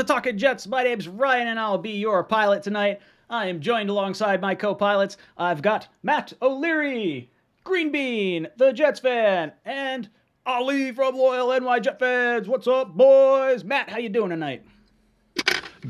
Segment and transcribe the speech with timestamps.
[0.00, 0.66] to Talking Jets.
[0.66, 3.00] My name's Ryan, and I'll be your pilot tonight.
[3.28, 5.18] I am joined alongside my co-pilots.
[5.36, 7.30] I've got Matt O'Leary,
[7.64, 10.08] Green Bean, the Jets fan, and
[10.46, 12.48] Ali from Loyal NY Jet fans.
[12.48, 13.62] What's up, boys?
[13.62, 14.64] Matt, how you doing tonight?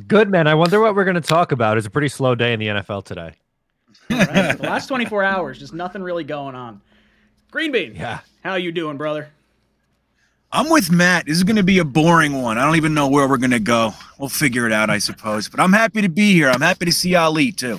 [0.08, 0.48] Good man.
[0.48, 1.78] I wonder what we're going to talk about.
[1.78, 3.34] It's a pretty slow day in the NFL today.
[4.10, 6.80] Right, the last 24 hours, just nothing really going on.
[7.52, 8.20] Green Bean, Yeah.
[8.42, 9.28] how you doing, brother?
[10.52, 11.26] I'm with Matt.
[11.26, 12.58] This is going to be a boring one.
[12.58, 13.94] I don't even know where we're going to go.
[14.18, 15.48] We'll figure it out, I suppose.
[15.48, 16.48] But I'm happy to be here.
[16.48, 17.78] I'm happy to see Ali too.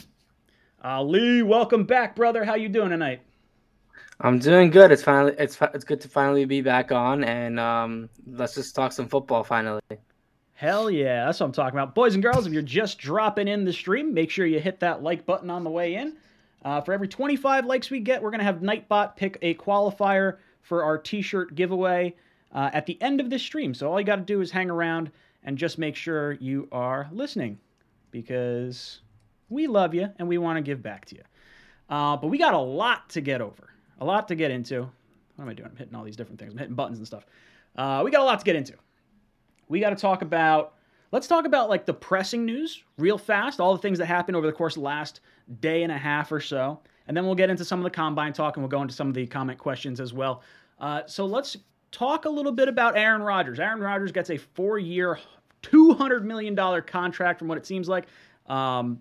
[0.82, 2.46] Ali, welcome back, brother.
[2.46, 3.20] How you doing tonight?
[4.22, 4.90] I'm doing good.
[4.90, 8.94] It's finally it's it's good to finally be back on, and um, let's just talk
[8.94, 9.82] some football finally.
[10.54, 11.94] Hell yeah, that's what I'm talking about.
[11.94, 15.04] Boys and girls, if you're just dropping in the stream, make sure you hit that
[15.04, 16.16] like button on the way in.
[16.64, 20.38] Uh, for every 25 likes we get, we're going to have Nightbot pick a qualifier
[20.62, 22.16] for our t shirt giveaway
[22.54, 23.74] uh, at the end of this stream.
[23.74, 25.12] So all you got to do is hang around
[25.44, 27.60] and just make sure you are listening
[28.12, 29.02] because
[29.50, 31.24] we love you and we want to give back to you.
[31.90, 34.82] Uh, but we got a lot to get over, a lot to get into.
[35.36, 35.70] What am I doing?
[35.70, 36.54] I'm hitting all these different things.
[36.54, 37.26] I'm hitting buttons and stuff.
[37.76, 38.74] Uh, we got a lot to get into
[39.72, 40.74] we got to talk about
[41.14, 44.46] let's talk about like the pressing news real fast all the things that happened over
[44.46, 45.22] the course of the last
[45.62, 48.34] day and a half or so and then we'll get into some of the combine
[48.34, 50.44] talk and we'll go into some of the comment questions as well
[50.80, 51.58] uh, so let's
[51.92, 55.20] talk a little bit about aaron rodgers aaron rodgers gets a four-year
[55.64, 58.08] $200 million contract from what it seems like
[58.48, 59.00] um,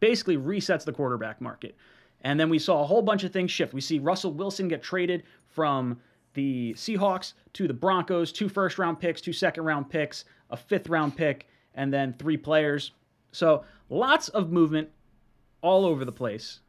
[0.00, 1.76] basically resets the quarterback market
[2.22, 4.82] and then we saw a whole bunch of things shift we see russell wilson get
[4.82, 5.98] traded from
[6.36, 10.88] the Seahawks to the Broncos, two first round picks, two second round picks, a fifth
[10.88, 12.92] round pick, and then three players.
[13.32, 14.88] So lots of movement
[15.62, 16.60] all over the place.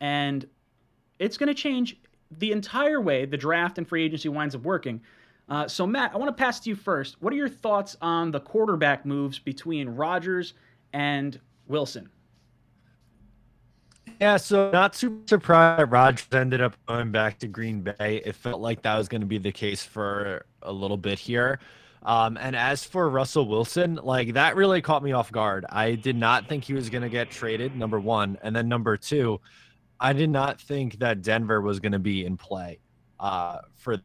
[0.00, 0.48] And
[1.18, 2.00] it's going to change
[2.38, 5.00] the entire way the draft and free agency winds up working.
[5.48, 7.20] Uh, so, Matt, I want to pass to you first.
[7.20, 10.54] What are your thoughts on the quarterback moves between Rodgers
[10.92, 12.08] and Wilson?
[14.20, 18.22] Yeah, so not super surprised that Rodgers ended up going back to Green Bay.
[18.24, 21.58] It felt like that was going to be the case for a little bit here.
[22.04, 25.64] Um, and as for Russell Wilson, like that really caught me off guard.
[25.68, 28.38] I did not think he was going to get traded, number one.
[28.42, 29.40] And then number two,
[30.02, 32.80] I did not think that Denver was going to be in play
[33.20, 33.98] uh, for,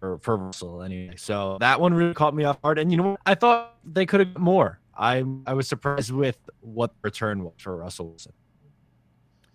[0.00, 1.14] for, for Russell anyway.
[1.16, 2.78] So that one really caught me off guard.
[2.78, 3.20] And you know what?
[3.26, 4.80] I thought they could have more.
[4.96, 8.32] I, I was surprised with what the return was for Russell Wilson.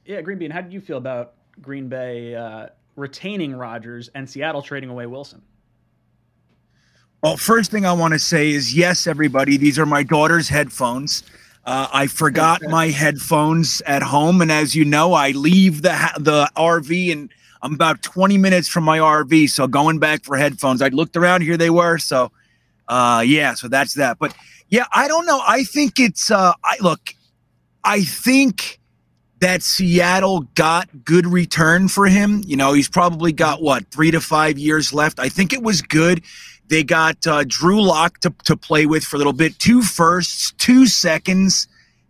[0.06, 4.62] Yeah, Green Bean, how did you feel about Green Bay uh, retaining Rodgers and Seattle
[4.62, 5.42] trading away Wilson?
[7.24, 9.58] Well, first thing I want to say is yes, everybody.
[9.58, 11.24] These are my daughter's headphones.
[11.68, 16.50] Uh, I forgot my headphones at home, and as you know, I leave the the
[16.56, 17.30] RV, and
[17.62, 19.50] I'm about 20 minutes from my RV.
[19.50, 21.42] So going back for headphones, I looked around.
[21.42, 21.98] Here they were.
[21.98, 22.32] So,
[22.88, 23.54] uh, yeah.
[23.54, 24.18] So that's that.
[24.18, 24.34] But
[24.70, 25.42] yeah, I don't know.
[25.46, 26.32] I think it's.
[26.32, 27.14] Uh, I look.
[27.84, 28.80] I think
[29.42, 32.44] that Seattle got good return for him.
[32.46, 35.20] You know, he's probably got what three to five years left.
[35.20, 36.24] I think it was good.
[36.70, 40.52] They got uh, Drew Lock to, to play with for a little bit, two firsts,
[40.58, 41.68] two seconds,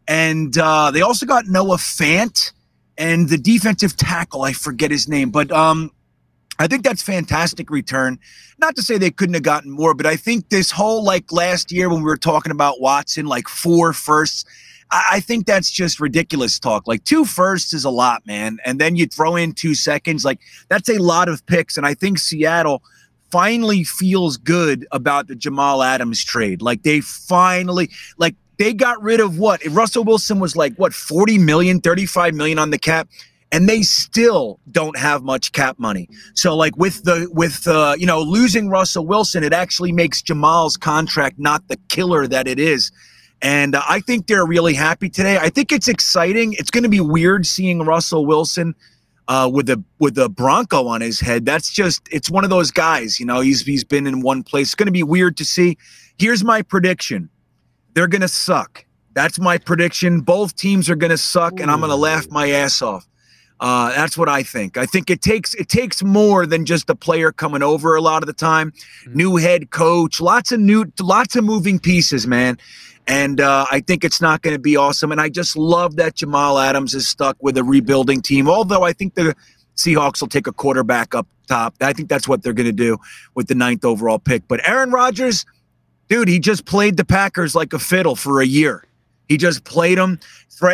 [0.07, 2.51] and uh, they also got Noah Fant
[2.97, 4.41] and the defensive tackle.
[4.41, 5.91] I forget his name, but um,
[6.59, 8.19] I think that's fantastic return.
[8.57, 11.71] Not to say they couldn't have gotten more, but I think this whole like last
[11.71, 14.45] year when we were talking about Watson, like four firsts.
[14.89, 16.87] I I think that's just ridiculous talk.
[16.87, 18.57] Like two firsts is a lot, man.
[18.65, 20.25] And then you throw in two seconds.
[20.25, 21.77] Like that's a lot of picks.
[21.77, 22.81] And I think Seattle
[23.31, 26.61] finally feels good about the Jamal Adams trade.
[26.61, 29.63] Like they finally, like they got rid of what?
[29.67, 33.09] Russell Wilson was like, what, 40 million, 35 million on the cap?
[33.51, 36.09] And they still don't have much cap money.
[36.33, 40.75] So like with the with uh, you know losing Russell Wilson, it actually makes Jamal's
[40.75, 42.91] contract not the killer that it is.
[43.41, 45.37] And uh, I think they're really happy today.
[45.37, 46.53] I think it's exciting.
[46.53, 48.75] It's going to be weird seeing Russell Wilson
[49.27, 51.45] uh, with a with a Bronco on his head.
[51.45, 53.19] That's just it's one of those guys.
[53.19, 54.67] You know, he's he's been in one place.
[54.67, 55.77] It's going to be weird to see.
[56.17, 57.29] Here's my prediction:
[57.93, 58.85] they're going to suck.
[59.13, 60.21] That's my prediction.
[60.21, 63.07] Both teams are going to suck, and I'm going to laugh my ass off.
[63.59, 64.77] Uh, that's what I think.
[64.77, 68.21] I think it takes it takes more than just a player coming over a lot
[68.21, 68.71] of the time.
[69.07, 69.15] Mhm.
[69.15, 72.59] New head coach, lots of new, lots of moving pieces, man.
[73.07, 75.11] And uh, I think it's not going to be awesome.
[75.11, 78.49] And I just love that Jamal Adams is stuck with a rebuilding team.
[78.49, 79.33] Although I think the
[79.77, 81.75] Seahawks will take a quarterback up top.
[81.81, 82.97] I think that's what they're going to do
[83.33, 84.47] with the ninth overall pick.
[84.47, 85.45] But Aaron Rodgers,
[86.09, 88.83] dude, he just played the Packers like a fiddle for a year.
[89.27, 90.19] He just played them.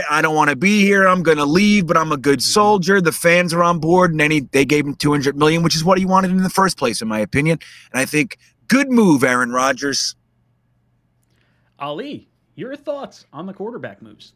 [0.10, 1.08] I don't want to be here.
[1.08, 3.02] I'm going to leave, but I'm a good soldier.
[3.02, 6.06] The fans are on board, and they gave him 200 million, which is what he
[6.06, 7.60] wanted in the first place, in my opinion.
[7.92, 8.38] And I think
[8.68, 10.16] good move, Aaron Rodgers.
[11.84, 14.32] Ali, your thoughts on the quarterback moves?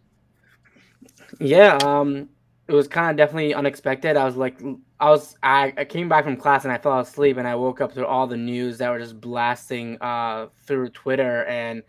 [1.39, 2.27] Yeah, um,
[2.67, 4.17] it was kind of definitely unexpected.
[4.17, 4.59] I was like,
[4.99, 7.79] I was, I, I came back from class and I fell asleep, and I woke
[7.79, 11.83] up to all the news that were just blasting uh through Twitter, and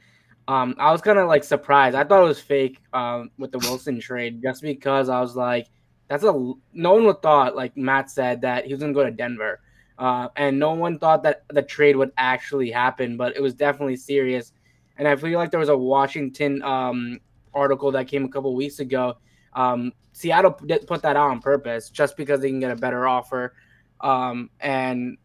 [0.47, 1.97] um, I was kind of like surprised.
[1.97, 5.67] I thought it was fake um with the Wilson trade, just because I was like,
[6.07, 6.33] that's a
[6.73, 9.61] no one would thought like Matt said that he was gonna go to Denver,
[9.99, 13.97] uh, and no one thought that the trade would actually happen, but it was definitely
[13.97, 14.53] serious.
[14.99, 17.21] And I feel like there was a Washington um
[17.55, 19.17] article that came a couple weeks ago.
[19.55, 23.55] Um, Seattle put that out on purpose just because they can get a better offer.
[24.00, 25.17] Um, and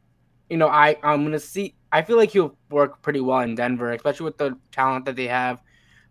[0.49, 1.75] you know, I I'm gonna see.
[1.91, 5.27] I feel like he'll work pretty well in Denver, especially with the talent that they
[5.27, 5.61] have.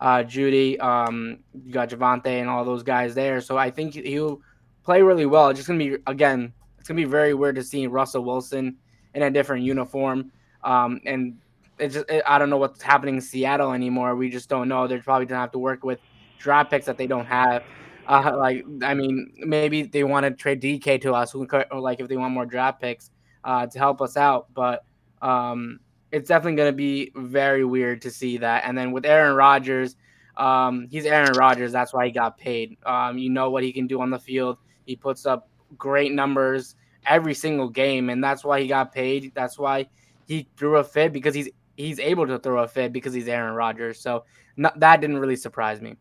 [0.00, 3.41] Uh, Jeudy, um, you got Javonte and all those guys there.
[3.41, 4.41] So I think he'll
[4.82, 5.49] play really well.
[5.49, 8.76] It's just gonna be again, it's gonna be very weird to see Russell Wilson
[9.14, 10.32] in a different uniform.
[10.64, 11.38] Um, and
[11.82, 14.14] it's just it, I don't know what's happening in Seattle anymore.
[14.14, 14.87] We just don't know.
[14.87, 15.99] They're probably gonna have to work with
[16.38, 17.64] draft picks that they don't have.
[18.06, 22.08] Uh, like I mean, maybe they want to trade DK to us, or like if
[22.08, 23.11] they want more draft picks
[23.44, 24.46] uh, to help us out.
[24.55, 24.84] But
[25.20, 25.81] um,
[26.12, 28.64] it's definitely going to be very weird to see that.
[28.64, 29.96] And then with Aaron Rodgers,
[30.37, 31.73] um, he's Aaron Rodgers.
[31.73, 32.76] That's why he got paid.
[32.85, 34.58] Um, you know what he can do on the field.
[34.87, 36.76] He puts up great numbers
[37.06, 39.32] every single game, and that's why he got paid.
[39.35, 39.88] That's why
[40.26, 43.55] he threw a fit because he's he's able to throw a fit because he's Aaron
[43.55, 44.01] Rodgers.
[44.01, 44.25] So
[44.57, 45.97] no, that didn't really surprise me.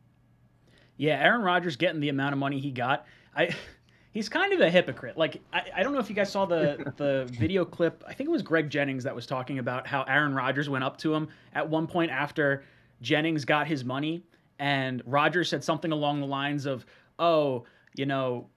[0.97, 3.05] Yeah, Aaron Rodgers getting the amount of money he got.
[3.35, 3.55] I
[4.11, 5.17] he's kind of a hypocrite.
[5.17, 8.03] Like I, I don't know if you guys saw the the video clip.
[8.07, 10.97] I think it was Greg Jennings that was talking about how Aaron Rodgers went up
[10.97, 12.63] to him at one point after
[13.01, 14.23] Jennings got his money
[14.59, 16.85] and Rodgers said something along the lines of,
[17.17, 17.65] "Oh,
[17.95, 18.47] you know,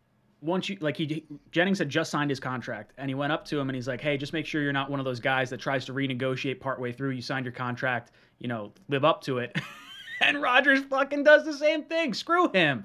[0.45, 3.59] once you like he Jennings had just signed his contract and he went up to
[3.59, 5.59] him and he's like, "Hey, just make sure you're not one of those guys that
[5.59, 7.11] tries to renegotiate partway through.
[7.11, 9.57] You signed your contract, you know, live up to it."
[10.21, 12.13] and Rodgers fucking does the same thing.
[12.13, 12.85] Screw him.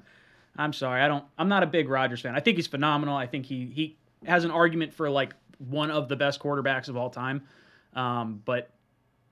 [0.56, 1.02] I'm sorry.
[1.02, 2.34] I don't I'm not a big Rodgers fan.
[2.34, 3.14] I think he's phenomenal.
[3.14, 6.96] I think he he has an argument for like one of the best quarterbacks of
[6.96, 7.42] all time.
[7.94, 8.70] Um, but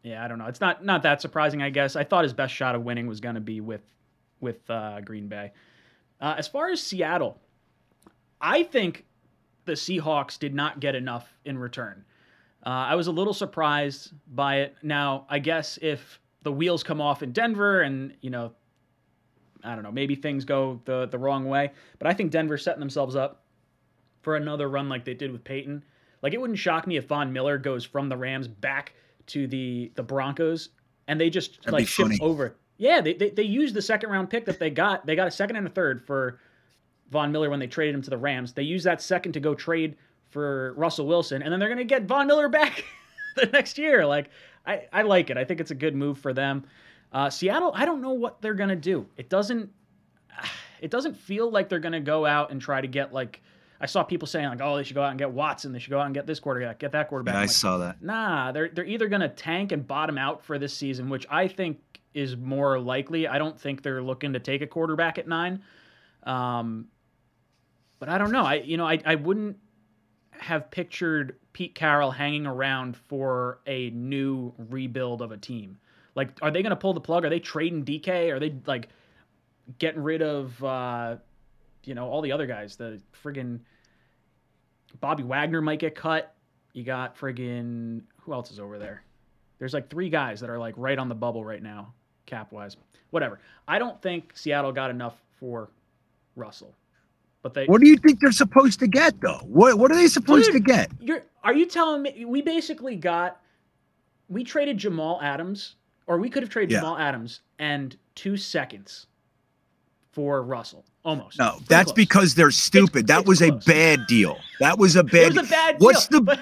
[0.02, 0.46] yeah, I don't know.
[0.46, 1.96] It's not not that surprising, I guess.
[1.96, 3.82] I thought his best shot of winning was going to be with
[4.40, 5.52] with uh, Green Bay.
[6.20, 7.38] Uh, as far as Seattle,
[8.40, 9.04] I think
[9.64, 12.04] the Seahawks did not get enough in return.
[12.64, 14.76] Uh, I was a little surprised by it.
[14.82, 18.52] Now, I guess if the wheels come off in Denver and, you know,
[19.62, 22.80] I don't know, maybe things go the, the wrong way, but I think Denver's setting
[22.80, 23.44] themselves up
[24.22, 25.84] for another run like they did with Peyton.
[26.22, 28.94] Like, it wouldn't shock me if Von Miller goes from the Rams back
[29.26, 30.70] to the, the Broncos
[31.06, 32.18] and they just That'd like ship funny.
[32.20, 32.56] over.
[32.76, 35.06] Yeah, they, they, they used the second round pick that they got.
[35.06, 36.38] They got a second and a third for
[37.10, 38.52] Von Miller when they traded him to the Rams.
[38.52, 39.96] They used that second to go trade
[40.30, 42.84] for Russell Wilson, and then they're going to get Von Miller back
[43.36, 44.06] the next year.
[44.06, 44.30] Like,
[44.66, 45.36] I, I like it.
[45.36, 46.64] I think it's a good move for them.
[47.12, 49.06] Uh, Seattle, I don't know what they're going to do.
[49.16, 49.70] It doesn't
[50.80, 53.42] it doesn't feel like they're going to go out and try to get like
[53.80, 55.72] I saw people saying like, oh, they should go out and get Watson.
[55.72, 57.34] They should go out and get this quarterback, get that quarterback.
[57.34, 58.02] Yeah, I like, saw that.
[58.02, 61.48] Nah, they're they're either going to tank and bottom out for this season, which I
[61.48, 61.78] think
[62.12, 63.28] is more likely.
[63.28, 65.62] I don't think they're looking to take a quarterback at nine.
[66.24, 66.88] Um,
[67.98, 68.44] but I don't know.
[68.44, 69.58] I you know I I wouldn't
[70.32, 75.78] have pictured Pete Carroll hanging around for a new rebuild of a team.
[76.14, 77.24] Like, are they going to pull the plug?
[77.24, 78.32] Are they trading DK?
[78.32, 78.88] Are they like
[79.78, 81.16] getting rid of uh,
[81.84, 82.76] you know all the other guys?
[82.76, 83.60] The friggin'
[85.00, 86.34] Bobby Wagner might get cut.
[86.72, 89.02] You got friggin' who else is over there?
[89.58, 91.92] There's like three guys that are like right on the bubble right now,
[92.26, 92.76] cap wise.
[93.10, 93.40] Whatever.
[93.66, 95.70] I don't think Seattle got enough for
[96.36, 96.74] Russell,
[97.42, 97.66] but they.
[97.66, 99.40] What do you think they're supposed to get though?
[99.44, 100.90] What What are they supposed to get?
[101.00, 103.40] You're are you telling me we basically got
[104.28, 105.76] we traded Jamal Adams
[106.06, 106.80] or we could have traded Yeah.
[106.80, 109.06] Jamal Adams and two seconds
[110.12, 111.38] for Russell almost.
[111.38, 111.94] No, Pretty that's close.
[111.94, 113.06] because they're stupid.
[113.06, 114.36] that it's was a bad deal.
[114.60, 115.34] That was a it bad.
[115.36, 116.40] was a bad What's the- but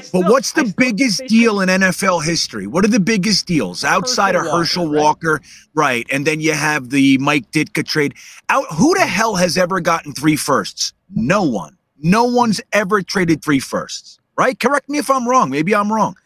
[0.00, 2.66] still, But what's the biggest deal in NFL history?
[2.66, 5.40] What are the biggest deals outside of Herschel Herschel Walker, Walker,
[5.74, 6.06] right?
[6.10, 8.14] And then you have the Mike Ditka trade.
[8.48, 10.92] Out, who the hell has ever gotten three firsts?
[11.14, 11.76] No one.
[11.98, 14.58] No one's ever traded three firsts, right?
[14.58, 15.50] Correct me if I'm wrong.
[15.50, 16.16] Maybe I'm wrong.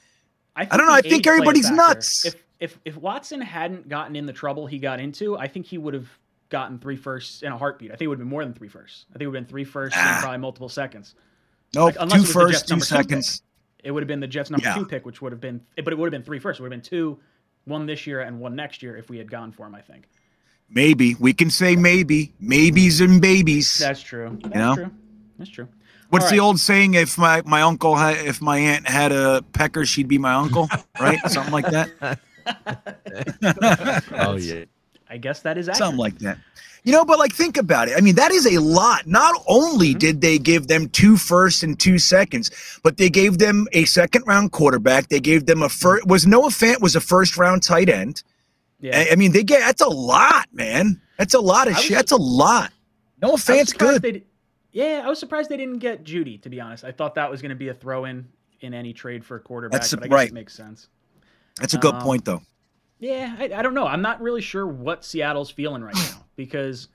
[0.56, 2.24] I, don't know, I think age played a everybody's nuts.
[2.24, 5.76] If if if Watson hadn't gotten in the trouble he got into, I think he
[5.76, 6.08] would have
[6.48, 7.90] gotten three firsts in a heartbeat.
[7.90, 9.04] I think it would have been more than three firsts.
[9.10, 10.14] I think it would have been three firsts Ah.
[10.14, 11.14] and probably multiple seconds.
[11.74, 11.96] Nope.
[11.96, 13.42] Like, two it was the firsts, two seconds.
[13.86, 14.74] It would have been the Jets number Yeah.
[14.74, 16.58] two pick, which would have been, but it would have been three first.
[16.58, 17.18] It would have been two,
[17.66, 19.74] one this year and one next year if we had gone for him.
[19.76, 20.08] I think
[20.68, 23.78] Maybe we can say maybe, maybes and babies.
[23.78, 24.36] that's true.
[24.42, 24.74] That's know?
[24.74, 24.90] true.
[25.38, 25.68] That's true.
[26.10, 26.94] What's All the old saying?
[26.94, 30.68] If my my uncle had, if my aunt had a pecker, she'd be my uncle,
[31.00, 31.20] right?
[31.30, 32.18] Something like that.
[34.12, 34.64] Oh yeah.
[35.08, 35.78] I guess that is accurate.
[35.78, 36.38] Something like that.
[36.86, 37.94] You know, but like think about it.
[37.98, 39.08] I mean, that is a lot.
[39.08, 39.98] Not only Mm-hmm.
[39.98, 42.50] did they give them two firsts and two seconds,
[42.84, 45.08] but they gave them a second round quarterback.
[45.08, 46.06] They gave them a first.
[46.06, 48.22] Was Noah Fant was a first round tight end.
[48.80, 48.96] yeah.
[49.00, 51.00] I, I mean, they get that's a lot, man.
[51.18, 51.96] That's a lot of shit.
[51.96, 52.70] That's a lot.
[53.20, 54.02] Noah Fant's good.
[54.02, 54.22] they
[54.70, 56.40] yeah, I was surprised they didn't get Jeudy.
[56.42, 58.28] To be honest, I thought that was going to be a throw in
[58.60, 59.80] in any trade for a quarterback.
[59.80, 60.28] That's but I guess right.
[60.28, 60.88] It makes sense.
[61.58, 62.42] That's a good um, point, though.
[63.00, 63.86] Yeah, I, I don't know.
[63.88, 66.88] I'm not really sure what Seattle's feeling right now because,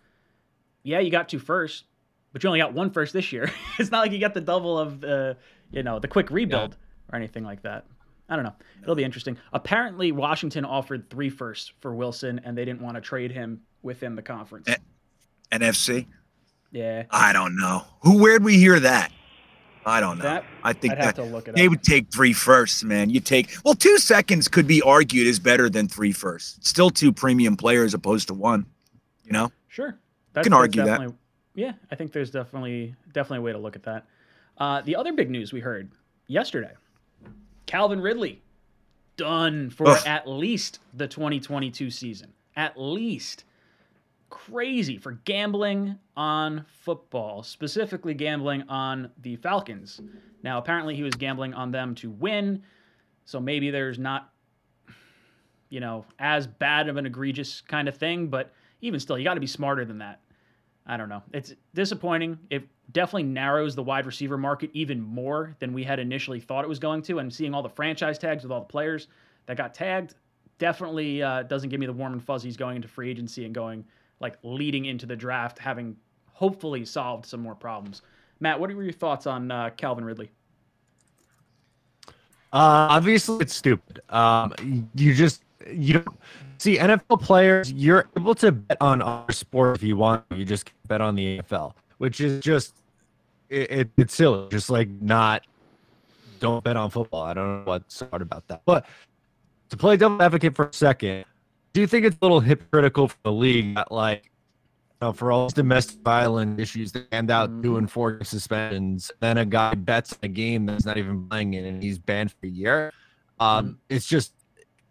[0.84, 1.84] yeah, you got two first,
[2.32, 3.52] but you only got one first this year.
[3.80, 5.38] it's not like you got the double of the,
[5.72, 6.78] you know, the quick rebuild
[7.12, 7.86] or anything like that.
[8.30, 8.56] I don't know.
[8.82, 9.38] It'll be interesting.
[9.52, 14.16] Apparently, Washington offered three firsts for Wilson, and they didn't want to trade him within
[14.16, 14.70] the conference.
[15.52, 16.08] NFC.
[16.72, 17.84] Yeah, I don't know.
[18.04, 18.20] Who?
[18.20, 19.12] Where'd we hear that?
[19.86, 20.24] I don't know.
[20.24, 21.72] that I think I'd have that to look it they up.
[21.72, 23.10] would take three firsts, man.
[23.10, 26.70] You take well, two seconds could be argued is better than three firsts.
[26.70, 28.66] Still two premium players opposed to one.
[29.32, 29.98] You know, Sure,
[30.34, 31.14] that's, can argue that.
[31.56, 34.06] Yeah, I think there's definitely definitely a way to look at that.
[34.58, 35.90] Uh, the other big news we heard
[36.28, 36.74] yesterday:
[37.66, 38.42] Calvin Ridley
[39.16, 40.04] done for Ugh.
[40.06, 42.34] at least the 2022 season.
[42.58, 43.46] At least
[44.30, 50.02] crazy for gambling on football, specifically gambling on the Falcons.
[50.44, 52.64] Now, apparently, he was gambling on them to win,
[53.24, 54.32] so maybe there's not
[55.72, 59.36] you know, as bad of an egregious kind of thing, but even still, you got
[59.36, 60.22] to be smarter than that.
[60.86, 61.22] I don't know.
[61.32, 62.38] It's disappointing.
[62.50, 66.68] It definitely narrows the wide receiver market even more than we had initially thought it
[66.68, 67.20] was going to.
[67.20, 69.08] And seeing all the franchise tags with all the players
[69.46, 70.16] that got tagged
[70.58, 73.86] definitely uh, doesn't give me the warm and fuzzies going into free agency and going
[74.20, 75.96] like leading into the draft, having
[76.34, 78.02] hopefully solved some more problems.
[78.40, 80.32] Matt, what were your thoughts on uh, Calvin Ridley?
[82.54, 84.02] Uh, obviously, it's stupid.
[84.10, 84.54] Um,
[84.96, 86.20] you just you don't
[86.58, 87.72] see NFL players.
[87.72, 90.24] You're able to bet on other sport if you want.
[90.32, 92.76] You just bet on the NFL, which is just
[93.50, 94.48] it, it, it's silly.
[94.50, 95.46] Just like not
[96.40, 97.24] don't bet on football.
[97.24, 98.62] I don't know what's hard about that.
[98.66, 98.86] But
[99.70, 101.26] to play devil advocate for a second,
[101.74, 105.32] do you think it's a little hypocritical for the league that like you know, for
[105.32, 109.12] all these domestic violence issues, they hand out two and four suspensions.
[109.20, 112.46] Then a guy bets a game that's not even playing it, and he's banned for
[112.46, 112.94] a year.
[113.40, 114.34] Um, It's just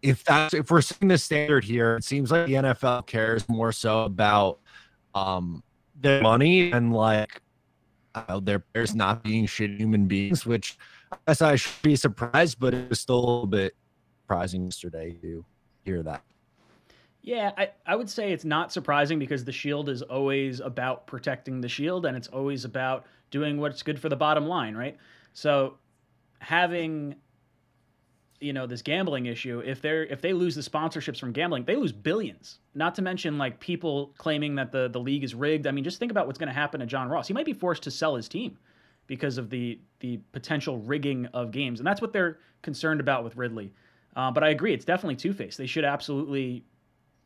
[0.01, 3.71] if that's if we're setting the standard here, it seems like the NFL cares more
[3.71, 4.59] so about
[5.13, 5.63] um
[5.99, 7.41] their money and like
[8.15, 10.77] uh, their players not being shit human beings, which
[11.11, 13.75] I guess I should be surprised, but it was still a little bit
[14.23, 15.45] surprising yesterday to
[15.85, 16.23] hear that.
[17.21, 21.61] Yeah, I, I would say it's not surprising because the Shield is always about protecting
[21.61, 24.97] the Shield and it's always about doing what's good for the bottom line, right?
[25.33, 25.75] So
[26.39, 27.15] having
[28.41, 31.75] you know this gambling issue if they're if they lose the sponsorships from gambling they
[31.75, 32.59] lose billions.
[32.73, 35.67] Not to mention like people claiming that the the league is rigged.
[35.67, 37.27] I mean just think about what's going to happen to john ross.
[37.27, 38.57] He might be forced to sell his team
[39.07, 43.37] because of the the potential rigging of games and that's what they're concerned about with
[43.37, 43.71] ridley.
[44.15, 45.57] Uh, but i agree it's definitely two-faced.
[45.57, 46.65] They should absolutely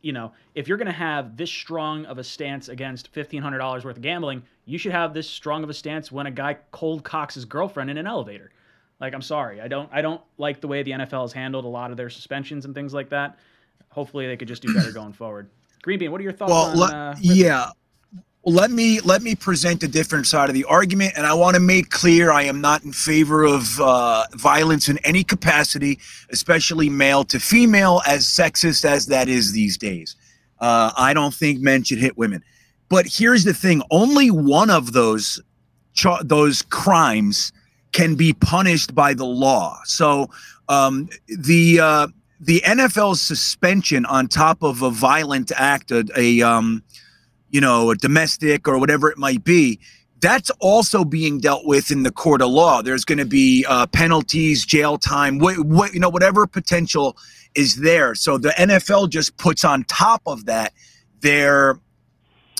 [0.02, 3.96] you know, if you're going to have this strong of a stance against $1,500 worth
[3.96, 7.34] of gambling, you should have this strong of a stance when a guy cold cocks
[7.34, 8.52] his girlfriend in an elevator.
[9.00, 11.70] Like, I'm sorry, I don't, I don't like the way the NFL has handled a
[11.70, 13.38] lot of their suspensions and things like that.
[13.90, 15.50] Hopefully, they could just do better going forward.
[15.82, 16.78] Green Bean, what are your thoughts Well, on?
[16.78, 17.70] let- uh, yeah.
[18.44, 21.56] Well, let me let me present a different side of the argument, and I want
[21.56, 25.98] to make clear I am not in favor of uh, violence in any capacity,
[26.30, 30.16] especially male to female, as sexist as that is these days.
[30.60, 32.44] Uh, I don't think men should hit women.
[32.88, 35.42] But here's the thing: only one of those
[35.96, 37.52] cha- those crimes
[37.96, 39.80] can be punished by the law.
[39.86, 40.30] So
[40.68, 42.08] um, the uh,
[42.42, 46.84] the NFL's suspension on top of a violent act, a, a um,
[47.50, 49.80] you know, a domestic or whatever it might be,
[50.20, 52.82] that's also being dealt with in the court of law.
[52.82, 57.16] There's going to be uh, penalties, jail time, what, you know, whatever potential
[57.56, 58.14] is there.
[58.14, 60.74] So the NFL just puts on top of that
[61.22, 61.80] their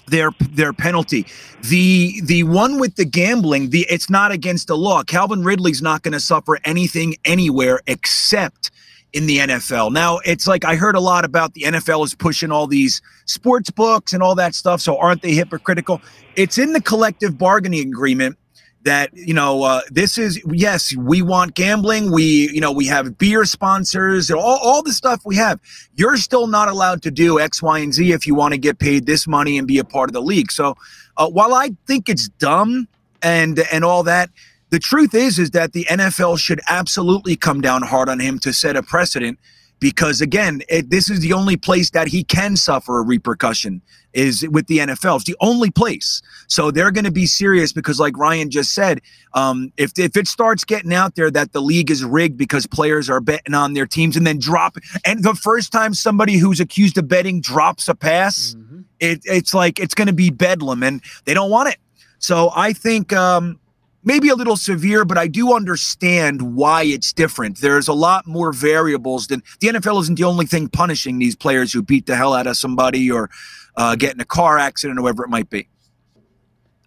[0.08, 1.26] their their penalty.
[1.64, 5.04] The the one with the gambling, the it's not against the law.
[5.04, 8.72] Calvin Ridley's not going to suffer anything anywhere except
[9.14, 9.94] in the NFL.
[9.94, 13.70] Now, it's like I heard a lot about the NFL is pushing all these sports
[13.70, 14.82] books and all that stuff.
[14.82, 16.02] So aren't they hypocritical?
[16.36, 18.38] It's in the collective bargaining agreement
[18.86, 22.12] that you know uh, this is yes we want gambling.
[22.12, 25.60] We you know we have beer sponsors all, all the stuff we have.
[25.96, 28.80] You're still not allowed to do x y and z if you want to get
[28.80, 30.52] paid this money and be a part of the league.
[30.52, 30.76] So
[31.18, 32.88] uh, while i think it's dumb
[33.22, 34.30] and and all that
[34.70, 38.54] the truth is is that the nfl should absolutely come down hard on him to
[38.54, 39.40] set a precedent
[39.86, 43.84] because again it, this is the only place that he can suffer a repercussion
[44.16, 45.18] is with the NFL.
[45.18, 46.22] It's the only place.
[46.48, 49.02] So they're going to be serious because, like Ryan just said,
[49.34, 53.10] um, if if it starts getting out there that the league is rigged because players
[53.10, 56.98] are betting on their teams and then drop, and the first time somebody who's accused
[56.98, 58.82] of betting drops a pass, mm-hmm.
[59.00, 61.78] it, it's like it's going to be bedlam, and they don't want it.
[62.18, 63.14] So I think.
[63.14, 63.60] Um,
[64.06, 67.60] maybe a little severe, but I do understand why it's different.
[67.60, 71.74] There's a lot more variables than the NFL isn't the only thing punishing these players
[71.74, 73.30] who beat the hell out of somebody or
[73.76, 75.68] uh, get in a car accident or whatever it might be.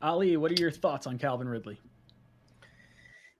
[0.01, 1.79] Ali, what are your thoughts on Calvin Ridley?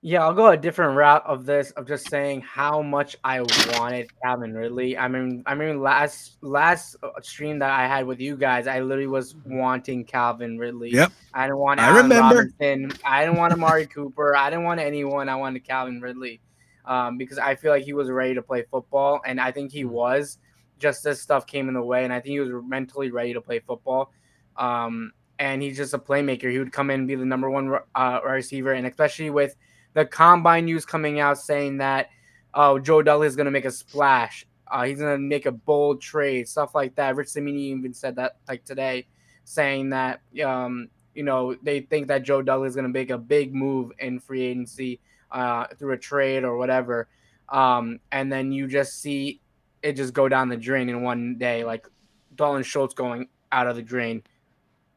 [0.01, 4.09] Yeah, I'll go a different route of this of just saying how much I wanted
[4.23, 4.97] Calvin Ridley.
[4.97, 8.79] I mean, I mean, last last uh, stream that I had with you guys, I
[8.79, 10.91] literally was wanting Calvin Ridley.
[10.91, 11.11] Yep.
[11.33, 11.81] I didn't want.
[11.81, 12.35] I remember.
[12.35, 12.93] Robinson.
[13.03, 14.37] I didn't want Amari Cooper.
[14.37, 15.27] I didn't want anyone.
[15.27, 16.39] I wanted Calvin Ridley,
[16.85, 19.83] um, because I feel like he was ready to play football, and I think he
[19.83, 20.37] was
[20.77, 23.41] just this stuff came in the way, and I think he was mentally ready to
[23.41, 24.13] play football.
[24.55, 26.49] Um, and he's just a playmaker.
[26.49, 29.57] He would come in and be the number one uh, receiver, and especially with
[29.99, 32.09] the combine news coming out saying that
[32.53, 35.51] oh Joe Douglas is going to make a splash, uh, he's going to make a
[35.51, 37.15] bold trade, stuff like that.
[37.15, 39.07] Rich Cimini even said that like today,
[39.43, 43.17] saying that um, you know they think that Joe Douglas is going to make a
[43.17, 45.01] big move in free agency
[45.31, 47.09] uh, through a trade or whatever.
[47.49, 49.41] Um, and then you just see
[49.83, 51.87] it just go down the drain in one day, like
[52.35, 54.23] Dalton Schultz going out of the drain,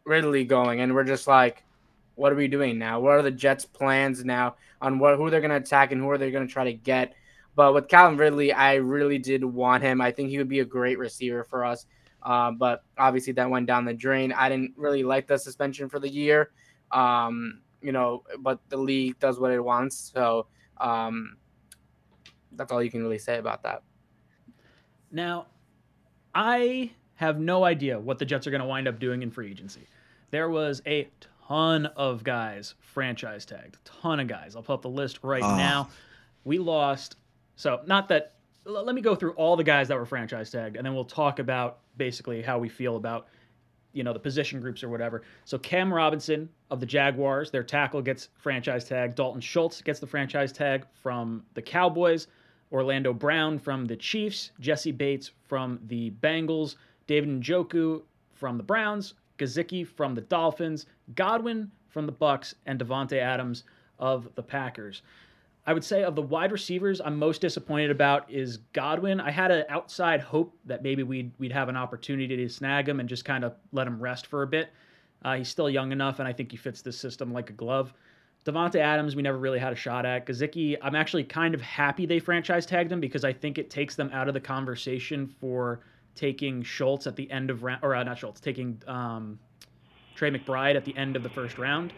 [0.04, 1.64] Ridley going, and we're just like,
[2.14, 3.00] what are we doing now?
[3.00, 6.10] What are the Jets' plans now on what who they're going to attack and who
[6.10, 7.14] are they going to try to get?
[7.54, 10.00] But with Calvin Ridley, I really did want him.
[10.00, 11.86] I think he would be a great receiver for us.
[12.22, 14.32] Uh, but obviously that went down the drain.
[14.32, 16.50] I didn't really like the suspension for the year.
[16.90, 20.12] Um, you know, but the league does what it wants.
[20.14, 20.46] So
[20.78, 21.36] um,
[22.52, 23.82] that's all you can really say about that.
[25.10, 25.46] Now,
[26.34, 29.50] I have no idea what the Jets are going to wind up doing in free
[29.50, 29.86] agency.
[30.30, 31.08] There was a
[31.46, 34.56] ton of guys franchise tagged, ton of guys.
[34.56, 35.56] I'll pull up the list right oh.
[35.56, 35.88] now.
[36.44, 37.16] We lost.
[37.56, 38.34] So, not that.
[38.64, 41.38] Let me go through all the guys that were franchise tagged, and then we'll talk
[41.38, 43.26] about basically how we feel about,
[43.92, 45.22] you know, the position groups or whatever.
[45.44, 49.14] So, Cam Robinson of the Jaguars, their tackle gets franchise tag.
[49.14, 52.28] Dalton Schultz gets the franchise tag from the Cowboys.
[52.72, 56.76] Orlando Brown from the Chiefs, Jessie Bates from the Bengals,
[57.06, 58.00] David Njoku
[58.32, 63.64] from the Browns, Gesicki from the Dolphins, Godwin from the Bucs, and Davante Adams
[63.98, 65.02] of the Packers.
[65.64, 69.20] I would say of the wide receivers, I'm most disappointed about is Godwin.
[69.20, 72.98] I had an outside hope that maybe we'd we'd have an opportunity to snag him
[72.98, 74.70] and just kind of let him rest for a bit.
[75.24, 77.92] Uh, he's still young enough, and I think he fits this system like a glove.
[78.44, 80.26] Davante Adams, we never really had a shot at.
[80.26, 83.94] Gesicki, I'm actually kind of happy they franchise tagged him because I think it takes
[83.94, 85.80] them out of the conversation for
[86.14, 89.38] taking Schultz at the end of round, or uh, not Schultz, taking um,
[90.14, 91.92] Trey McBride at the end of the first round.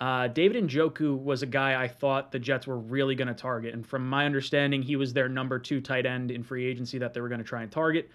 [0.00, 3.74] Uh, David Njoku was a guy I thought the Jets were really going to target,
[3.74, 7.12] and from my understanding, he was their number two tight end in free agency that
[7.12, 8.08] they were going to try and target.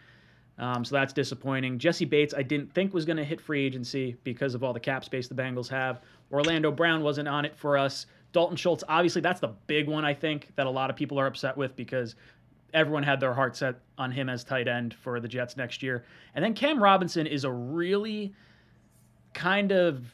[0.58, 1.78] Um, so that's disappointing.
[1.78, 4.80] Jessie Bates, I didn't think was going to hit free agency because of all the
[4.80, 6.02] cap space the Bengals have.
[6.32, 8.06] Orlando Brown wasn't on it for us.
[8.32, 11.28] Dalton Schultz, obviously, that's the big one I think that a lot of people are
[11.28, 12.16] upset with because
[12.74, 16.06] everyone had their heart set on him as tight end for the Jets next year.
[16.34, 18.34] And then Cam Robinson is a really
[19.34, 20.14] kind of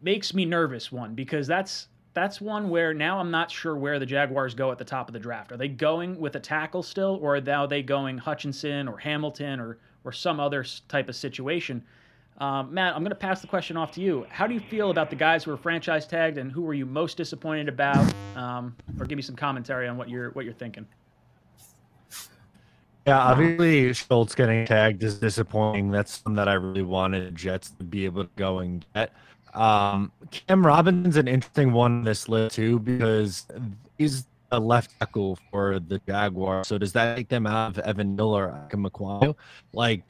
[0.00, 4.06] makes me nervous one because that's that's one where now I'm not sure where the
[4.06, 5.52] Jaguars go at the top of the draft.
[5.52, 9.78] Are they going with a tackle still, or are they going Hutchinson or Hamilton or
[10.04, 11.84] or some other type of situation?
[12.38, 14.24] Um, Matt, I'm going to pass the question off to you.
[14.28, 16.86] How do you feel about the guys who are franchise tagged, and who were you
[16.86, 18.12] most disappointed about?
[18.36, 20.86] Um, or give me some commentary on what you're what you're thinking.
[23.08, 25.90] Yeah, obviously Schultz getting tagged is disappointing.
[25.90, 29.12] That's something that I really wanted Jets to be able to go and get.
[29.54, 33.46] Um, Cam Robinson's an interesting one on this list too because
[33.96, 36.68] he's a left tackle for the Jaguars.
[36.68, 39.36] So does that take them out of Evan Neal or Ikem
[39.72, 40.02] Like,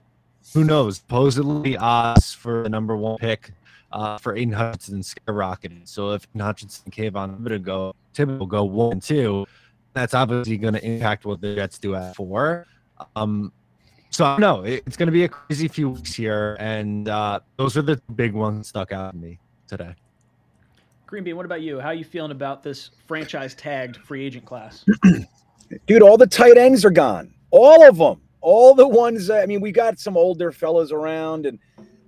[0.52, 0.96] who knows?
[0.96, 3.52] Supposedly odds for the number one pick
[3.92, 5.87] uh, for Aidan Hutchinson skyrocketed.
[5.87, 9.46] So if Hutchinson and Kayvon Thibodeaux go, Thibodeaux go one and two,
[9.94, 12.66] that's obviously going to impact what the Jets do at four.
[13.16, 13.52] Um,
[14.11, 14.62] so I don't know.
[14.64, 18.32] It's going to be a crazy few weeks here, and uh, those are the big
[18.32, 19.94] ones stuck out to me today.
[21.06, 21.80] Green Bean, what about you?
[21.80, 24.84] How are you feeling about this franchise tagged free agent class?
[25.87, 27.32] Dude, all the tight ends are gone.
[27.50, 28.20] All of them.
[28.40, 29.30] All the ones.
[29.30, 31.58] I mean, we got some older fellas around, and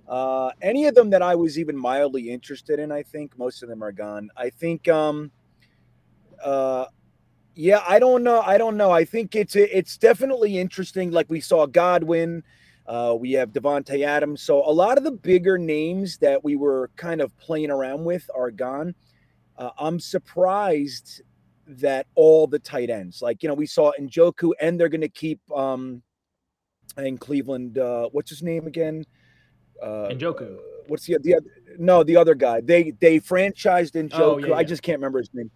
[0.07, 3.69] uh, any of them that I was even mildly interested in, I think most of
[3.69, 4.29] them are gone.
[4.37, 5.31] I think, um,
[6.43, 6.85] uh,
[7.55, 8.41] yeah, I don't know.
[8.41, 8.91] I don't know.
[8.91, 11.11] I think it's it's definitely interesting.
[11.11, 12.43] Like we saw Godwin,
[12.87, 14.41] uh, we have Davante Adams.
[14.41, 18.29] So a lot of the bigger names that we were kind of playing around with
[18.35, 18.95] are gone.
[19.57, 21.21] Uh, I'm surprised
[21.67, 25.09] that all the tight ends, like you know, we saw Njoku, and they're going to
[25.09, 26.01] keep um,
[26.97, 27.77] in Cleveland.
[27.77, 29.05] Uh, what's his name again?
[29.81, 30.57] uh, Njoku.
[30.87, 31.45] What's the the other?
[31.77, 32.61] No, the other guy.
[32.61, 34.19] They they franchised Njoku.
[34.19, 34.55] Oh, yeah, yeah.
[34.55, 35.49] I just can't remember his name,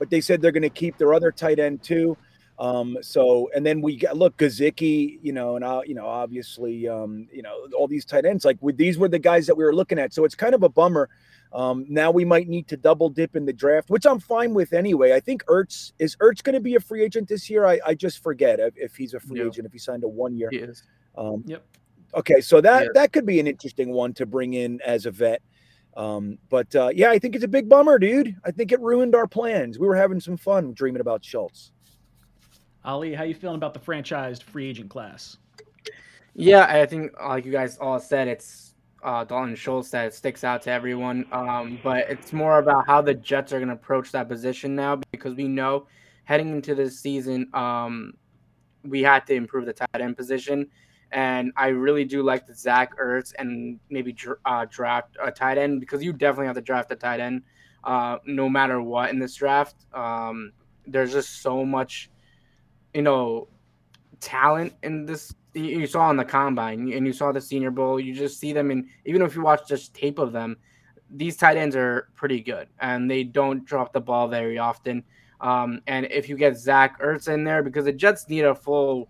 [0.00, 2.16] but they said they're going to keep their other tight end too.
[2.58, 6.88] Um, so and then we got look Gesicki, you know, and uh, you know, obviously,
[6.88, 8.44] um, you know, all these tight ends.
[8.44, 10.12] Like with these were the guys that we were looking at.
[10.12, 11.08] So it's kind of a bummer.
[11.52, 14.72] Um, now we might need to double dip in the draft, which I'm fine with
[14.72, 15.12] anyway.
[15.12, 17.66] I think Ertz is Ertz going to be a free agent this year.
[17.66, 20.36] I, I just forget if, if he's a free agent if he signed a one
[20.36, 20.50] year.
[20.50, 20.82] He is.
[21.16, 21.64] Um, Yep.
[22.14, 22.88] Okay, so that Yeah.
[22.94, 25.42] that could be an interesting one to bring in as a vet.
[25.96, 28.36] Um, but uh, yeah, I think it's a big bummer, dude.
[28.44, 29.78] I think it ruined our plans.
[29.78, 31.72] We were having some fun dreaming about Schultz.
[32.84, 35.36] Ali, how you feeling about the franchised free agent class?
[36.34, 40.62] Yeah, I think like you guys all said, it's uh, Dalton Schultz that sticks out
[40.62, 41.26] to everyone.
[41.32, 45.00] Um, but it's more about how the Jets are going to approach that position now
[45.10, 45.86] because we know
[46.24, 48.14] heading into this season, um,
[48.84, 50.68] we had to improve the tight end position.
[51.12, 55.80] And I really do like the Zach Ertz and maybe uh, draft a tight end
[55.80, 57.42] because you definitely have to draft a tight end
[57.84, 59.74] uh, no matter what in this draft.
[59.92, 60.52] Um,
[60.86, 62.10] there's just so much,
[62.94, 63.48] you know,
[64.20, 68.14] talent in this you saw on the combine and you saw the senior bowl you
[68.14, 70.56] just see them and even if you watch just tape of them
[71.10, 75.02] these tight ends are pretty good and they don't drop the ball very often
[75.40, 79.08] um, and if you get zach ertz in there because the jets need a full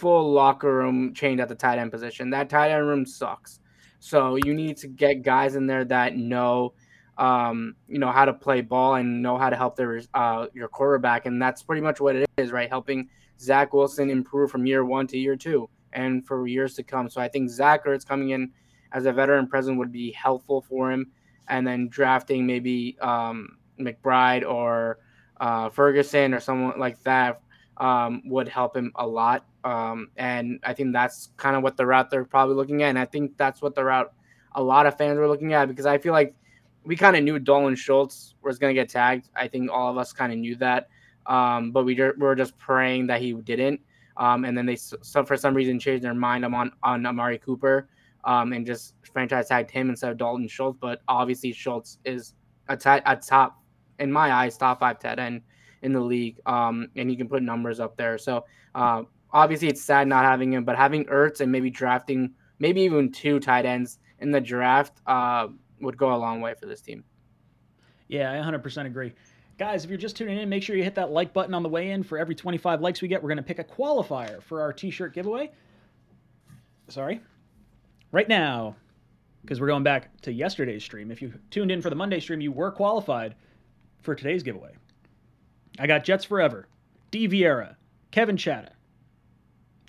[0.00, 3.60] full locker room change at the tight end position that tight end room sucks
[3.98, 6.72] so you need to get guys in there that know
[7.18, 10.68] um, you know how to play ball and know how to help their uh, your
[10.68, 13.08] quarterback and that's pretty much what it is right helping
[13.40, 17.08] Zach Wilson improve from year one to year two and for years to come.
[17.08, 18.52] So I think Zach Ertz coming in
[18.92, 21.10] as a veteran present would be helpful for him.
[21.48, 24.98] And then drafting maybe um, McBride or
[25.40, 27.40] uh, Ferguson or someone like that
[27.80, 29.46] um, would help him a lot.
[29.64, 32.90] Um, and I think that's kind of what the route they're probably looking at.
[32.90, 34.12] And I think that's what the route
[34.54, 36.34] a lot of fans were looking at because I feel like
[36.84, 39.28] we kind of knew Dalton Schultz was going to get tagged.
[39.34, 40.88] I think all of us kind of knew that
[41.26, 43.80] um, but we, we were just praying that he didn't.
[44.16, 47.88] Um, and then they so for some reason changed their mind on on Amari Cooper
[48.24, 50.76] um, and just franchise tagged him instead of Dalton Schultz.
[50.78, 52.34] But obviously Schultz is
[52.68, 53.62] a, a top
[53.98, 55.42] in my eyes top five tight end
[55.82, 58.18] in the league, um, and he can put numbers up there.
[58.18, 62.82] So uh, obviously it's sad not having him, but having Ertz and maybe drafting maybe
[62.82, 65.48] even two tight ends in the draft uh,
[65.80, 67.02] would go a long way for this team.
[68.08, 69.12] Yeah, I 100% agree.
[69.58, 71.68] Guys, if you're just tuning in, make sure you hit that like button on the
[71.68, 72.02] way in.
[72.02, 74.90] For every 25 likes we get, we're going to pick a qualifier for our t
[74.90, 75.50] shirt giveaway.
[76.88, 77.20] Sorry.
[78.10, 78.76] Right now,
[79.42, 81.10] because we're going back to yesterday's stream.
[81.10, 83.36] If you tuned in for the Monday stream, you were qualified
[84.02, 84.72] for today's giveaway.
[85.78, 86.68] I got Jets Forever,
[87.10, 87.28] D.
[87.28, 87.76] Vieira,
[88.10, 88.72] Kevin Chatta,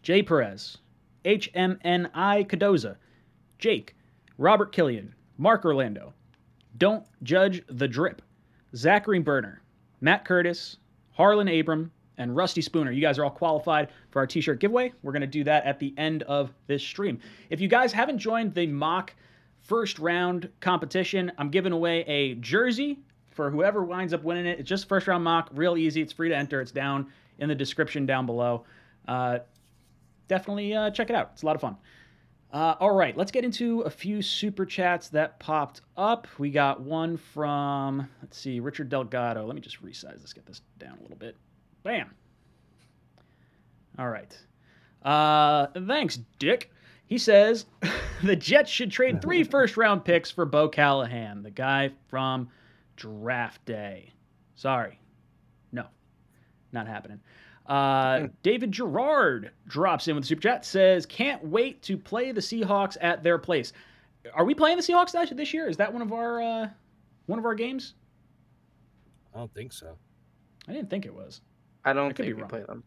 [0.02, 0.78] Jay Perez,
[1.26, 2.98] HMNI Cadoza,
[3.60, 3.96] Jake,
[4.38, 6.14] Robert Killian, Mark Orlando,
[6.78, 8.22] Don't Judge the Drip,
[8.76, 9.62] Zachary Burner,
[10.00, 10.78] Matt Curtis,
[11.12, 12.92] Harlan Abram, and Rusty Spooner.
[12.92, 14.94] You guys are all qualified for our t shirt giveaway.
[15.02, 17.20] We're going to do that at the end of this stream.
[17.50, 19.14] If you guys haven't joined the mock
[19.62, 23.00] first round competition, I'm giving away a jersey
[23.32, 24.60] for whoever winds up winning it.
[24.60, 26.02] It's just first round mock, real easy.
[26.02, 26.62] It's free to enter.
[26.62, 28.66] It's down in the description down below.
[29.08, 29.40] Uh,
[30.28, 31.32] definitely uh, check it out.
[31.34, 31.78] It's a lot of fun.
[32.54, 36.28] Uh, all right, let's get into a few super chats that popped up.
[36.38, 39.46] We got one from, let's see, Richard Delgado.
[39.46, 41.38] Let me just resize this, get this down a little bit.
[41.84, 42.12] Bam.
[43.98, 44.38] All right.
[45.02, 46.72] Uh, thanks, Dick.
[47.06, 47.66] He says,
[48.24, 52.50] the Jets should trade three first round picks for Bo Callahan, the guy from
[53.02, 54.12] draft day.
[54.56, 55.00] Sorry.
[55.72, 55.86] No,
[56.72, 57.20] not happening.
[57.66, 60.66] Uh, David Gerard drops in with the super chat.
[60.66, 63.74] Says, "Can't wait to play the Seahawks at their place."
[64.34, 65.68] Are we playing the Seahawks this- this year?
[65.68, 66.70] Is that one of our uh,
[67.26, 67.96] one of our games?
[69.34, 69.96] I don't think so.
[70.68, 71.42] I didn't think it was.
[71.86, 72.50] I don't I could think we wrong.
[72.50, 72.84] play them.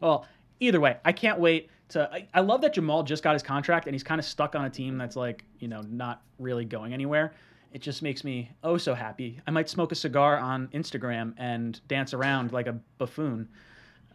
[0.00, 0.26] Well,
[0.60, 2.10] either way, I can't wait to.
[2.12, 4.64] I, I love that Jamal just got his contract and he's kind of stuck on
[4.66, 7.32] a team that's like, you know, not really going anywhere.
[7.72, 9.40] It just makes me oh so happy.
[9.46, 13.48] I might smoke a cigar on Instagram and dance around like a buffoon.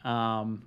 [0.04, 0.64] Um,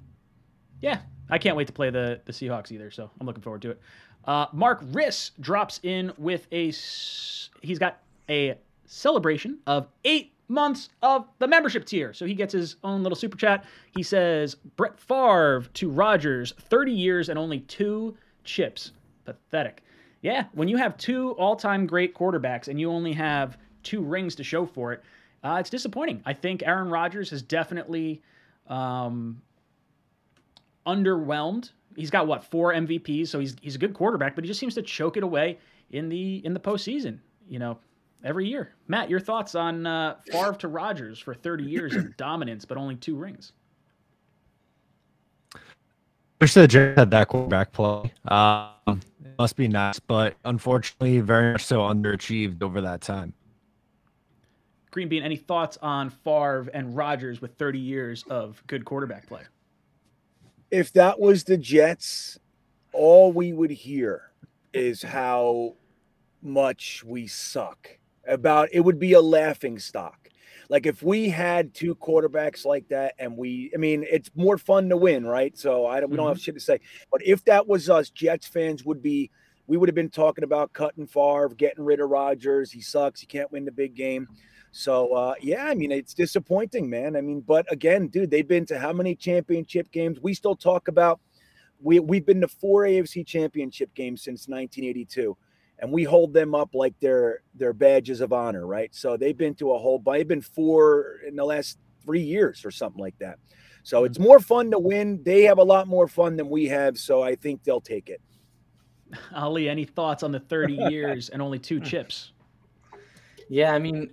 [0.80, 2.90] yeah, I can't wait to play the the Seahawks either.
[2.90, 3.80] So I'm looking forward to it.
[4.24, 11.26] Uh, Mark Riss drops in with a he's got a celebration of eight months of
[11.38, 12.12] the membership tier.
[12.12, 13.64] So he gets his own little super chat.
[13.96, 18.92] He says Brett Favre to Rodgers, 30 years and only two chips.
[19.24, 19.82] Pathetic.
[20.26, 24.42] Yeah, when you have two all-time great quarterbacks and you only have two rings to
[24.42, 25.04] show for it,
[25.44, 26.20] uh, it's disappointing.
[26.26, 28.22] I think Aaron Rodgers has definitely
[28.66, 29.40] um,
[30.84, 31.70] underwhelmed.
[31.94, 34.74] He's got what four MVPs, so he's he's a good quarterback, but he just seems
[34.74, 35.60] to choke it away
[35.92, 37.20] in the in the postseason.
[37.48, 37.78] You know,
[38.24, 38.74] every year.
[38.88, 42.96] Matt, your thoughts on uh, Favre to Rodgers for 30 years of dominance, but only
[42.96, 43.52] two rings?
[46.40, 48.12] Wish the Jets had that quarterback play.
[48.26, 49.00] Um,
[49.38, 53.32] must be nice, but unfortunately, very much so underachieved over that time.
[54.90, 59.42] Green Bean, any thoughts on Favre and Rodgers with 30 years of good quarterback play?
[60.70, 62.38] if that was the Jets,
[62.92, 64.32] all we would hear
[64.72, 65.74] is how
[66.42, 67.98] much we suck.
[68.26, 70.25] About it would be a laughing stock.
[70.68, 74.88] Like if we had two quarterbacks like that, and we, I mean, it's more fun
[74.88, 75.56] to win, right?
[75.56, 76.80] So I don't, we don't have shit to say.
[77.10, 79.30] But if that was us, Jets fans would be,
[79.66, 82.70] we would have been talking about cutting Favre, getting rid of Rodgers.
[82.70, 83.20] He sucks.
[83.20, 84.28] He can't win the big game.
[84.76, 87.16] So uh, yeah, I mean it's disappointing, man.
[87.16, 90.20] I mean, but again, dude, they've been to how many championship games?
[90.20, 91.18] We still talk about
[91.80, 95.34] we we've been to four AFC championship games since 1982,
[95.78, 98.94] and we hold them up like they're they're badges of honor, right?
[98.94, 99.98] So they've been to a whole.
[99.98, 103.38] They've been four in the last three years or something like that.
[103.82, 104.06] So mm-hmm.
[104.06, 105.22] it's more fun to win.
[105.22, 108.20] They have a lot more fun than we have, so I think they'll take it.
[109.34, 112.32] Ali, any thoughts on the 30 years and only two chips?
[113.48, 114.10] Yeah, I mean,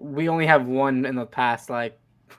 [0.00, 1.98] we only have one in the past like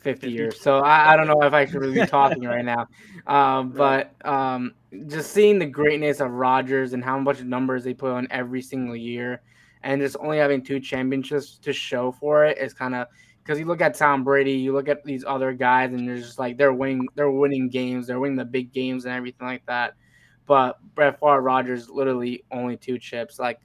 [0.00, 2.86] 50 years, so I, I don't know if I should really be talking right now.
[3.26, 4.72] Um, but um,
[5.06, 8.96] just seeing the greatness of Rodgers and how much numbers they put on every single
[8.96, 9.42] year,
[9.82, 13.06] and just only having two championships to show for it is kind of
[13.48, 16.38] because you look at Tom Brady, you look at these other guys, and they're just
[16.38, 19.94] like they're winning, they're winning games, they're winning the big games and everything like that.
[20.46, 23.38] But Brett Favre, Rodgers, literally only two chips.
[23.38, 23.60] Like,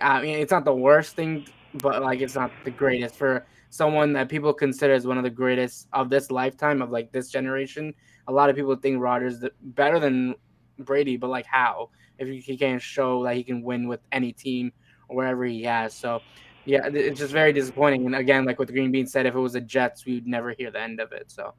[0.00, 4.12] I mean, it's not the worst thing, but like it's not the greatest for someone
[4.14, 7.94] that people consider as one of the greatest of this lifetime of like this generation.
[8.28, 10.34] A lot of people think Rodgers better than
[10.78, 11.90] Brady, but like how?
[12.18, 14.72] If he can't show that he can win with any team
[15.08, 16.22] or wherever he has, so
[16.64, 18.06] yeah, it's just very disappointing.
[18.06, 20.52] And again, like what Green Bean said, if it was the Jets, we would never
[20.52, 21.30] hear the end of it.
[21.30, 21.54] So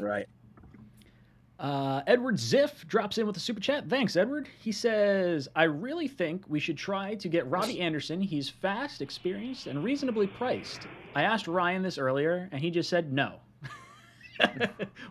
[0.00, 0.26] Right.
[1.60, 3.86] Uh, Edward Ziff drops in with a super chat.
[3.86, 4.48] Thanks, Edward.
[4.60, 8.22] He says, I really think we should try to get Robbie Anderson.
[8.22, 10.88] He's fast, experienced, and reasonably priced.
[11.14, 13.40] I asked Ryan this earlier, and he just said no.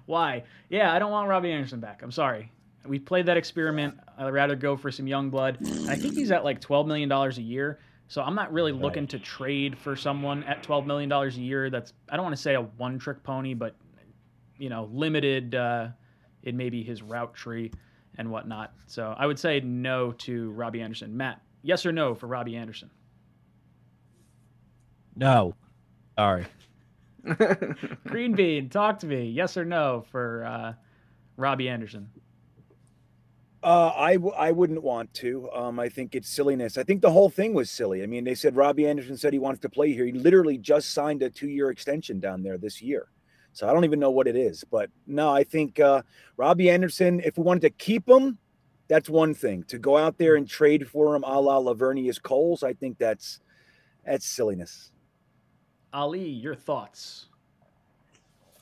[0.07, 0.43] Why?
[0.69, 2.01] Yeah, I don't want Robbie Anderson back.
[2.01, 2.51] I'm sorry.
[2.83, 3.99] We played that experiment.
[4.17, 5.59] I'd rather go for some young blood.
[5.61, 7.79] And I think he's at like $12 million a year.
[8.07, 11.69] So I'm not really looking to trade for someone at $12 million a year.
[11.69, 13.75] That's, I don't want to say a one trick pony, but,
[14.57, 15.53] you know, limited.
[15.53, 15.89] Uh,
[16.43, 17.71] in maybe his route tree
[18.17, 18.73] and whatnot.
[18.87, 21.15] So I would say no to Robbie Anderson.
[21.15, 22.89] Matt, yes or no for Robbie Anderson?
[25.15, 25.55] No,
[26.17, 26.45] sorry.
[28.07, 29.25] Green Bean, talk to me.
[29.29, 30.73] Yes or no for uh,
[31.35, 32.09] Robbie Anderson?
[33.61, 35.51] Uh, I w- I wouldn't want to.
[35.51, 36.77] Um, I think it's silliness.
[36.77, 38.03] I think the whole thing was silly.
[38.03, 40.05] I mean, they said Robbie Anderson said he wants to play here.
[40.05, 43.09] He literally just signed a two-year extension down there this year.
[43.53, 44.63] So I don't even know what it is.
[44.63, 46.01] But no, I think uh,
[46.37, 47.21] Robbie Anderson.
[47.23, 48.37] If we wanted to keep him,
[48.87, 49.63] that's one thing.
[49.65, 53.39] To go out there and trade for him, a la Laveranues Coles, I think that's
[54.05, 54.91] that's silliness.
[55.93, 57.27] Ali, your thoughts?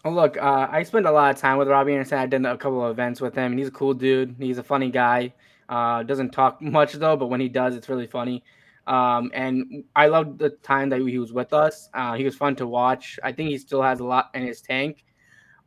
[0.06, 2.20] Oh, look, uh, I spent a lot of time with Robbie Anderson.
[2.20, 4.36] I did a couple of events with him, and he's a cool dude.
[4.40, 5.34] He's a funny guy.
[5.68, 8.44] Uh, doesn't talk much though, but when he does, it's really funny.
[8.88, 11.90] Um, and I loved the time that he was with us.
[11.94, 13.20] Uh, he was fun to watch.
[13.24, 15.04] I think he still has a lot in his tank.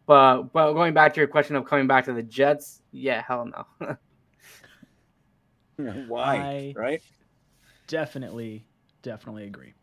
[0.06, 3.46] But but going back to your question of coming back to the Jets, yeah, hell
[3.46, 3.96] no.
[6.08, 6.36] Why?
[6.36, 7.02] I- right?
[7.86, 8.64] Definitely,
[9.02, 9.74] definitely agree.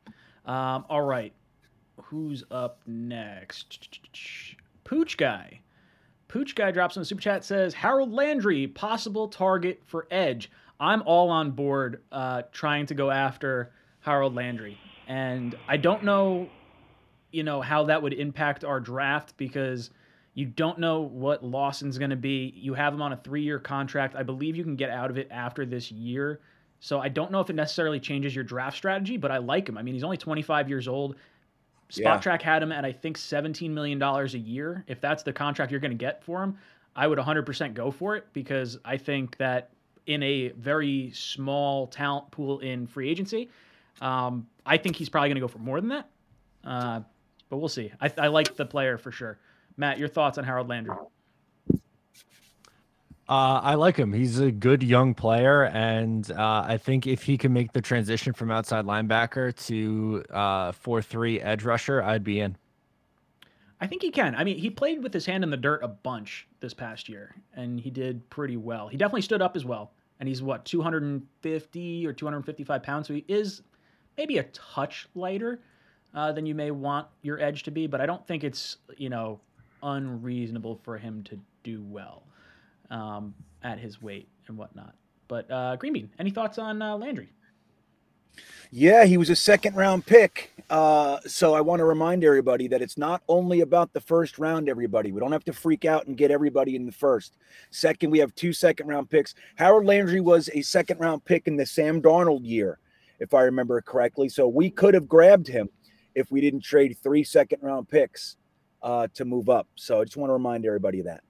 [0.46, 1.34] Um, all right,
[2.02, 4.00] who's up next?
[4.84, 5.62] Pooch guy.
[6.28, 10.50] Pooch guy drops in the super chat says Harold Landry possible target for Edge.
[10.80, 16.50] I'm all on board uh, trying to go after Harold Landry, and I don't know,
[17.32, 19.90] you know, how that would impact our draft because
[20.34, 22.54] you don't know what Lawson's going to be.
[22.56, 24.16] You have him on a three-year contract.
[24.16, 26.40] I believe you can get out of it after this year.
[26.80, 29.80] So I don't know if it necessarily changes your draft strategy, but I like him.
[29.80, 31.16] I mean, he's only 25 years old.
[31.90, 32.20] Spot Yeah.
[32.20, 34.84] Track had him at I think 17 million dollars a year.
[34.88, 36.58] If that's the contract you're going to get for him,
[36.96, 39.72] I would 100% go for it because I think that
[40.08, 43.50] in a very small talent pool in free agency,
[44.02, 46.10] um, I think he's probably going to go for more than that.
[46.64, 47.02] Uh,
[47.50, 47.92] but we'll see.
[48.02, 49.38] I, I like the player for sure.
[49.78, 50.96] Matt, your thoughts on Harold Landry?
[53.30, 54.14] Uh, I like him.
[54.14, 58.32] He's a good young player, and uh, I think if he can make the transition
[58.32, 62.56] from outside linebacker to uh, four three edge rusher, I'd be in.
[63.82, 64.34] I think he can.
[64.34, 67.36] I mean, he played with his hand in the dirt a bunch this past year,
[67.54, 68.88] and he did pretty well.
[68.88, 73.26] He definitely stood up as well, and he's what 250 or 255 pounds, so he
[73.28, 73.62] is
[74.18, 75.60] maybe a touch lighter
[76.14, 79.10] uh, than you may want your edge to be, but I don't think it's you
[79.10, 79.40] know
[79.84, 82.24] unreasonable for him to do well
[82.90, 84.96] um, at his weight and whatnot.
[85.28, 87.30] But uh, Green Bean, any thoughts on uh, Landry?
[88.72, 90.52] Yeah, he was a second round pick.
[90.70, 94.68] Uh, so I want to remind everybody that it's not only about the first round,
[94.68, 95.12] everybody.
[95.12, 97.38] We don't have to freak out and get everybody in the first.
[97.72, 99.34] Second, we have two second round picks.
[99.56, 102.80] Harold Landry was a second round pick in the Sam Darnold year,
[103.20, 104.28] if I remember correctly.
[104.28, 105.70] So we could have grabbed him
[106.16, 108.36] if we didn't trade three second round picks
[108.84, 109.68] uh, to move up.
[109.76, 111.22] So I just want to remind everybody of that.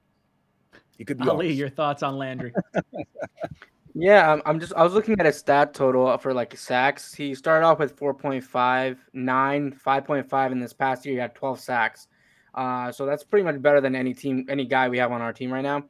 [0.98, 2.54] You could be Ali, your thoughts on Landry?
[3.94, 7.14] Yeah, I'm, I'm just I was looking at his stat total for like sacks.
[7.14, 12.08] He started off with 4.5, 9, 5.5 in this past year he had 12 sacks.
[12.54, 15.34] Uh, so that's pretty much better than any team any guy we have on our
[15.34, 15.84] team right now.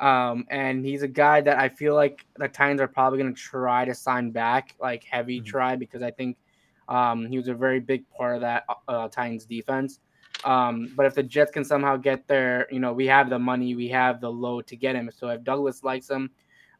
[0.00, 3.40] Um, and he's a guy that I feel like the Titans are probably going to
[3.40, 6.36] try to sign back, like heavy try, because I think
[6.88, 9.98] um, he was a very big part of that uh, Titans defense.
[10.44, 13.74] Um, but if the Jets can somehow get there, you know, we have the money,
[13.74, 15.10] we have the load to get him.
[15.12, 16.30] So if Douglas likes him,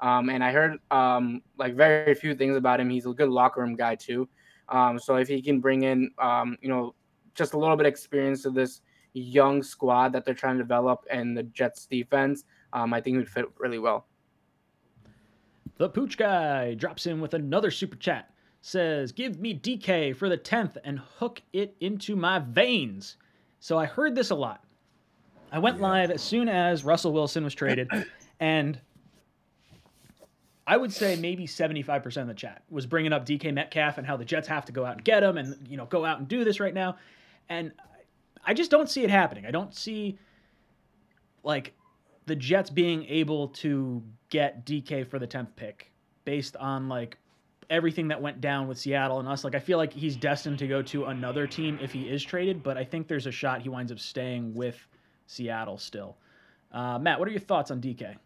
[0.01, 2.89] um, and I heard um, like very few things about him.
[2.89, 4.29] He's a good locker room guy too.
[4.69, 6.95] Um, so if he can bring in, um, you know,
[7.35, 8.81] just a little bit of experience to this
[9.15, 13.19] young squad that they're trying to develop and the Jets defense, um, I think he
[13.19, 14.07] would fit really well.
[15.79, 18.31] The Pooch Guy drops in with another super chat.
[18.61, 23.17] Says, Give me DK for the 10th and hook it into my veins.
[23.61, 24.65] So I heard this a lot.
[25.51, 27.89] I went live as soon as Russell Wilson was traded,
[28.41, 28.81] and
[30.69, 34.19] I would say maybe 75% of the chat was bringing up DK Metcalf and how
[34.19, 36.29] the Jets have to go out and get him and, you know, go out and
[36.29, 36.97] do this right now.
[37.49, 37.73] And
[38.45, 39.47] I just don't see it happening.
[39.47, 40.19] I don't see,
[41.43, 41.73] like,
[42.27, 45.91] the Jets being able to get DK for the 10th pick
[46.27, 47.17] based on like
[47.71, 49.45] everything that went down with Seattle and us.
[49.45, 52.63] Like I feel like he's destined to go to another team if he is traded,
[52.63, 54.77] but I think there's a shot he winds up staying with
[55.27, 56.19] Seattle still.
[56.71, 58.17] Uh, Matt, what are your thoughts on DK?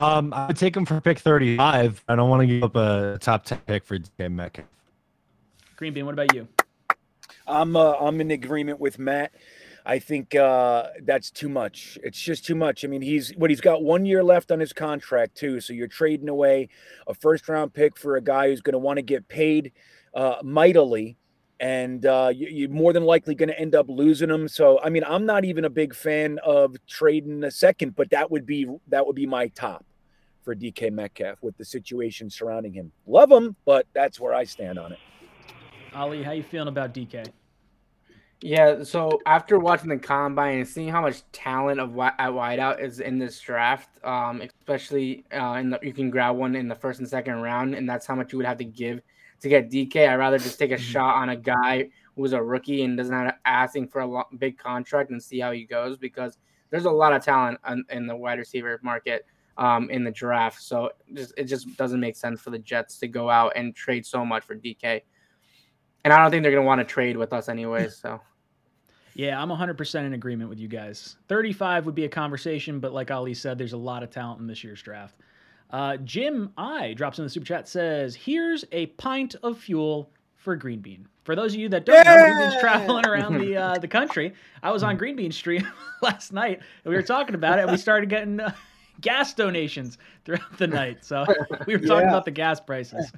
[0.00, 2.04] Um, I would take him for pick 35.
[2.08, 4.66] I don't want to give up a top 10 pick for DK Metcalf.
[5.74, 6.46] Green Bean, what about you?
[7.48, 9.32] I'm uh, I'm in agreement with Matt.
[9.84, 11.98] I think uh, that's too much.
[12.04, 12.84] It's just too much.
[12.84, 15.60] I mean, he's what he's got one year left on his contract too.
[15.60, 16.68] So you're trading away
[17.08, 19.72] a first round pick for a guy who's going to want to get paid
[20.14, 21.16] uh, mightily,
[21.58, 24.46] and uh, you, you're more than likely going to end up losing him.
[24.46, 28.30] So I mean, I'm not even a big fan of trading a second, but that
[28.30, 29.84] would be that would be my top
[30.42, 32.92] for DK Metcalf with the situation surrounding him.
[33.06, 34.98] Love him, but that's where I stand on it.
[35.94, 37.30] Ali, how you feeling about DK?
[38.40, 42.80] Yeah, so after watching the combine and seeing how much talent of wi- at wideout
[42.80, 46.74] is in this draft, um, especially uh, in the, you can grab one in the
[46.74, 49.00] first and second round, and that's how much you would have to give
[49.40, 50.08] to get DK.
[50.08, 53.34] I'd rather just take a shot on a guy who's a rookie and doesn't have
[53.44, 56.38] asking for a lo- big contract and see how he goes because
[56.70, 59.26] there's a lot of talent in, in the wide receiver market
[59.58, 60.62] um, in the draft.
[60.62, 64.06] So just, it just doesn't make sense for the Jets to go out and trade
[64.06, 65.02] so much for DK.
[66.04, 67.88] And I don't think they're going to want to trade with us anyway.
[67.88, 68.20] So.
[69.14, 71.16] Yeah, I'm 100% in agreement with you guys.
[71.28, 74.46] 35 would be a conversation, but like Ali said, there's a lot of talent in
[74.46, 75.16] this year's draft.
[75.70, 80.56] Uh, Jim I drops in the super chat says, "Here's a pint of fuel for
[80.56, 82.60] Green Bean." For those of you that don't know, Green Bean's Yeah!
[82.60, 84.32] traveling around the uh, the country.
[84.62, 85.68] I was on Green Bean Stream
[86.02, 88.54] last night, and we were talking about it, and we started getting uh,
[89.00, 91.04] gas donations throughout the night.
[91.04, 91.24] So
[91.66, 92.10] we were talking Yeah.
[92.10, 93.10] about the gas prices.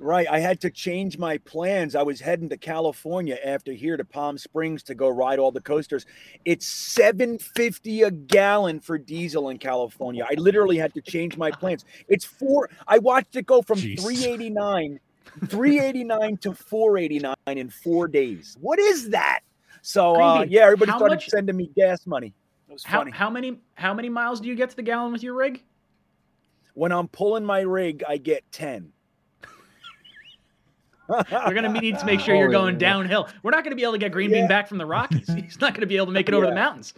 [0.00, 0.26] Right.
[0.28, 1.94] I had to change my plans.
[1.94, 5.60] I was heading to California after here to Palm Springs to go ride all the
[5.62, 6.04] coasters.
[6.44, 10.26] It's 750 a gallon for diesel in California.
[10.28, 11.84] I literally had to change my plans.
[12.08, 14.00] It's four I watched it go from Jeez.
[14.00, 15.00] 389
[15.46, 18.56] 389 to 489 in 4 days.
[18.60, 19.40] What is that?
[19.82, 22.34] So uh, yeah, everybody how started much- sending me gas money.
[22.74, 23.12] It was How funny.
[23.12, 25.62] how many how many miles do you get to the gallon with your rig?
[26.76, 28.90] when I'm pulling my rig, I get 10.
[31.08, 31.22] We're
[31.54, 33.28] gonna need to make sure you're going downhill.
[33.44, 34.48] We're not gonna be able to get Green Bean Yeah.
[34.48, 35.32] back from the Rockies.
[35.36, 36.92] He's not gonna be able to make it over the mountains.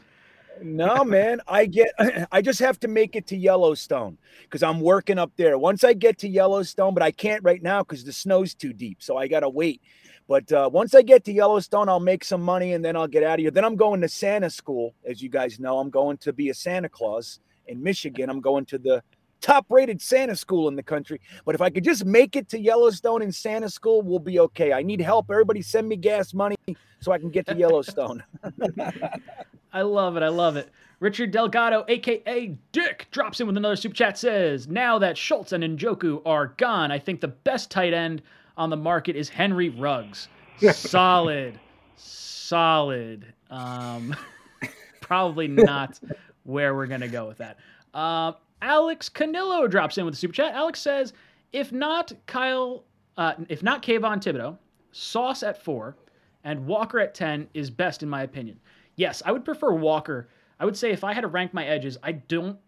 [0.63, 1.43] No, man.
[1.47, 1.91] I get
[2.33, 5.59] I just have to make it to Yellowstone because I'm working up there.
[5.59, 9.03] Once I get to Yellowstone, but I can't right now because the snow's too deep.
[9.03, 9.83] So I gotta wait.
[10.29, 13.23] But uh, once I get to Yellowstone, I'll make some money and then I'll get
[13.23, 13.51] out of here.
[13.51, 14.95] Then I'm going to Santa school.
[15.05, 18.29] As you guys know, I'm going to be a Santa Claus in Michigan.
[18.29, 19.03] I'm going to the
[19.41, 21.21] top rated Santa school in the country.
[21.45, 24.73] But if I could just make it to Yellowstone and Santa school, we'll be okay.
[24.73, 25.31] I need help.
[25.31, 26.57] Everybody send me gas money
[27.01, 28.25] so I can get to Yellowstone.
[29.73, 30.23] I love it.
[30.23, 30.71] I love it.
[30.99, 34.17] Richard Delgado, aka Dick, drops in with another super chat.
[34.17, 38.23] Says, "Now that Schultz and Njoku are gone, I think the best tight end
[38.57, 40.29] on the market is Henry Ruggs.
[40.73, 41.59] solid,
[41.97, 43.33] solid.
[43.51, 44.15] Um,
[45.01, 46.01] probably not
[46.45, 47.59] where we're gonna go with that."
[47.95, 48.33] Uh,
[48.63, 50.55] Alex Canillo drops in with a super chat.
[50.55, 51.13] Alex says,
[51.53, 52.85] "If not Kyle,
[53.17, 54.57] uh, if not Kayvon Thibodeaux,
[54.93, 55.97] Sauce at four,
[56.45, 58.59] and Walker at ten is best in my opinion."
[58.97, 60.29] Yes, I would prefer Walker.
[60.59, 62.59] I would say if I had to rank my edges, I don't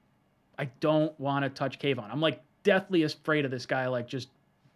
[0.58, 2.10] I don't want to touch Kayvon.
[2.10, 4.28] I'm like deathly afraid of this guy like just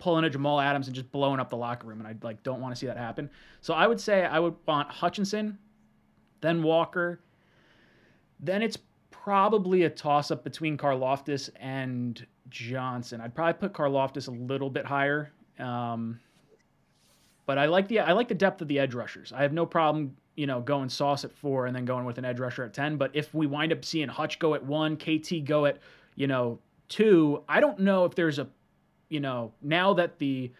[0.03, 2.61] pulling a Jamal Adams and just blowing up the locker room and I like don't
[2.61, 3.31] want to see that happen.
[3.61, 5.57] So I would say I would want Hutchinson,
[6.41, 7.21] then Walker.
[8.41, 8.77] Then it's
[9.13, 13.21] probably a toss up between Karlaftis and Johnson.
[13.21, 15.31] I'd probably put Karlaftis a little bit higher.
[15.61, 16.19] Um,
[17.47, 19.33] but I like the I like the depth of the edge rushers.
[19.33, 22.25] I have no problem, you know, going Sauce at four and then going with an
[22.25, 22.97] edge rusher at ten.
[22.97, 25.79] But if we wind up seeing Hutch go at one, KT go at,
[26.17, 28.49] you know, two, I don't know if there's a,
[29.13, 30.51] you know, now that the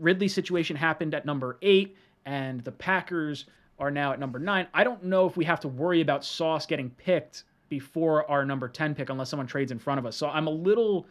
[0.00, 3.44] Ridley situation happened at number eight and the Packers
[3.78, 6.64] are now at number nine, I don't know if we have to worry about Sauce
[6.64, 10.16] getting picked before our number ten pick unless someone trades in front of us.
[10.16, 11.06] So I'm a little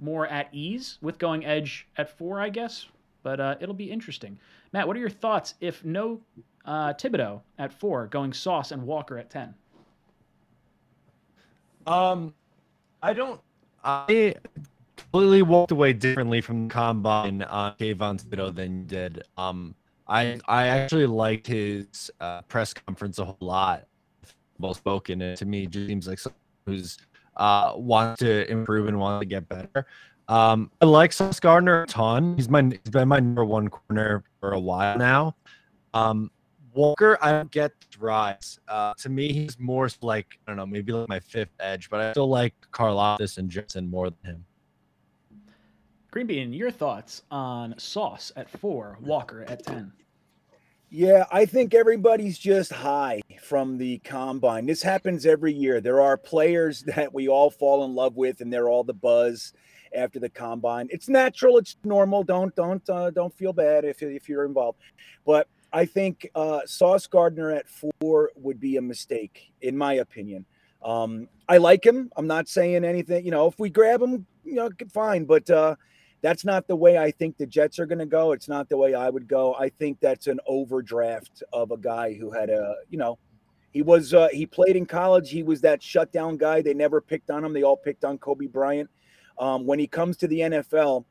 [0.00, 2.86] more at ease with going edge at four, I guess.
[3.22, 4.38] But uh, it'll be interesting.
[4.72, 6.20] Matt, what are your thoughts if no
[6.64, 9.54] uh, Thibodeaux at four, going Sauce and Walker at ten?
[11.86, 12.34] Um,
[13.02, 13.40] I don't.
[13.84, 14.34] I
[15.14, 19.22] completely walked away differently from the combine on Kayvon Thibodeaux than you did.
[19.36, 19.76] Um,
[20.08, 23.86] I I actually liked his uh, press conference a whole lot.
[24.58, 26.98] Well spoken, and to me, just seems like someone who's
[27.36, 29.86] uh wants to improve and wants to get better.
[30.26, 32.34] Um, I like Sauce Gardner a ton.
[32.36, 35.36] He's my he's been my number one corner for a while now.
[35.92, 36.28] Um,
[36.72, 38.58] Walker, I don't get rise.
[38.66, 42.00] Uh, to me, he's more like I don't know, maybe like my fifth edge, but
[42.00, 44.44] I still like Karlaftis and Jensen more than him.
[46.14, 49.92] Green Bean, your thoughts on Sauce at four, Walker at ten?
[50.88, 54.64] Yeah, I think everybody's just high from the combine.
[54.64, 55.80] This happens every year.
[55.80, 59.54] There are players that we all fall in love with, and they're all the buzz
[59.92, 60.86] after the combine.
[60.92, 61.58] It's natural.
[61.58, 62.22] It's normal.
[62.22, 64.78] Don't don't uh, don't feel bad if if you're involved.
[65.26, 70.46] But I think uh, Sauce Gardner at four would be a mistake, in my opinion.
[70.80, 72.12] Um, I like him.
[72.16, 73.24] I'm not saying anything.
[73.24, 75.24] You know, if we grab him, you know, fine.
[75.24, 75.74] But uh,
[76.24, 78.32] that's not the way I think the Jets are going to go.
[78.32, 79.54] It's not the way I would go.
[79.56, 83.18] I think that's an overdraft of a guy who had a, you know,
[83.72, 85.28] he was uh, he played in college.
[85.28, 86.62] He was that shutdown guy.
[86.62, 87.52] They never picked on him.
[87.52, 88.88] They all picked on Coby Bryant.
[89.38, 91.04] Um, when he comes to the NFL,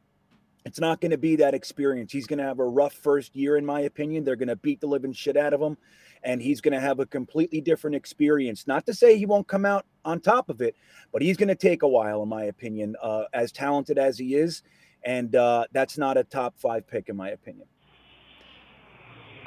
[0.66, 2.12] it's not going to be that experience.
[2.12, 4.24] He's going to have a rough first year, in my opinion.
[4.24, 5.78] They're going to beat the living shit out of him,
[6.24, 8.66] and he's going to have a completely different experience.
[8.66, 10.76] Not to say he won't come out on top of it,
[11.12, 12.96] but he's going to take a while, in my opinion.
[13.00, 14.64] Uh, as talented as he is,
[15.06, 17.68] and uh, that's not a top five pick, in my opinion.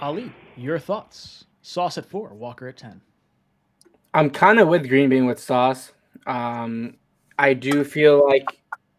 [0.01, 1.47] Ali, your thoughts?
[1.63, 3.01] Sauce at four, Walker at ten.
[4.15, 5.93] I'm kind of with Green Bean with Sauce.
[6.27, 6.97] Um,
[7.39, 8.47] I do feel like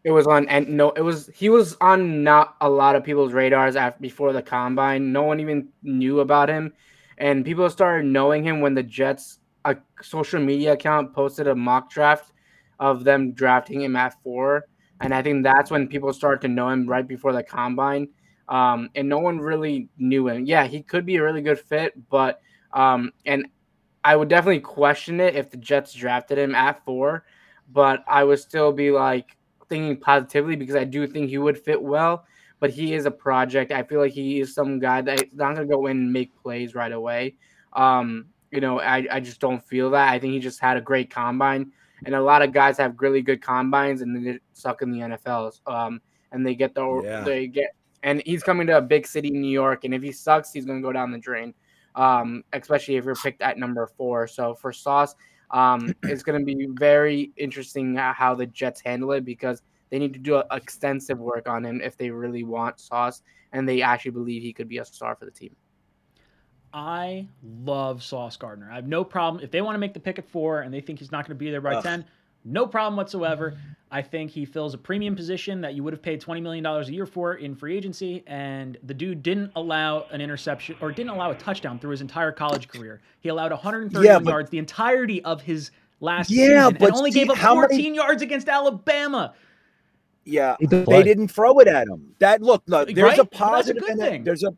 [0.04, 3.32] it was on and no, it was he was on not a lot of people's
[3.32, 5.12] radars after before the combine.
[5.12, 6.72] No one even knew about him,
[7.18, 11.90] and people started knowing him when the Jets a social media account posted a mock
[11.90, 12.32] draft
[12.78, 14.66] of them drafting him at four,
[15.00, 18.08] and I think that's when people start to know him right before the combine.
[18.48, 20.44] Um, and no one really knew him.
[20.46, 22.40] Yeah, he could be a really good fit, but
[22.72, 23.46] um, and
[24.04, 27.24] I would definitely question it if the Jets drafted him at four.
[27.70, 29.36] but I would still be like
[29.68, 32.24] thinking positively because I do think he would fit well.
[32.60, 33.70] But he is a project.
[33.72, 36.74] I feel like he is some guy that's not gonna go in and make plays
[36.74, 37.36] right away.
[37.72, 40.08] Um, you know, I, I just don't feel that.
[40.12, 41.72] I think he just had a great combine,
[42.06, 45.00] and a lot of guys have really good combines and then they suck in the
[45.00, 45.60] NFLs.
[45.66, 46.00] Um,
[46.32, 47.22] and they get the Yeah.
[47.22, 47.70] they get
[48.02, 50.64] and he's coming to a big city, in New York, and if he sucks, he's
[50.64, 51.54] gonna go down the drain.
[51.94, 54.28] Um, especially if you're picked at number four.
[54.28, 55.16] So for Sauce,
[55.50, 60.20] um, it's gonna be very interesting how the Jets handle it because they need to
[60.20, 63.22] do extensive work on him if they really want Sauce
[63.52, 65.56] and they actually believe he could be a star for the team.
[66.72, 67.26] I
[67.64, 68.68] love Sauce Gardner.
[68.70, 70.80] I have no problem if they want to make the pick at four and they
[70.80, 71.82] think he's not going to be there by Ugh.
[71.82, 72.04] ten.
[72.44, 73.56] No problem whatsoever.
[73.90, 76.88] I think he fills a premium position that you would have paid twenty million dollars
[76.88, 81.10] a year for in free agency, and the dude didn't allow an interception or didn't
[81.10, 83.00] allow a touchdown through his entire college career.
[83.20, 86.96] He allowed 130 Yeah, but- yards the entirety of his last Yeah, season, but and
[86.96, 89.32] only see, gave up how many- 14 yards against Alabama.
[90.24, 92.14] Yeah, they didn't throw it at him.
[92.18, 93.18] That look, look there's Right?
[93.18, 94.20] a Well, that's a positive good and thing.
[94.20, 94.52] a, there's a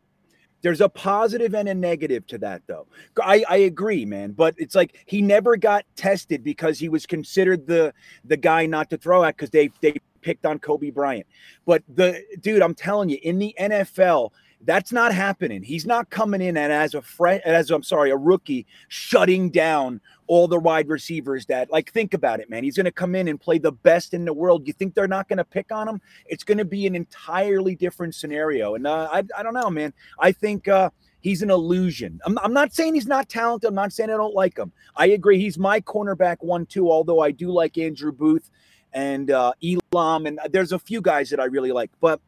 [0.61, 2.87] there's a positive and a negative to that though.
[3.21, 7.67] I, I agree, man, but it's like he never got tested because he was considered
[7.67, 7.93] the
[8.25, 11.25] the guy not to throw at because they they picked on Coby Bryant.
[11.65, 14.31] But the dude, I'm telling you, in the NFL,
[14.63, 15.63] that's not happening.
[15.63, 20.01] He's not coming in and as a friend, as I'm sorry, a rookie, shutting down
[20.31, 21.45] all the wide receivers.
[21.47, 22.63] That like, think about it, man.
[22.63, 24.65] He's going to come in and play the best in the world.
[24.65, 25.99] You think they're not going to pick on him?
[26.25, 28.75] It's going to be an entirely different scenario.
[28.75, 29.91] And uh, I, I don't know, man.
[30.19, 32.21] I think uh, he's an illusion.
[32.25, 33.67] I'm, I'm not saying he's not talented.
[33.67, 34.71] I'm not saying I don't like him.
[34.95, 35.37] I agree.
[35.37, 36.89] He's my cornerback one too.
[36.89, 38.49] Although I do like Andrew Booth
[38.93, 42.21] and uh, Elam, and there's a few guys that I really like, but.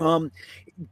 [0.00, 0.32] Um,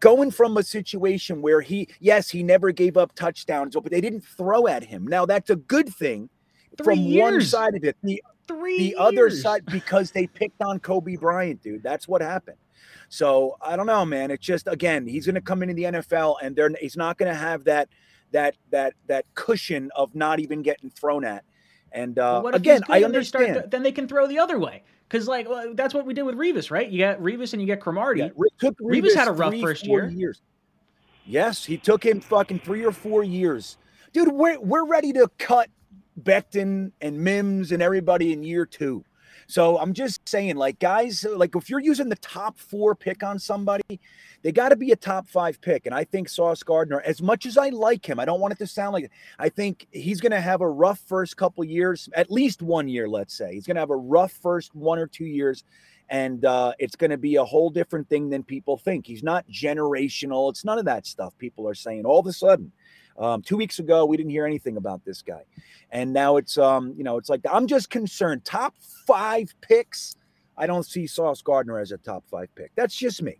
[0.01, 4.25] going from a situation where he, yes, he never gave up touchdowns, but they didn't
[4.25, 5.07] throw at him.
[5.07, 6.29] Now that's a good thing
[6.77, 7.97] Three from one side of it.
[8.03, 11.83] The Three the other side because they picked on Coby Bryant, dude.
[11.83, 12.57] That's what happened.
[13.09, 14.31] So I don't know, man.
[14.31, 17.31] It's just again, he's going to come into the NFL, and they're he's not going
[17.31, 17.89] to have that
[18.33, 21.45] that that that cushion of not even getting thrown at.
[21.95, 23.55] And uh, what again, I and they start understand.
[23.55, 24.83] th- then they can throw the other way.
[25.09, 26.89] Because like well, that's what we did with Revis, right?
[26.89, 28.21] You got Revis and you get Cromartie.
[28.21, 30.09] Yeah, Re- took Revis had a rough three, first year.
[30.09, 30.41] Years.
[31.27, 33.77] Yes, he took him fucking three or four years,
[34.13, 34.33] dude.
[34.33, 35.69] We're we're ready to cut
[36.23, 39.05] Becton and Mims and everybody in year two.
[39.47, 43.39] So I'm just saying, like guys, like if you're using the top four pick on
[43.39, 44.01] somebody,
[44.43, 45.87] they got to be a top five pick.
[45.87, 48.59] And I think Sauce Gardner, as much as I like him, I don't want it
[48.59, 52.31] to sound like I think he's going to have a rough first couple years, at
[52.31, 53.55] least one year, let's say.
[53.55, 55.65] He's going to have a rough first one or two years
[56.13, 59.07] and uh, it's going to be a whole different thing than people think.
[59.07, 60.51] He's not generational.
[60.51, 62.05] It's none of that stuff people are saying.
[62.05, 62.71] All of a sudden,
[63.19, 65.43] um, two weeks ago, we didn't hear anything about this guy,
[65.91, 68.45] and now it's um, you know, it's like I'm just concerned.
[68.45, 68.75] Top
[69.07, 70.17] five picks.
[70.57, 72.73] I don't see Sauce Gardner as a top five pick.
[72.77, 73.39] That's just me.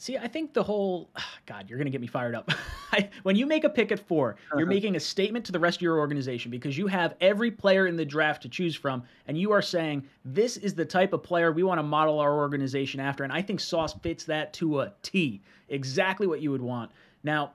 [0.00, 1.10] See, I think the whole
[1.46, 2.50] God, you're gonna get me fired up.
[2.92, 4.74] I, when you make a pick at 4 you you're Uh-huh.
[4.74, 7.96] making a statement to the rest of your organization because you have every player in
[7.96, 11.52] the draft to choose from, and you are saying this is the type of player
[11.52, 13.24] we want to model our organization after.
[13.24, 16.90] And I think Sauce fits that to a T, exactly what you would want.
[17.22, 17.52] Now,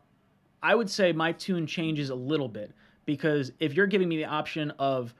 [0.61, 2.71] I would say my tune changes a little bit
[3.05, 5.15] because if you're giving me the option of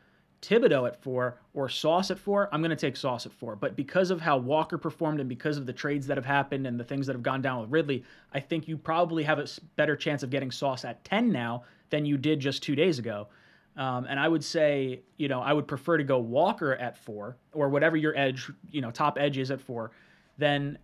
[0.48, 3.56] Thibodeaux at four or Sauce at four, I'm going to take Sauce at four.
[3.56, 6.80] But because of how Walker performed and because of the trades that have happened and
[6.80, 9.96] the things that have gone down with Ridley, I think you probably have a better
[9.96, 13.28] chance of getting Sauce at 10 now than you did just two days ago.
[13.78, 17.36] Um, and I would say, you know, I would prefer to go Walker at four
[17.54, 19.92] or whatever your edge, you know, top edge is at four,
[20.38, 20.78] then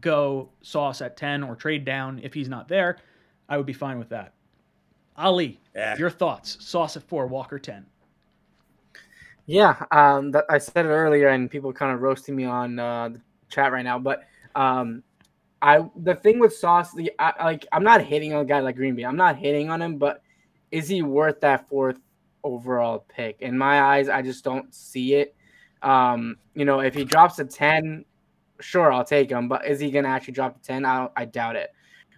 [0.00, 2.98] go Sauce at 10 or trade down if he's not there.
[3.48, 4.34] I would be fine with that.
[5.16, 5.96] Ali, Yeah.
[5.96, 6.64] your thoughts?
[6.64, 7.86] Sauce at four, Walker 10.
[9.48, 13.08] Yeah, um, that, I said it earlier, and people kind of roasting me on uh,
[13.08, 13.98] the chat right now.
[13.98, 14.24] But
[14.54, 15.02] um,
[15.62, 18.76] I the thing with Sauce, the I, like I'm not hitting on a guy like
[18.76, 19.04] Green Bay.
[19.04, 20.22] I'm not hitting on him, but
[20.70, 21.98] is he worth that fourth
[22.44, 23.40] overall pick?
[23.40, 25.34] In my eyes, I just don't see it.
[25.80, 28.04] Um, you know, if he drops a ten,
[28.60, 29.48] sure, I'll take him.
[29.48, 30.84] But is he gonna actually drop to ten?
[30.84, 31.70] I I doubt it.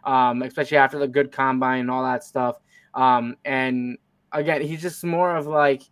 [0.03, 2.59] Um, especially after the good combine and all that stuff.
[2.93, 3.99] Um, and
[4.33, 5.83] again, he's just more of like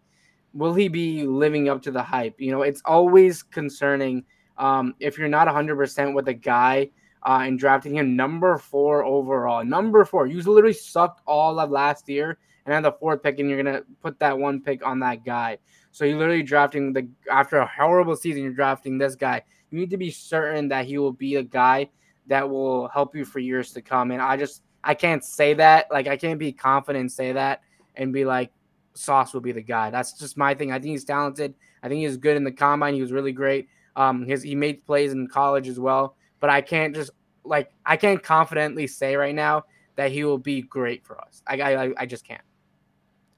[0.54, 2.40] will he be living up to the hype?
[2.40, 4.24] You know, it's always concerning
[4.56, 6.90] um, if you're not 100% with a guy
[7.22, 9.64] uh, and drafting him number four overall.
[9.64, 13.48] Number four, you literally sucked all of last year and had the fourth pick, and
[13.48, 15.58] you're gonna put that one pick on that guy.
[15.90, 19.42] So you're literally drafting the after a horrible season, you're drafting this guy.
[19.70, 21.90] You need to be certain that he will be a guy
[22.26, 24.10] that will help you for years to come.
[24.10, 25.86] And I just I can't say that.
[25.90, 27.62] Like I can't be confident say that
[27.96, 28.52] and be like
[28.98, 29.90] Sauce will be the guy.
[29.90, 30.72] That's just my thing.
[30.72, 31.54] I think he's talented.
[31.82, 32.94] I think he was good in the combine.
[32.94, 33.68] He was really great.
[33.96, 36.16] Um, his he made plays in college as well.
[36.40, 37.10] But I can't just
[37.44, 39.64] like I can't confidently say right now
[39.96, 41.42] that he will be great for us.
[41.46, 42.42] I I, I just can't.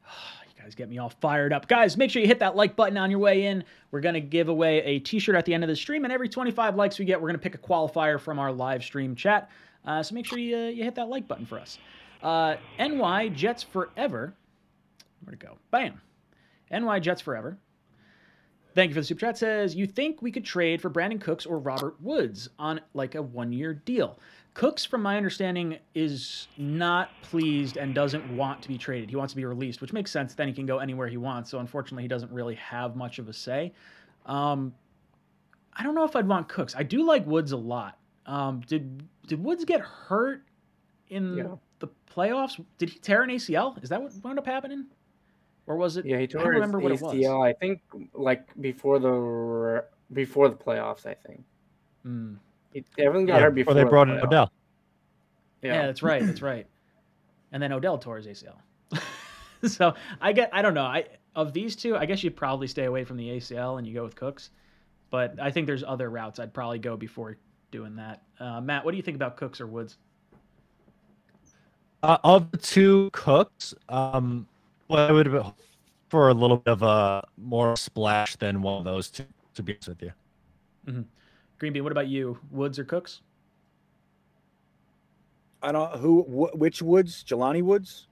[0.56, 1.68] You guys get me all fired up.
[1.68, 3.64] Guys, make sure you hit that like button on your way in.
[3.92, 6.12] We're going to give away a t shirt at the end of the stream, and
[6.12, 9.14] every 25 likes we get, we're going to pick a qualifier from our live stream
[9.14, 9.48] chat.
[9.86, 11.78] Uh, so make sure you, you hit that like button for us.
[12.22, 14.34] Uh, NY Jets Forever.
[15.24, 15.58] Where'd it go?
[15.70, 16.00] Bam.
[16.70, 17.58] NY Jets Forever.
[18.74, 19.36] Thank you for the super chat.
[19.36, 23.22] Says, you think we could trade for Brandin Cooks or Robert Woods on like a
[23.22, 24.18] one year deal?
[24.54, 29.10] Cooks, from my understanding, is not pleased and doesn't want to be traded.
[29.10, 30.34] He wants to be released, which makes sense.
[30.34, 31.50] Then he can go anywhere he wants.
[31.50, 33.72] So unfortunately, he doesn't really have much of a say.
[34.26, 34.72] Um,
[35.72, 36.74] I don't know if I'd want Cooks.
[36.76, 37.98] I do like Woods a lot.
[38.26, 40.42] Um, did did Woods get hurt
[41.08, 41.44] in Yeah.
[41.80, 42.62] the playoffs?
[42.78, 43.82] Did he tear an ACL?
[43.82, 44.86] Is that what wound up happening?
[45.70, 46.04] Or was it?
[46.04, 47.14] Yeah, he I tore don't his remember what it was.
[47.14, 47.46] ACL.
[47.46, 47.80] I think
[48.12, 51.06] like before the before the playoffs.
[51.06, 51.44] I think
[52.02, 52.34] Hmm.
[52.72, 54.26] he, everyone got Yeah, hurt before before they brought in the playoffs.
[54.26, 54.52] Odell.
[55.62, 55.74] Yeah.
[55.74, 55.86] Yeah.
[55.86, 56.26] that's right.
[56.26, 56.66] That's right.
[57.52, 58.56] And then Odell tore his ACL.
[59.68, 60.50] so I get.
[60.52, 60.82] I don't know.
[60.84, 61.04] I
[61.36, 64.02] of these two, I guess you'd probably stay away from the ACL and you go
[64.04, 64.50] with Cooks.
[65.10, 67.36] But I think there's other routes I'd probably go before
[67.70, 68.22] doing that.
[68.40, 69.98] Uh, Matt, what do you think about Cooks or Woods?
[72.02, 74.46] Uh, of the two cooks, um,
[74.90, 75.54] well, I would have
[76.08, 79.24] for a little bit of a more splash than one of those two.
[79.54, 81.04] To be honest with you,
[81.58, 82.38] Green Bean, what about you?
[82.50, 83.20] Woods or Cooks?
[85.62, 88.06] I don't who wh- which Woods, Jelani Woods.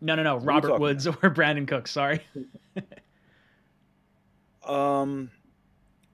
[0.00, 0.36] No, no, no.
[0.36, 1.90] are you Robert talking Woods or Brandin Cooks.
[1.90, 2.20] Sorry.
[4.62, 5.30] Um,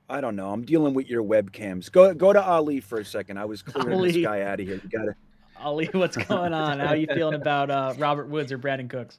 [0.08, 0.50] I don't know.
[0.50, 1.90] I'm dealing with your webcams.
[1.90, 3.38] Go go to Ali for a second.
[3.38, 4.12] I was clearing Ali.
[4.12, 4.80] this guy out of here.
[4.82, 5.14] You gotta.
[5.60, 6.80] Ali, what's going on?
[6.80, 9.18] How are you feeling about uh, Robert Woods or Brandin Cooks?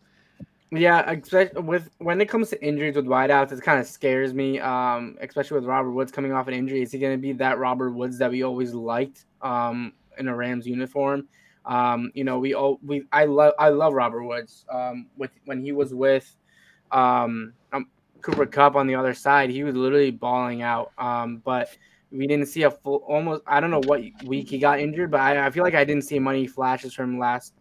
[0.71, 4.59] Yeah, especially with when it comes to injuries with wideouts, it kind of scares me.
[4.59, 7.57] Um, especially with Robert Woods coming off an injury, is he going to be that
[7.57, 11.27] Robert Woods that we always liked um, in a Rams uniform?
[11.65, 14.65] Um, you know, we all we I love I love Robert Woods.
[14.69, 16.35] Um, with when he was with
[16.91, 17.87] um, um
[18.21, 20.91] Cooper Kupp on the other side, he was literally balling out.
[20.97, 21.69] Um, but
[22.11, 23.41] we didn't see a full almost.
[23.47, 26.03] I don't know what week he got injured, but I, I feel like I didn't
[26.03, 27.53] see many flashes from last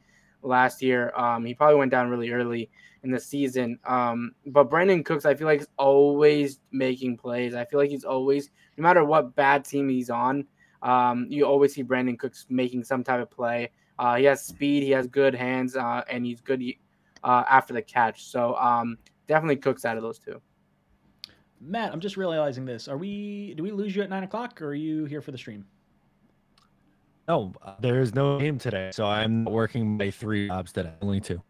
[0.43, 1.13] last year.
[1.17, 2.69] Um, he probably went down really early
[3.03, 3.79] in the season.
[3.85, 7.55] Um, but Brandin Cooks, I feel like is always making plays.
[7.55, 10.45] I feel like he's always, no matter what bad team he's on,
[10.83, 13.71] um, you always see Brandin Cooks making some type of play.
[13.99, 16.63] Uh, he has speed, he has good hands, uh, and he's good
[17.25, 18.25] uh, after the catch.
[18.25, 20.41] So um, definitely Cooks out of those two.
[21.61, 22.87] Matt, I'm just realizing this.
[22.87, 23.55] Are we?
[23.57, 25.65] Do we lose you at nine o'clock, or are you here for the stream?
[27.29, 31.21] no, uh, there is no game today, so I'm working my three jobs today, only
[31.21, 31.43] two.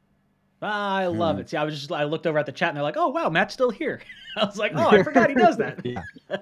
[0.63, 1.41] I love Hmm.
[1.43, 1.51] it.
[1.51, 3.29] See, I was just I looked over at the chat and they're like, "Oh wow,
[3.29, 4.01] Matt's still here."
[4.37, 6.03] I was like, "Oh, I forgot he does that." Yeah.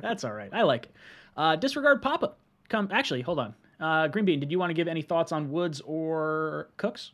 [0.00, 0.50] That's all right.
[0.52, 0.92] I like it.
[1.36, 2.32] Uh, disregard Papa.
[2.68, 3.54] Come, actually, hold on.
[3.78, 7.12] Uh, Green Bean, did you want to give any thoughts on Woods or Cooks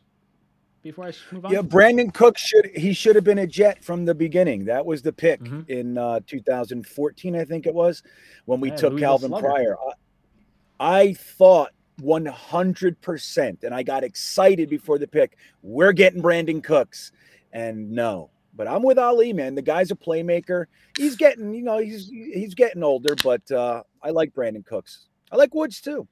[0.81, 1.51] before I move on?
[1.51, 4.65] Yeah, Brandin Cook should he should have been a Jet from the beginning.
[4.65, 5.67] That was the pick Mhm.
[5.69, 8.01] in uh, 2014, I think it was,
[8.45, 9.47] when we Yeah, took Louisville Calvin Slugger.
[9.47, 9.77] Pryor.
[10.79, 11.71] I, I thought
[12.01, 15.37] 100%, and I got excited before the pick.
[15.61, 17.11] We're getting Brandin Cooks,
[17.51, 18.29] and no.
[18.55, 19.55] But I'm with Ali, man.
[19.55, 20.65] The guy's a playmaker.
[20.97, 25.07] He's getting, you know, he's he's getting older, but uh, I like Brandin Cooks.
[25.31, 26.07] I like Woods too.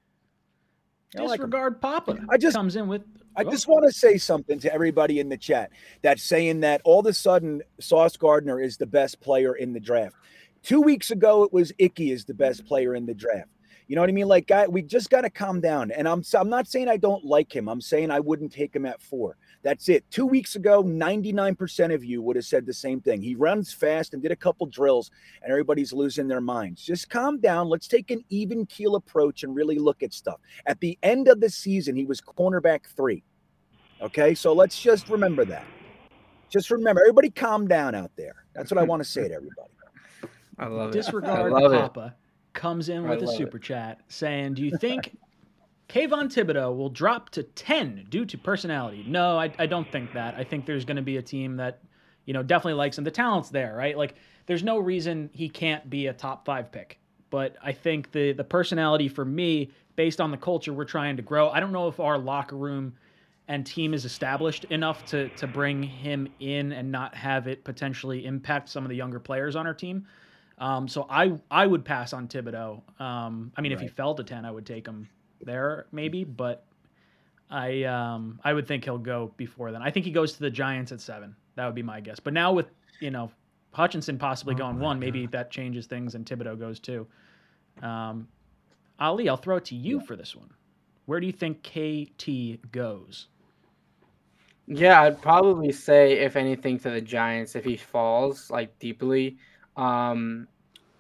[1.18, 1.40] I like.
[1.40, 2.18] Disregard Papa.
[2.30, 3.04] I just- comes in with.
[3.38, 5.72] I Oh, just want to say something to everybody in the chat
[6.02, 9.80] that's saying that all of a sudden Sauce Gardner is the best player in the
[9.80, 10.16] draft.
[10.64, 13.48] Two weeks ago, it was Ickey is the best player in the draft.
[13.92, 14.30] You know what I mean?
[14.30, 15.92] Like, guy, we just got to calm down.
[15.92, 17.68] And I'm I'm not saying I don't like him.
[17.68, 19.36] I'm saying I wouldn't take him at four.
[19.64, 20.10] That's it.
[20.10, 23.22] Two weeks ago, 99% of you would have said the same thing.
[23.22, 25.12] He runs fast and did a couple drills,
[25.44, 26.86] and everybody's losing their minds.
[26.86, 27.68] Just calm down.
[27.68, 30.40] Let's take an even keel approach and really look at stuff.
[30.68, 33.26] At the end of the season, he was cornerback three.
[34.02, 35.66] Okay, so let's just remember that.
[36.50, 38.46] Just remember, everybody calm down out there.
[38.56, 39.70] That's what I want to say to everybody.
[40.58, 40.94] I love it.
[40.94, 42.14] Disregard I love it.
[42.54, 43.38] Comes in I with a love it.
[43.38, 45.18] super chat saying, "Do you think
[45.90, 50.36] Kayvon Thibodeaux will drop to ten due to personality?" No, I, I don't think that.
[50.36, 51.82] I think there's going to be a team that,
[52.26, 53.04] you know, definitely likes him.
[53.04, 53.98] The talent's there, right?
[53.98, 54.16] Like,
[54.48, 57.00] there's no reason he can't be a top five pick.
[57.30, 61.24] But I think the the personality for me, based on the culture we're trying to
[61.24, 62.94] grow, I don't know if our locker room
[63.48, 68.26] and team is established enough to to bring him in and not have it potentially
[68.26, 70.06] impact some of the younger players on our team.
[70.62, 72.84] Um, so I I would pass on Thibodeaux.
[73.02, 75.10] Um, I mean, if he fell to ten, I would take him
[75.42, 76.66] there maybe, but
[77.50, 79.82] I um, I would think he'll go before then.
[79.82, 81.36] I think he goes to the Giants at seven.
[81.56, 82.20] That would be my guess.
[82.20, 82.68] But now with
[83.00, 83.32] you know
[83.74, 87.08] Hutchinson possibly going Oh my one, maybe that changes things and Thibodeaux goes two.
[87.82, 88.28] Um,
[89.00, 90.52] Ali, I'll throw it to you for this one.
[91.06, 93.28] Where do you think KT goes?
[94.68, 99.38] Yeah, I'd probably say if anything to the Giants if he falls like deeply.
[99.76, 100.48] Um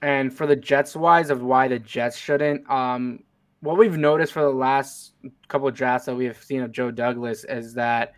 [0.02, 3.24] and for the Jets wise of why the Jets shouldn't, um
[3.62, 5.14] what we've noticed for the last
[5.48, 8.14] couple of drafts that we have seen of Joe Douglas is that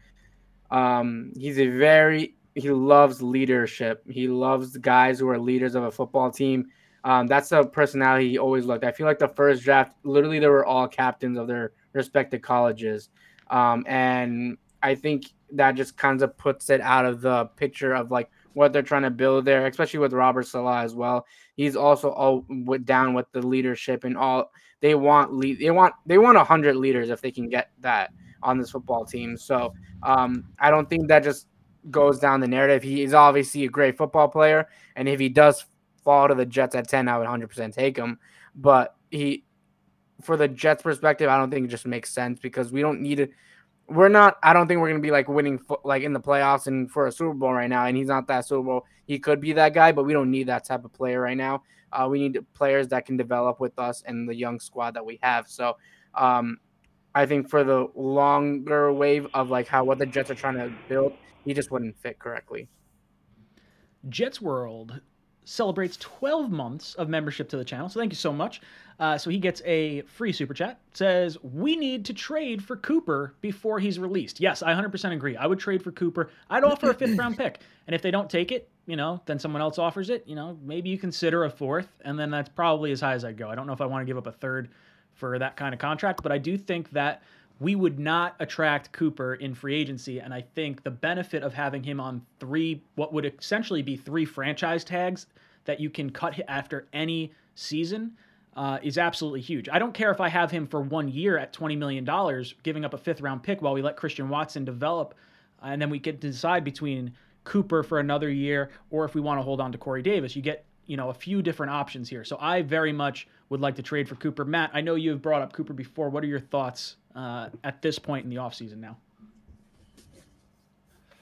[0.71, 4.03] um he's a very he loves leadership.
[4.09, 6.67] He loves guys who are leaders of a football team.
[7.03, 8.85] Um, that's the personality he always looked.
[8.85, 13.09] I feel like the first draft, literally, they were all captains of their respective colleges.
[13.49, 18.09] Um, and I think that just kind of puts it out of the picture of
[18.09, 21.25] like what they're trying to build there, especially with Robert Saleh as well.
[21.55, 24.51] He's also all with, down with the leadership and all
[24.81, 25.41] they want.
[25.59, 29.05] They want they want a hundred leaders if they can get that on this football
[29.05, 29.37] team.
[29.37, 29.73] So
[30.03, 31.47] um, I don't think that just
[31.89, 32.83] goes down the narrative.
[32.83, 35.65] He is obviously a great football player, and if he does
[36.03, 38.19] fall to the Jets at ten, I would 100% take him.
[38.55, 39.45] But he,
[40.21, 43.19] for the Jets' perspective, I don't think it just makes sense because we don't need
[43.19, 43.31] it.
[43.87, 44.37] We're not.
[44.41, 47.11] I don't think we're gonna be like winning like in the playoffs and for a
[47.11, 47.85] Super Bowl right now.
[47.85, 48.85] And he's not that Super Bowl.
[49.05, 51.63] He could be that guy, but we don't need that type of player right now.
[51.91, 55.19] Uh, we need players that can develop with us and the young squad that we
[55.21, 55.47] have.
[55.47, 55.77] So,
[56.15, 56.57] um,
[57.13, 60.73] I think for the longer wave of like how what the Jets are trying to
[60.89, 61.13] build,
[61.45, 62.67] he just wouldn't fit correctly.
[64.09, 65.01] Jets World
[65.45, 67.89] celebrates 12 months of membership to the channel.
[67.89, 68.61] So thank you so much.
[68.99, 70.79] Uh, so he gets a free super chat.
[70.93, 74.39] Says we need to trade for Cooper before he's released.
[74.39, 75.35] Yes, I 100% agree.
[75.35, 76.29] I would trade for Cooper.
[76.49, 79.39] I'd offer a fifth round pick, and if they don't take it, you know, then
[79.39, 80.23] someone else offers it.
[80.27, 83.37] You know, maybe you consider a fourth, and then that's probably as high as I'd
[83.37, 83.49] go.
[83.49, 84.69] I don't know if I want to give up a third
[85.13, 87.21] for that kind of contract, but I do think that
[87.59, 90.19] we would not attract Cooper in free agency.
[90.19, 94.25] And I think the benefit of having him on three, what would essentially be three
[94.25, 95.27] franchise tags
[95.65, 98.11] that you can cut after any season,
[98.55, 99.69] uh, is absolutely huge.
[99.69, 102.07] I don't care if I have him for one year at $20 million,
[102.63, 105.15] giving up a fifth round pick while we let Christian Watson develop.
[105.61, 109.39] And then we get to decide between Cooper for another year or if we want
[109.39, 110.35] to hold on to Corey Davis.
[110.35, 112.23] You get you know a few different options here.
[112.23, 114.45] So I very much would like to trade for Cooper.
[114.45, 116.09] Matt, I know you've brought up Cooper before.
[116.09, 118.97] What are your thoughts uh, at this point in the offseason now?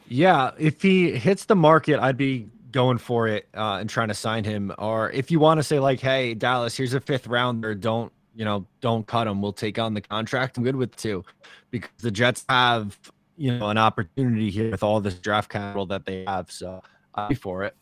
[0.08, 4.14] Yeah, if he hits the market, I'd be going for it uh, and trying to
[4.14, 4.74] sign him.
[4.78, 7.76] Or if you want to say like, "Hey, Dallas, here's a fifth rounder.
[7.76, 8.66] Don't you know?
[8.80, 9.42] Don't cut him.
[9.42, 11.24] We'll take on the contract." I'm good with two,
[11.70, 12.98] because the Jets have
[13.38, 16.52] you know an opportunity here with all this draft capital that they have.
[16.52, 16.82] So
[17.30, 17.76] be for it.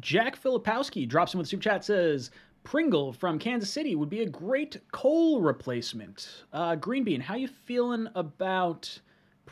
[0.00, 2.30] Jack Filipowski drops in with super chat says
[2.64, 6.44] Pringle from Kansas City would be a great Cole replacement.
[6.52, 9.00] Uh, Green Bean, how you feeling about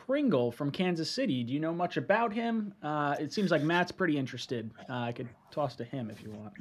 [0.07, 1.43] Pringle from Kansas City?
[1.43, 2.73] Do you know much about him?
[2.81, 4.71] Uh, it seems like Matt's pretty interested.
[4.89, 6.53] Uh, I could toss to him if you want.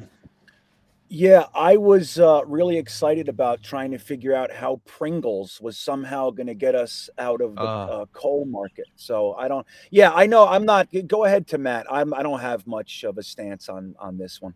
[1.09, 6.30] Yeah, I was uh, really excited about trying to figure out how Pringles was somehow
[6.30, 7.86] going to get us out of the Uh.
[7.86, 8.86] uh, coal market.
[8.97, 9.64] So I don't.
[9.92, 10.49] Yeah, I know.
[10.49, 10.88] I'm not.
[11.07, 11.86] Go ahead to Matt.
[11.88, 12.12] I'm.
[12.12, 14.55] I don't have much of a stance on on this one.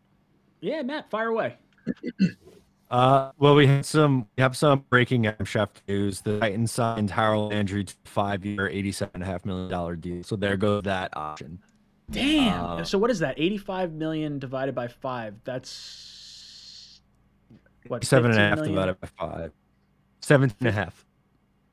[0.61, 1.55] Yeah, Matt, fire away.
[2.91, 6.21] Uh, well, we have some we have some breaking M chef news.
[6.23, 10.25] The Titans signed Harold Landry to five-year, eighty-seven and a half million dollar deal.
[10.25, 11.61] So there goes that option.
[12.11, 12.65] Damn.
[12.65, 13.37] Uh, so what is that?
[13.39, 15.37] 85 million divided by five.
[15.45, 17.01] That's
[17.87, 18.05] what?
[18.05, 18.75] Seven and a 15 half million?
[18.75, 19.53] divided by five.
[20.21, 21.07] Seventeen and a half.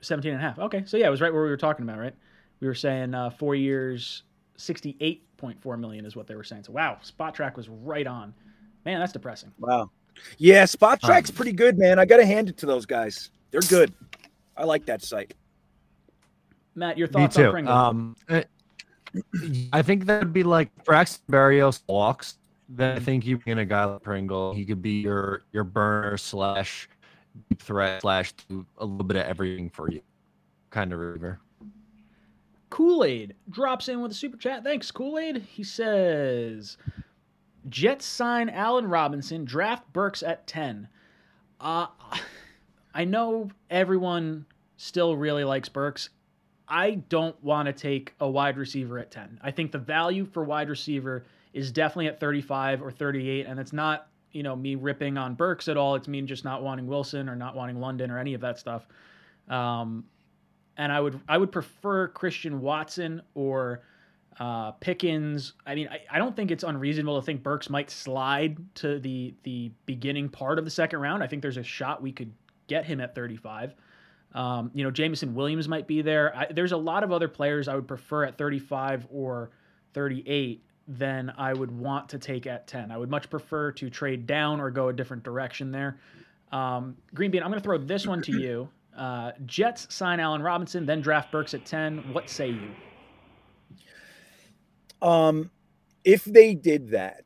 [0.01, 0.59] 17 and a half.
[0.59, 0.83] Okay.
[0.85, 2.13] So yeah, it was right where we were talking about, right?
[2.59, 4.23] We were saying uh, four years,
[4.57, 6.63] 68.4 million is what they were saying.
[6.63, 8.35] So wow, Spotrac was right on.
[8.85, 9.51] Man, that's depressing.
[9.59, 9.89] Wow.
[10.37, 11.99] Yeah, Spotrac's pretty good, man.
[11.99, 13.31] I got to hand it to those guys.
[13.51, 13.93] They're good.
[14.55, 15.33] I like that site.
[16.75, 17.51] Matt, your Me thoughts on.
[17.51, 17.73] Pringle?
[17.73, 18.43] Um, eh,
[19.73, 22.37] I think that would be like Braxton Berrios walks.
[22.69, 24.53] Then I think you bring in a guy like Pringle.
[24.53, 26.89] He could be your your burner slash
[27.49, 30.01] deep threat slash do a little bit of everything for you,
[30.69, 31.39] kind of reliever.
[32.69, 34.63] Kool Aid drops in with a super chat.
[34.63, 35.37] Thanks, Kool Aid.
[35.37, 36.77] He says,
[37.69, 40.87] Jets sign Allen Robinson, draft Burks at 10.
[41.59, 41.87] Uh,
[42.93, 44.45] I know everyone
[44.77, 46.09] still really likes Burks.
[46.67, 49.39] I don't want to take a wide receiver at 10.
[49.41, 53.73] I think the value for wide receiver is definitely at 35 or 38, and it's
[53.73, 55.95] not, you know, me ripping on Burks at all.
[55.95, 58.85] It's me just not wanting Wilson or not wanting London or any of that stuff.
[59.47, 60.03] Um,
[60.77, 63.81] and I would I would prefer Christian Watson or
[64.39, 65.53] uh, Pickens.
[65.65, 69.33] I mean, I, I don't think it's unreasonable to think Burks might slide to the
[69.43, 71.23] the beginning part of the second round.
[71.23, 72.31] I think there's a shot we could
[72.67, 73.73] get him at 35.
[74.33, 76.35] Um, you know, Jameson Williams might be there.
[76.35, 79.51] I, there's a lot of other players I would prefer at 35 or
[79.93, 82.91] 38 than I would want to take at 10.
[82.91, 85.97] I would much prefer to trade down or go a different direction there.
[86.51, 88.69] Um, Green Bean, I'm going to throw this one to you.
[88.95, 92.13] Uh, Jets sign Allen Robinson, then draft Burks at 10.
[92.13, 92.71] What say you?
[95.01, 95.51] Um,
[96.03, 97.25] if they did that,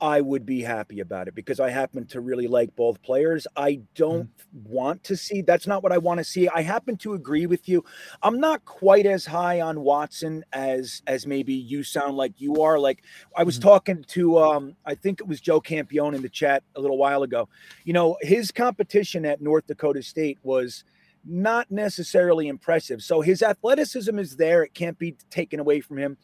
[0.00, 3.46] I would be happy about it because I happen to really like both players.
[3.56, 6.48] I don't want to see that's not what I want to see.
[6.48, 7.82] I happen to agree with you.
[8.22, 12.78] I'm not quite as high on Watson as as maybe you sound like you are.
[12.78, 13.04] Like
[13.36, 13.62] I was Mhm.
[13.62, 17.22] talking to um I think it was Joe Campione in the chat a little while
[17.22, 17.48] ago.
[17.84, 20.84] You know, his competition at North Dakota State was
[21.24, 23.02] not necessarily impressive.
[23.02, 24.62] So his athleticism is there.
[24.62, 26.18] It can't be taken away from him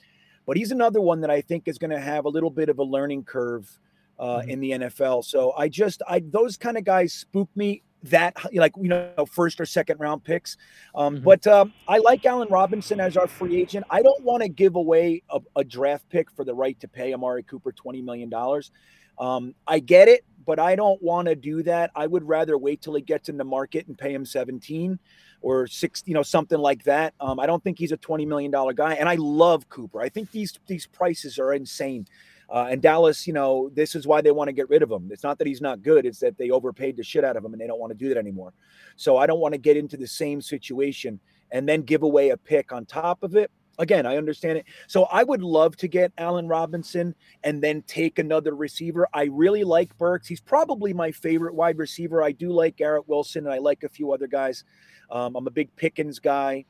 [0.46, 2.78] but he's another one that I think is going to have a little bit of
[2.78, 3.78] a learning curve
[4.18, 4.48] uh, Mhm.
[4.48, 5.24] in the NFL.
[5.24, 7.82] So I just, I those kind of guys spook me.
[8.06, 10.56] That like you know first or second round picks,
[10.96, 11.22] um, Mhm.
[11.22, 13.86] but um, I like Allen Robinson as our free agent.
[13.90, 17.14] I don't want to give away a, a draft pick for the right to pay
[17.14, 18.72] Amari Cooper twenty million dollars.
[19.20, 21.92] Um, I get it, but I don't want to do that.
[21.94, 24.98] I would rather wait till he gets in the market and pay him seventeen
[25.42, 27.14] or six, you know, something like that.
[27.20, 30.00] Um, I don't think he's a twenty million dollar guy, and I love Cooper.
[30.00, 32.06] I think these these prices are insane.
[32.48, 35.08] Uh, and Dallas, you know, this is why they want to get rid of him.
[35.10, 37.52] It's not that he's not good; it's that they overpaid the shit out of him,
[37.52, 38.52] and they don't want to do that anymore.
[38.96, 41.20] So I don't want to get into the same situation
[41.50, 43.50] and then give away a pick on top of it.
[43.82, 44.66] Again, I understand it.
[44.86, 49.08] So I would love to get Allen Robinson and then take another receiver.
[49.12, 50.28] I really like Burks.
[50.28, 52.22] He's probably my favorite wide receiver.
[52.22, 54.62] I do like Garrett Wilson, and I like a few other guys.
[55.10, 56.64] Um, I'm a big Pickens guy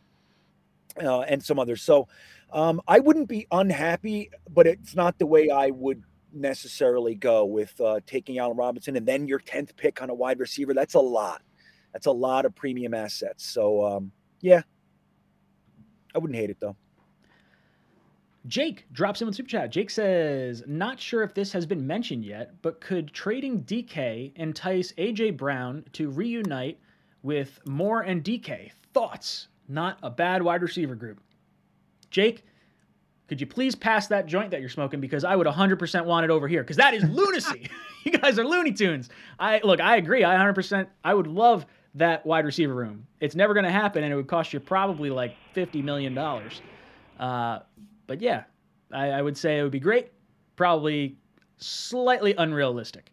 [1.02, 1.82] uh, and some others.
[1.82, 2.08] So
[2.50, 6.02] um, I wouldn't be unhappy, but it's not the way I would
[6.32, 10.38] necessarily go with uh, taking Allen Robinson and then your 10th pick on a wide
[10.38, 10.72] receiver.
[10.72, 11.42] That's a lot.
[11.92, 13.44] That's a lot of premium assets.
[13.44, 14.62] So um, yeah,
[16.14, 16.76] I wouldn't hate it though.
[18.46, 19.70] Jake drops in with super chat.
[19.70, 24.92] Jake says, "Not sure if this has been mentioned yet, but could trading DK entice
[24.98, 26.78] AJ Brown to reunite
[27.22, 28.72] with Moore and DK?
[28.92, 29.48] Thoughts?
[29.68, 31.20] Not a bad wide receiver group."
[32.10, 32.44] Jake,
[33.28, 36.30] could you please pass that joint that you're smoking because I would 100% want it
[36.30, 37.68] over here because that is lunacy.
[38.04, 39.08] you guys are Looney Tunes.
[39.38, 40.24] I look, I agree.
[40.24, 40.86] I 100%.
[41.04, 43.06] I would love that wide receiver room.
[43.20, 46.60] It's never going to happen, and it would cost you probably like 50 million dollars.
[47.18, 47.60] Uh,
[48.06, 48.44] but yeah,
[48.92, 50.10] I, I would say it would be great.
[50.56, 51.16] Probably
[51.56, 53.10] slightly unrealistic.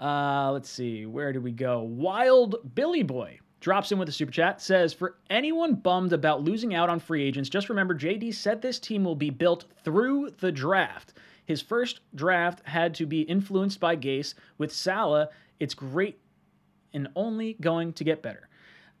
[0.00, 1.80] Uh, let's see, where did we go?
[1.80, 4.60] Wild Billy Boy drops in with a super chat.
[4.60, 8.78] Says for anyone bummed about losing out on free agents, just remember JD said this
[8.78, 11.14] team will be built through the draft.
[11.46, 14.34] His first draft had to be influenced by Gase.
[14.58, 15.28] With Saleh,
[15.60, 16.18] it's great
[16.92, 18.48] and only going to get better.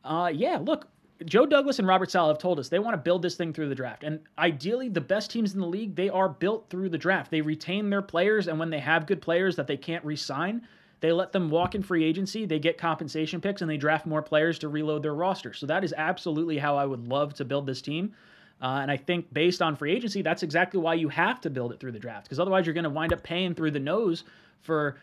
[0.02, 0.88] Uh, yeah, look,
[1.24, 3.68] Joe Douglas and Robert Saleh have told us they want to build this thing through
[3.68, 4.02] the draft.
[4.02, 7.30] And ideally, the best teams in the league, they are built through the draft.
[7.30, 10.66] They retain their players, and when they have good players that they can't re sign,
[11.00, 14.22] they let them walk in free agency, they get compensation picks, and they draft more
[14.22, 15.52] players to reload their roster.
[15.52, 18.14] So that is absolutely how I would love to build this team.
[18.62, 21.72] Uh, and I think based on free agency, that's exactly why you have to build
[21.72, 22.24] it through the draft.
[22.24, 24.24] Because otherwise, you're going to wind up paying through the nose
[24.62, 24.96] for,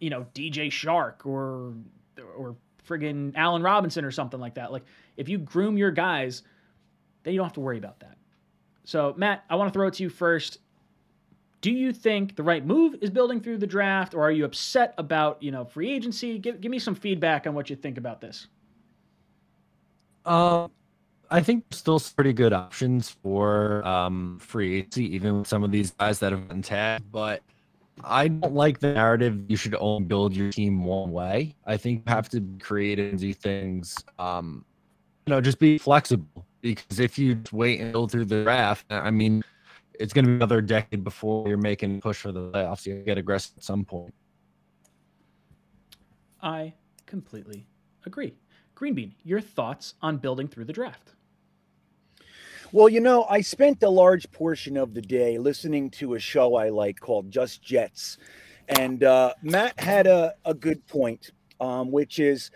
[0.00, 1.72] you know, DJ Chark or
[2.36, 2.56] or
[2.88, 4.72] friggin' Allen Robinson or something like that.
[4.72, 4.84] Like
[5.16, 6.42] if you groom your guys,
[7.22, 8.16] then you don't have to worry about that.
[8.84, 10.58] So Matt, I want to throw it to you first.
[11.60, 14.94] Do you think the right move is building through the draft, or are you upset
[14.96, 16.38] about you know free agency?
[16.38, 18.46] Give give me some feedback on what you think about this.
[20.24, 20.70] Um,
[21.30, 25.90] I think still pretty good options for um free agency, even with some of these
[25.90, 27.10] guys that have been tagged.
[27.10, 27.42] But
[28.04, 29.44] I don't like the narrative.
[29.48, 31.54] You should only build your team one way.
[31.66, 33.96] I think you have to be creative and do things.
[34.18, 34.64] Um,
[35.26, 39.10] you know, just be flexible because if you wait and build through the draft, I
[39.10, 39.42] mean,
[39.98, 42.86] it's going to be another decade before you're making push for the playoffs.
[42.86, 44.14] You get aggressive at some point.
[46.40, 46.74] I
[47.06, 47.66] completely
[48.06, 48.34] agree.
[48.74, 51.14] Green Bean, your thoughts on building through the draft?
[52.70, 56.56] Well, you know, I spent a large portion of the day listening to a show
[56.56, 58.18] I like called Just Jets.
[58.68, 62.50] And uh, Matt had a, a good point, um, which is,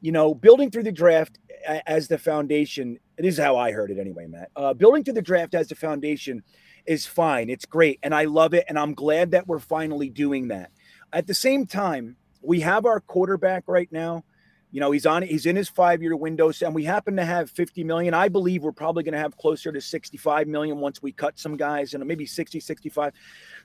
[0.00, 1.40] you know, building through the draft
[1.88, 3.00] as the foundation.
[3.16, 4.50] This is how I heard it anyway, Matt.
[4.54, 6.44] Uh, building through the draft as the foundation
[6.86, 7.50] is fine.
[7.50, 7.98] It's great.
[8.04, 8.64] And I love it.
[8.68, 10.70] And I'm glad that we're finally doing that.
[11.12, 14.22] At the same time, we have our quarterback right now.
[14.70, 17.84] You know, he's on he's in his 5-year window and we happen to have 50
[17.84, 18.12] million.
[18.12, 21.56] I believe we're probably going to have closer to 65 million once we cut some
[21.56, 23.12] guys and maybe 60 65.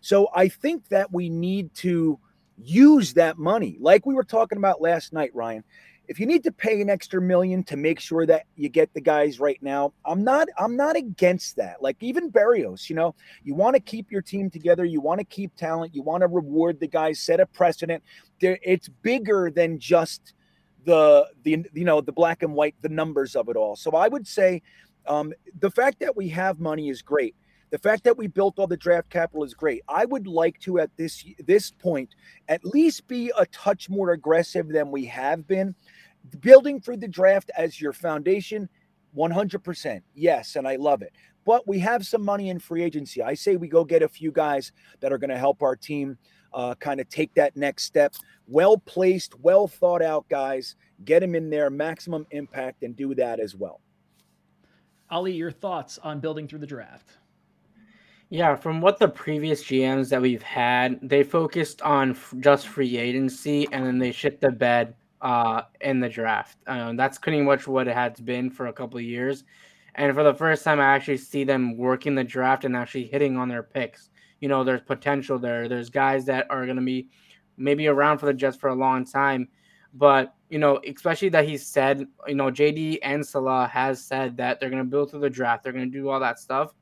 [0.01, 2.19] So I think that we need to
[2.57, 3.77] use that money.
[3.79, 5.63] Like we were talking about last night, Ryan.
[6.07, 9.01] if you need to pay an extra million to make sure that you get the
[9.01, 11.81] guys right now, I'm not I'm not against that.
[11.81, 15.25] Like even Berrios, you know, you want to keep your team together, you want to
[15.25, 18.03] keep talent, you want to reward the guys, set a precedent.
[18.41, 20.33] There, it's bigger than just
[20.85, 23.75] the the you know the black and white, the numbers of it all.
[23.75, 24.61] So I would say
[25.05, 27.35] um, the fact that we have money is great.
[27.69, 29.81] The fact that we built all the draft capital is great.
[29.87, 32.13] I would like to at this this point
[32.47, 35.75] at least be a touch more aggressive than we have been.
[36.39, 38.69] Building for the draft as your foundation,
[39.17, 40.01] 100%.
[40.13, 41.11] Yes, and I love it.
[41.45, 43.21] But we have some money in free agency.
[43.21, 44.71] I say we go get a few guys
[45.01, 46.17] that are going to help our team
[46.53, 48.13] uh, kind of take that next step.
[48.47, 50.75] Well placed, well thought out guys.
[51.05, 53.81] Get them in there, maximum impact, and do that as well.
[55.09, 57.17] Ali, your thoughts on building through the draft?
[58.29, 62.97] Yeah, from what the previous GMs that we've had, they focused on f- just free
[62.97, 66.57] agency and then they shit the bed uh, in the draft.
[66.65, 69.43] Um, that's pretty much what it has been for a couple of years.
[69.95, 73.37] And for the first time, I actually see them working the draft and actually hitting
[73.37, 74.09] on their picks.
[74.43, 75.69] You know, there's potential there.
[75.69, 77.07] There's guys that are going to be
[77.55, 79.47] maybe around for the Jets for a long time.
[79.93, 84.59] But, you know, especially that he said, you know, JD and Saleh has said that
[84.59, 85.63] they're going to build through the draft.
[85.63, 86.73] They're going to do all that stuff.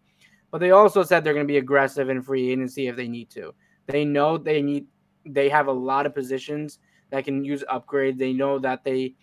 [0.49, 3.29] But they also said they're going to be aggressive in free agency if they need
[3.29, 3.53] to.
[3.85, 4.87] They know they need,
[5.27, 6.79] they have a lot of positions
[7.11, 8.17] that can use upgrades.
[8.17, 9.13] They know that they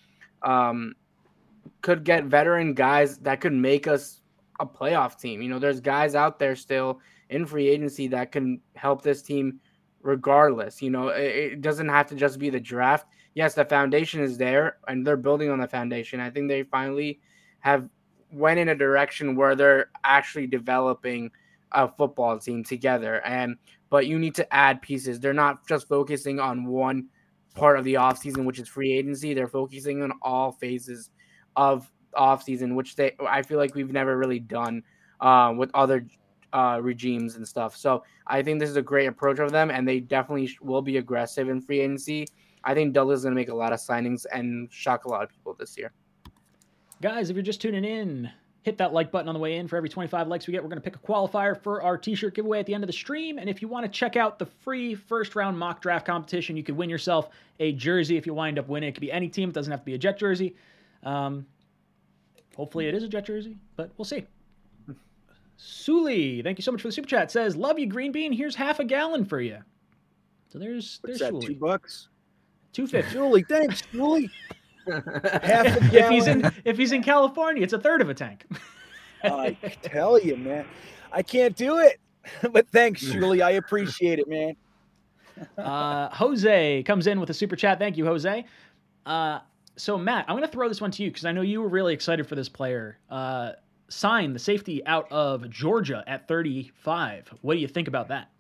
[0.45, 0.95] um,
[1.83, 4.23] could get veteran guys that could make us
[4.61, 5.43] a playoff team.
[5.43, 9.61] You know, there's guys out there still in free agency that can help this team
[10.03, 10.81] regardless.
[10.81, 13.07] You know, it, it doesn't have to just be the draft.
[13.35, 16.21] Yes, the foundation is there and they're building on the foundation.
[16.21, 17.21] I think they finally
[17.61, 17.89] have
[18.33, 21.31] went in a direction where they're actually developing
[21.73, 23.57] a football team together and
[23.91, 25.19] but you need to add pieces.
[25.19, 27.09] They're not just focusing on one
[27.55, 29.35] part of the offseason, which is free agency.
[29.35, 31.11] They're focusing on all phases
[31.57, 34.83] of offseason, which they I feel like we've never really done
[35.21, 36.07] uh, with other
[36.53, 37.77] uh, regimes and stuff.
[37.77, 40.97] So I think this is a great approach of them, and they definitely will be
[40.97, 42.27] aggressive in free agency.
[42.65, 45.23] I think Douglas is going to make a lot of signings and shock a lot
[45.23, 45.93] of people this year.
[47.01, 48.31] Guys, if you're just tuning in,
[48.63, 49.69] hit that like button on the way in.
[49.69, 52.15] For every 25 likes we get, we're going to pick a qualifier for our t
[52.15, 53.39] shirt giveaway at the end of the stream.
[53.39, 56.63] And if you want to check out the free first round mock draft competition, you
[56.63, 57.31] could win yourself
[57.61, 58.89] a jersey if you wind up winning.
[58.89, 60.57] It could be any team, it doesn't have to be a Jet jersey.
[61.05, 61.47] Um,
[62.57, 64.27] hopefully, it is a Jet jersey, but we'll see.
[65.61, 67.31] Suli, thank you so much for the super chat.
[67.31, 68.33] Says, "Love you, Green Bean.
[68.33, 69.59] Here's half a gallon for you."
[70.49, 71.41] So there's What's there's that?
[71.41, 71.55] Two Suli.
[71.55, 72.09] bucks.
[72.73, 73.13] Two fifty.
[73.13, 74.31] Julie, thanks, Julie.
[74.89, 75.93] Half a gallon.
[75.93, 78.47] if he's in if he's in California, it's a third of a tank.
[79.25, 79.51] I
[79.83, 80.65] tell you, man,
[81.13, 81.99] I can't do it.
[82.53, 83.43] but thanks, Julie.
[83.43, 84.55] I appreciate it, man.
[85.57, 87.79] Uh, Jose comes in with a super chat.
[87.79, 88.45] Thank you, Jose.
[89.05, 89.41] Uh,
[89.77, 91.69] so Matt, I'm going to throw this one to you because I know you were
[91.69, 92.99] really excited for this player.
[93.11, 93.53] Uh,
[93.89, 97.35] sign the safety out of Georgia at 35.
[97.43, 98.31] What do you think about that?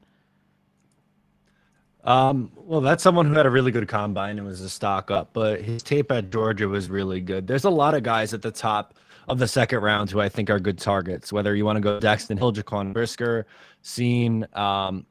[2.04, 5.30] Um, well, that's someone who had a really good combine and was a stock up,
[5.32, 7.46] but his tape at Georgia was really good.
[7.46, 8.94] There's a lot of guys at the top
[9.28, 11.32] of the second round who I think are good targets.
[11.32, 13.46] Whether you want to go Daxton Hill, Jaquan Brisker,
[13.84, 15.04] Cine, um,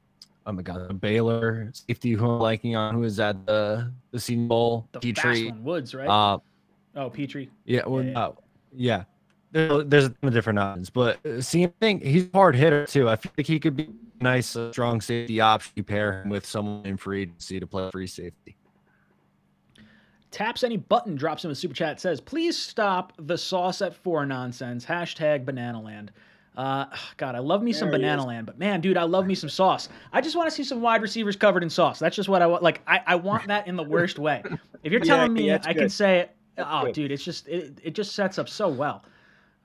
[0.48, 4.48] oh my God, Baylor safety who I'm liking on who is at the the Senior
[4.48, 5.52] Bowl, The Petrie.
[5.52, 6.08] Woods, right?
[6.08, 6.40] Uh,
[6.96, 7.50] oh, Petrie.
[7.66, 8.38] yeah, well, Yeah, no,
[8.76, 9.04] yeah.
[9.52, 12.56] There, there's a ton of different options, but uh, Cine, I think he's a hard
[12.56, 13.10] hitter too.
[13.10, 13.89] I feel like he could be
[14.20, 15.72] a nice, uh, strong safety option.
[15.76, 18.58] You pair him with someone in free agency to play free safety.
[20.32, 24.26] Taps any button, drops him a super chat, says, please stop the sauce at four
[24.26, 24.86] nonsense.
[24.86, 26.12] Hashtag banana land.
[26.58, 26.86] Uh,
[27.18, 28.28] God, I love me some There he banana is.
[28.28, 29.88] land, but man, dude, I love me some sauce.
[30.12, 32.00] I just want to see some wide receivers covered in sauce.
[32.00, 32.62] That's just what I want.
[32.64, 34.43] Like, I, I want that in the worst way.
[34.84, 36.93] If you're Yeah, telling me that's I can say, That's oh, good.
[36.95, 39.06] dude, it's just, it, it just sets up so well.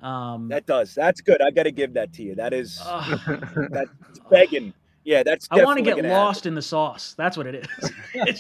[0.03, 0.95] Um, That does.
[0.95, 1.41] That's good.
[1.41, 2.35] I got to give that to you.
[2.35, 3.21] That is ugh.
[3.71, 3.91] that's
[4.31, 4.73] begging.
[5.05, 5.49] Yeah, that's.
[5.51, 7.15] I want to get gonna lost in the sauce.
[7.17, 7.91] That's what it is.
[8.15, 8.39] There's,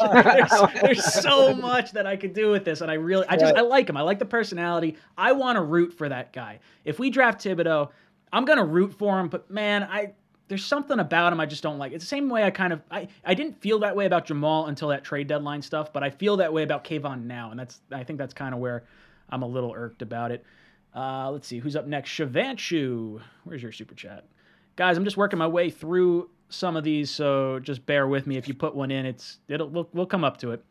[0.80, 3.58] there's so much that I could do with this, and I really, I just, Right.
[3.58, 3.96] I like him.
[3.96, 4.96] I like the personality.
[5.18, 6.60] I want to root for that guy.
[6.84, 7.88] If we draft Thibodeaux,
[8.32, 9.28] I'm gonna root for him.
[9.28, 10.12] But man, I
[10.52, 11.92] there's something about him I just don't like.
[11.92, 14.66] It's the same way I kind of, I, I didn't feel that way about Jamal
[14.66, 17.80] until that trade deadline stuff, but I feel that way about Kayvon now, and that's,
[17.90, 18.84] I think that's kind of where
[19.30, 20.44] I'm a little irked about it.
[20.94, 22.10] Uh, let's see who's up next.
[22.10, 24.24] Shavanchu, where's your super chat?
[24.76, 28.38] guys i'm just working my way through some of these so just bear with me
[28.38, 30.64] if you put one in it's it'll we'll, we'll come up to it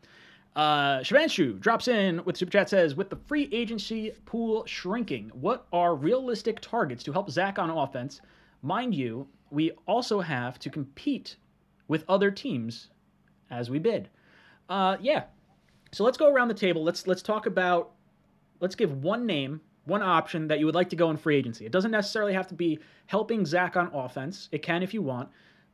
[0.56, 5.66] uh Shavanshu drops in with super chat says with the free agency pool shrinking what
[5.72, 8.20] are realistic targets to help zach on offense
[8.62, 11.36] mind you we also have to compete
[11.88, 12.88] with other teams
[13.52, 14.08] as we bid
[14.68, 15.24] uh yeah
[15.92, 16.82] So let's go around the table.
[16.84, 17.92] Let's let's talk about
[18.60, 21.66] let's give one name, one option that you would like to go in free agency.
[21.66, 24.48] It doesn't necessarily have to be helping Zach on offense.
[24.52, 25.28] It can if you want,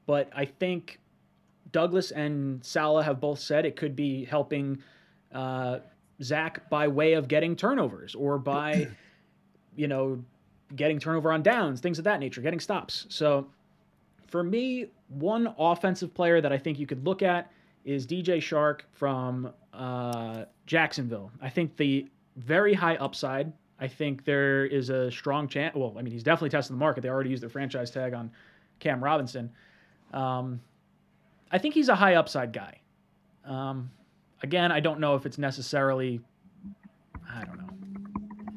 [0.07, 0.99] but I think
[1.73, 4.79] Douglas and Saleh have both said it could be helping
[5.33, 5.81] uh,
[6.23, 8.89] Zach by way of getting turnovers or by,
[9.77, 10.23] you know,
[10.75, 13.07] getting turnover on downs, things of that nature, getting stops.
[13.09, 13.49] So
[14.27, 17.51] for me, one offensive player that I think you could look at
[17.85, 21.31] is DJ Chark from uh, Jacksonville.
[21.41, 22.07] I think the
[22.37, 23.53] very high upside.
[23.81, 25.75] I think there is a strong chance.
[25.75, 27.03] Well, I mean, he's definitely testing the market.
[27.03, 28.31] They already used their franchise tag on
[28.81, 29.51] Cam Robinson.
[30.13, 30.61] Um,
[31.51, 32.81] I think he's a high upside guy.
[33.45, 33.91] Um,
[34.43, 36.21] again, I don't know if it's necessarily.
[37.31, 37.69] I don't know.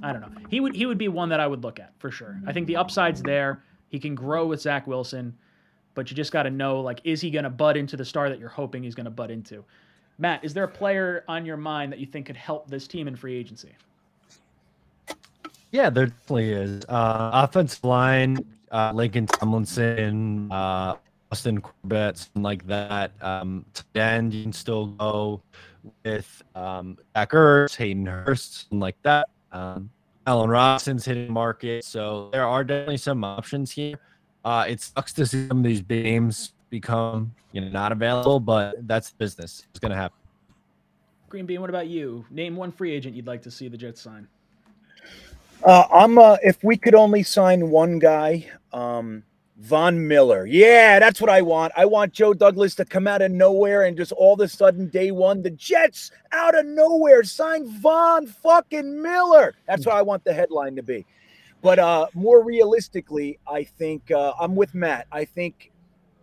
[0.04, 0.32] I don't know.
[0.50, 2.40] He would he would be one that I would look at for sure.
[2.48, 3.64] I think the upside's there.
[3.90, 5.38] He can grow with Zach Wilson,
[5.94, 8.30] but you just got to know like, is he going to butt into the star
[8.30, 9.64] that you're hoping he's going to butt into?
[10.18, 13.08] Matt, is there a player on your mind that you think could help this team
[13.08, 13.74] in free agency?
[15.72, 16.84] Yeah, there definitely is.
[16.90, 18.38] Uh, offensive line,
[18.72, 20.96] uh, Laken Tomlinson, uh,
[21.32, 23.12] Austin Corbett, something like that.
[23.22, 23.66] Um,
[23.96, 25.42] you can still go
[26.04, 29.30] with um, Zach Ertz, Hayden Hurst, something like that.
[29.54, 29.90] Um,
[30.28, 33.96] Allen Robinson's hitting market, so there are definitely some options here.
[34.44, 38.40] Uh, it sucks to see some of these big names become you know not available,
[38.40, 39.66] but that's business.
[39.70, 40.18] It's gonna happen.
[41.30, 42.26] Green Bean, what about you?
[42.30, 44.28] Name one free agent you'd like to see the Jets sign.
[45.64, 49.24] Uh, I'm uh, if we could only sign one guy, um,
[49.60, 50.48] Von Miller.
[50.48, 51.72] Yeah, that's what I want.
[51.78, 54.88] I want Joe Douglas to come out of nowhere and just all of a sudden,
[54.88, 59.54] day one, the Jets out of nowhere sign Von fucking Miller.
[59.68, 61.06] That's what I want the headline to be.
[61.62, 65.06] But uh, more realistically, I think uh, I'm with Matt.
[65.12, 65.72] I think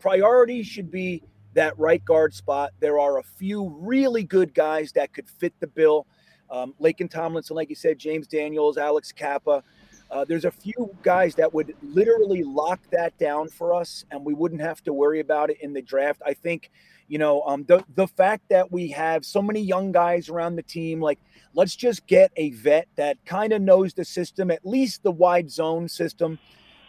[0.01, 1.23] priority should be
[1.55, 2.73] that right guard spot.
[2.81, 6.09] There are a few really good guys that could fit the bill.
[6.51, 9.63] Um, Laken Tomlinson, like you said, James Daniels, Alex Cappa.
[10.11, 14.33] Uh, there's a few guys that would literally lock that down for us, and we
[14.33, 16.23] wouldn't have to worry about it in the draft.
[16.25, 16.71] I think,
[17.09, 20.63] you know, um, the the fact that we have so many young guys around the
[20.63, 21.19] team, like
[21.53, 25.51] let's just get a vet that kind of knows the system, at least the wide
[25.51, 26.39] zone system.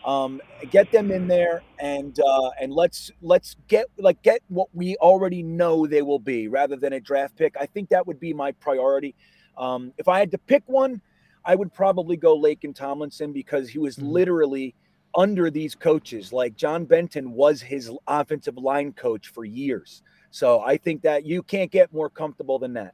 [0.05, 0.41] Um,
[0.72, 5.43] get them in there and uh, and let's let's get like get what we already
[5.43, 7.55] know they will be rather than a draft pick.
[7.60, 9.14] I think that would be my priority.
[9.60, 11.01] Um, if I had to pick one,
[11.45, 14.12] I would probably go Laken Tomlinson because he was Mhm.
[14.12, 14.76] literally
[15.16, 16.32] under these coaches.
[16.32, 20.01] Like John Benton was his offensive line coach for years.
[20.32, 22.93] So I think that you can't get more comfortable than that.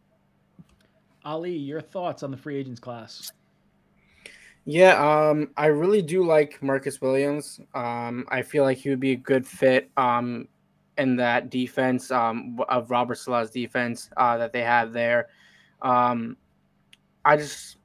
[1.24, 3.32] Ali, your thoughts on the free agents class?
[4.66, 4.95] Yeah,
[5.30, 7.59] um, I really do like Marcus Williams.
[7.74, 10.47] Um, I feel like he would be a good fit um,
[10.97, 15.28] in that defense um, of Robert Saleh's defense uh, that they have there.
[15.82, 16.38] Um,
[17.26, 17.78] I just,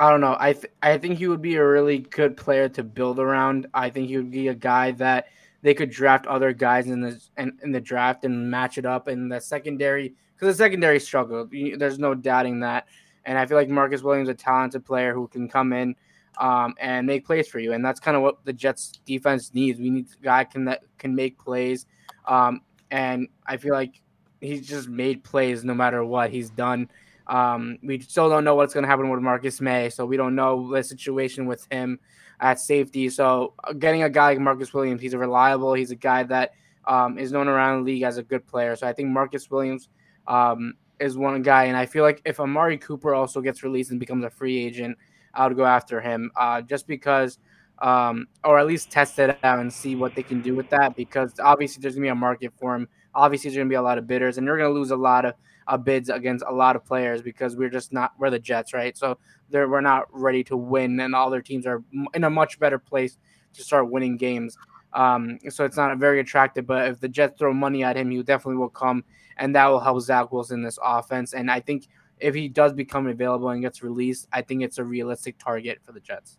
[0.00, 0.36] I don't know.
[0.38, 3.66] I th- I think he would be a really good player to build around.
[3.74, 5.26] I think he would be a guy that
[5.62, 9.08] they could draft other guys in the in, in the draft and match it up
[9.08, 11.52] in the secondary because the secondary struggled.
[11.52, 12.86] There's no doubting that.
[13.24, 15.96] And I feel like Marcus Williams is a talented player who can come in
[16.38, 17.72] um, and make plays for you.
[17.72, 19.80] And that's kind of what the Jets defense needs.
[19.80, 21.86] We need a guy can that can make plays.
[22.26, 24.00] Um, and I feel like
[24.40, 26.90] he's just made plays no matter what he's done.
[27.26, 30.34] Um, we still don't know what's going to happen with Marcus Maye, so we don't
[30.34, 31.98] know the situation with him
[32.40, 33.08] at safety.
[33.08, 35.74] So uh, getting a guy like Marcus Williams, he's a reliable.
[35.74, 36.52] He's a guy that
[36.86, 38.76] um, is known around the league as a good player.
[38.76, 39.88] So I think Marcus Williams
[40.26, 44.00] um, is one guy, and I feel like if Amari Cooper also gets released and
[44.00, 44.98] becomes a free agent,
[45.32, 47.38] I would go after him uh, just because,
[47.80, 50.94] um, or at least test it out and see what they can do with that.
[50.94, 52.88] Because obviously there's gonna be a market for him.
[53.14, 55.34] Obviously there's gonna be a lot of bidders, and you're gonna lose a lot of
[55.66, 58.96] uh, bids against a lot of players because we're just not we're the Jets, right?
[58.96, 59.18] So
[59.50, 61.82] they're, we're not ready to win, and all their teams are
[62.14, 63.18] in a much better place
[63.54, 64.56] to start winning games.
[64.92, 66.66] Um, so it's not very attractive.
[66.66, 69.04] But if the Jets throw money at him, he definitely will come,
[69.36, 71.34] and that will help Zach Wilson in this offense.
[71.34, 71.88] And I think
[72.18, 75.92] if he does become available and gets released, I think it's a realistic target for
[75.92, 76.38] the Jets.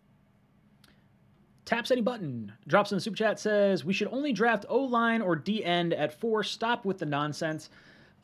[1.66, 2.52] Taps any button.
[2.68, 5.92] Drops in the super chat says we should only draft O line or D end
[5.94, 6.44] at four.
[6.44, 7.70] Stop with the nonsense.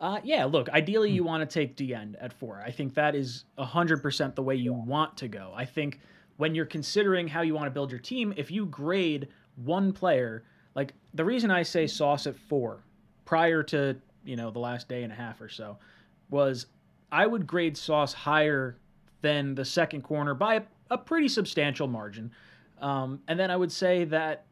[0.03, 2.61] Uh, yeah, look, ideally you want to take D end at four.
[2.67, 5.53] I think that is 100% the way you want to go.
[5.55, 6.01] I think
[6.39, 10.43] when you're considering how you want to build your team, if you grade one player,
[10.75, 12.83] like the reason I say Sauce at four
[13.25, 15.79] prior to, you know, the last day and a half or so
[16.31, 16.67] was
[17.13, 18.77] I would grade Sauce higher
[19.21, 22.33] than the second corner by a, a pretty substantial margin.
[22.81, 24.47] Um, and then I would say that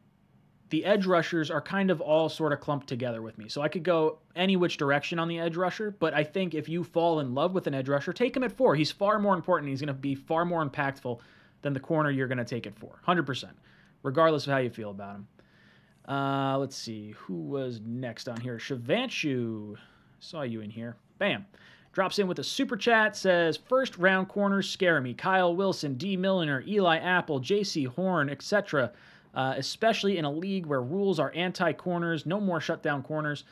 [0.71, 3.49] the edge rushers are kind of all sort of clumped together with me.
[3.49, 6.69] So I could go any which direction on the edge rusher, but I think if
[6.69, 8.73] you fall in love with an edge rusher, take him at four.
[8.73, 9.69] He's far more important.
[9.69, 11.19] He's going to be far more impactful
[11.61, 12.99] than the corner you're going to take it for.
[13.05, 13.49] 100%,
[14.01, 15.27] regardless of how you feel about him.
[16.07, 17.13] Uh, let's see.
[17.19, 18.57] Who was next on here?
[18.57, 19.75] Shivanshu.
[20.21, 20.95] Saw you in here.
[21.19, 21.45] Bam.
[21.91, 25.13] Drops in with a super chat, says, First round corners scare me.
[25.13, 28.93] Kyle Wilson, Dee Milliner, Eli Apple, Jaycee Horn, etc
[29.33, 33.43] uh, especially in a league where rules are anti corners, no more shutdown corners.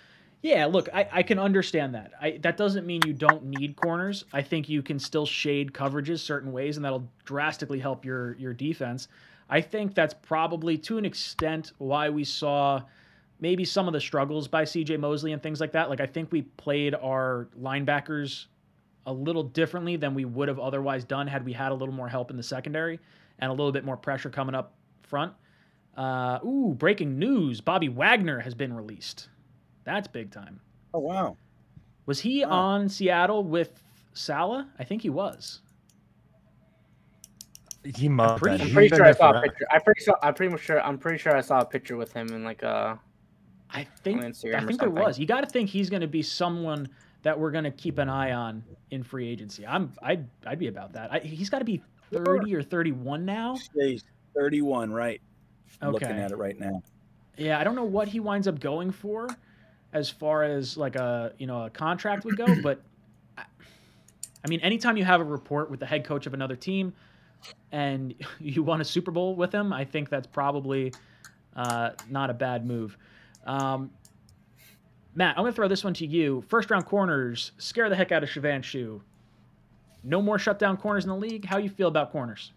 [0.41, 2.13] Yeah, look, I, I can understand that.
[2.21, 4.23] I, that doesn't mean you don't need corners.
[4.31, 8.53] I think you can still shade coverages certain ways, and that'll drastically help your your
[8.53, 9.07] defense.
[9.49, 12.83] I think that's probably to an extent why we saw
[13.39, 15.89] maybe some of the struggles by CJ Mosley and things like that.
[15.89, 18.45] Like I think we played our linebackers
[19.05, 22.07] a little differently than we would have otherwise done had we had a little more
[22.07, 22.99] help in the secondary
[23.39, 25.33] and a little bit more pressure coming up front.
[25.99, 29.27] Uh, ooh, breaking news: Bobby Wagner has been released.
[29.83, 30.61] That's big time.
[30.93, 31.35] Oh wow!
[32.05, 32.51] Was he wow.
[32.51, 34.65] on Seattle with Saleh?
[34.79, 35.59] I think he was.
[37.83, 38.35] He must.
[38.35, 39.67] I'm pretty, I'm pretty sure I saw a picture.
[39.69, 40.15] I pretty sure.
[40.23, 40.81] I'm pretty much sure.
[40.81, 42.97] I'm pretty sure I saw a picture with him in like a.
[43.69, 44.23] I think.
[44.23, 45.19] I think there was.
[45.19, 46.87] You got to think he's going to be someone
[47.23, 49.67] that we're going to keep an eye on in free agency.
[49.67, 49.91] I'm.
[50.01, 50.25] I'd.
[50.47, 51.11] I'd be about that.
[51.11, 53.57] I, he's got to be 30 or 31 now.
[53.75, 55.21] He's 31, right?
[55.81, 55.91] Okay.
[55.91, 56.83] looking at it right now.
[57.37, 59.29] Yeah, I don't know what he winds up going for
[59.93, 62.81] as far as like a you know a contract would go, but
[63.37, 66.93] I mean, anytime you have a report with the head coach of another team
[67.71, 70.93] and you won a Super Bowl with him, I think that's probably
[71.55, 72.97] uh, not a bad move.
[73.45, 73.91] Um,
[75.15, 76.43] Matt, I'm going to throw this one to you.
[76.47, 79.01] First round corners scare the heck out of Shivanshu.
[80.03, 81.43] No more shutdown corners in the league.
[81.43, 82.51] How you feel about corners?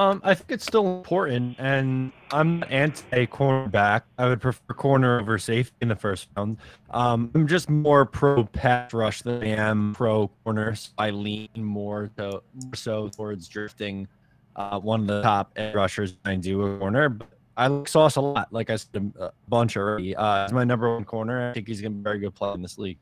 [0.00, 4.04] Um, I think it's still important, and I'm anti cornerback.
[4.16, 6.56] I would prefer corner over safety in the first round.
[6.88, 10.74] Um, I'm just more pro pass rush than I am pro corner.
[10.74, 14.08] So I lean more to more so towards drifting
[14.56, 17.10] uh, one of the top edge rushers I do a corner.
[17.10, 17.28] But
[17.58, 18.50] I like Sauce a lot.
[18.54, 20.16] Like I said a bunch already.
[20.16, 21.50] Uh, he's my number one corner.
[21.50, 22.96] I think he's gonna be a very good player in this league.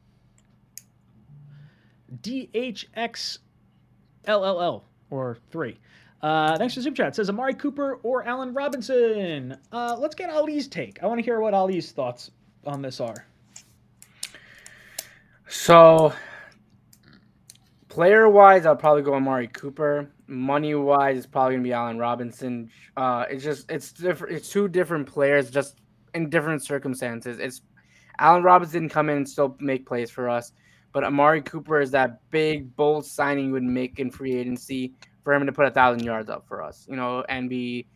[2.22, 3.38] DHX
[4.26, 5.78] LLL or three.
[6.20, 7.08] Uh, thanks for super chat.
[7.08, 9.56] It says Amari Cooper or Allen Robinson.
[9.70, 11.02] Uh, let's get Ali's take.
[11.02, 12.32] I want to hear what Ali's thoughts
[12.66, 13.26] on this are.
[15.48, 16.12] So,
[17.88, 20.10] player wise, I'll probably go Amari Cooper.
[20.26, 22.68] Money wise, it's probably gonna be Allen Robinson.
[22.96, 24.34] Uh, it's just it's different.
[24.34, 25.80] It's two different players, just
[26.14, 27.38] in different circumstances.
[27.38, 27.62] It's
[28.18, 30.52] Allen Robinson come in and still make plays for us,
[30.92, 34.92] but Amari Cooper is that big bold signing you would make in free agency
[35.28, 37.86] for him to put a thousand yards up for us, you know, and be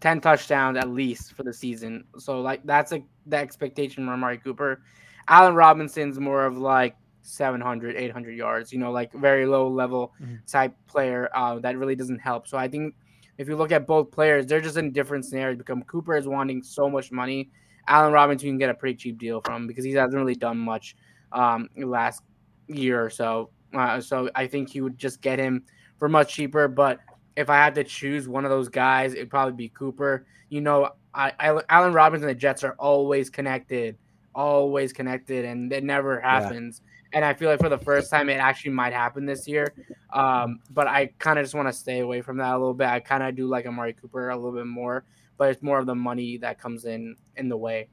[0.00, 2.02] 10 touchdowns at least for the season.
[2.16, 4.82] So like that's a the expectation from Amari Cooper.
[5.28, 10.36] Allen Robinson's more of like 700, 800 yards, you know, like very low level mm-hmm.
[10.46, 12.48] type player uh, that really doesn't help.
[12.48, 12.94] So I think
[13.36, 15.58] if you look at both players, they're just in different scenarios.
[15.58, 17.50] Because Cooper is wanting so much money.
[17.86, 20.56] Allen Robinson you can get a pretty cheap deal from because he hasn't really done
[20.56, 20.96] much
[21.32, 22.22] um, last
[22.66, 23.50] year or so.
[23.74, 25.64] Uh, so I think he would just get him
[26.02, 26.66] for much cheaper.
[26.66, 26.98] But
[27.36, 30.26] if I had to choose one of those guys, it'd probably be Cooper.
[30.48, 33.96] You know, I, I Allen Robinson and the Jets are always connected,
[34.34, 36.82] always connected, and it never happens.
[36.82, 37.18] Yeah.
[37.18, 39.72] And I feel like for the first time, it actually might happen this year.
[40.12, 42.88] Um, but I kind of just want to stay away from that a little bit.
[42.88, 45.04] I kind of do like Amari Cooper a little bit more,
[45.38, 47.90] but it's more of the money that comes in in the way.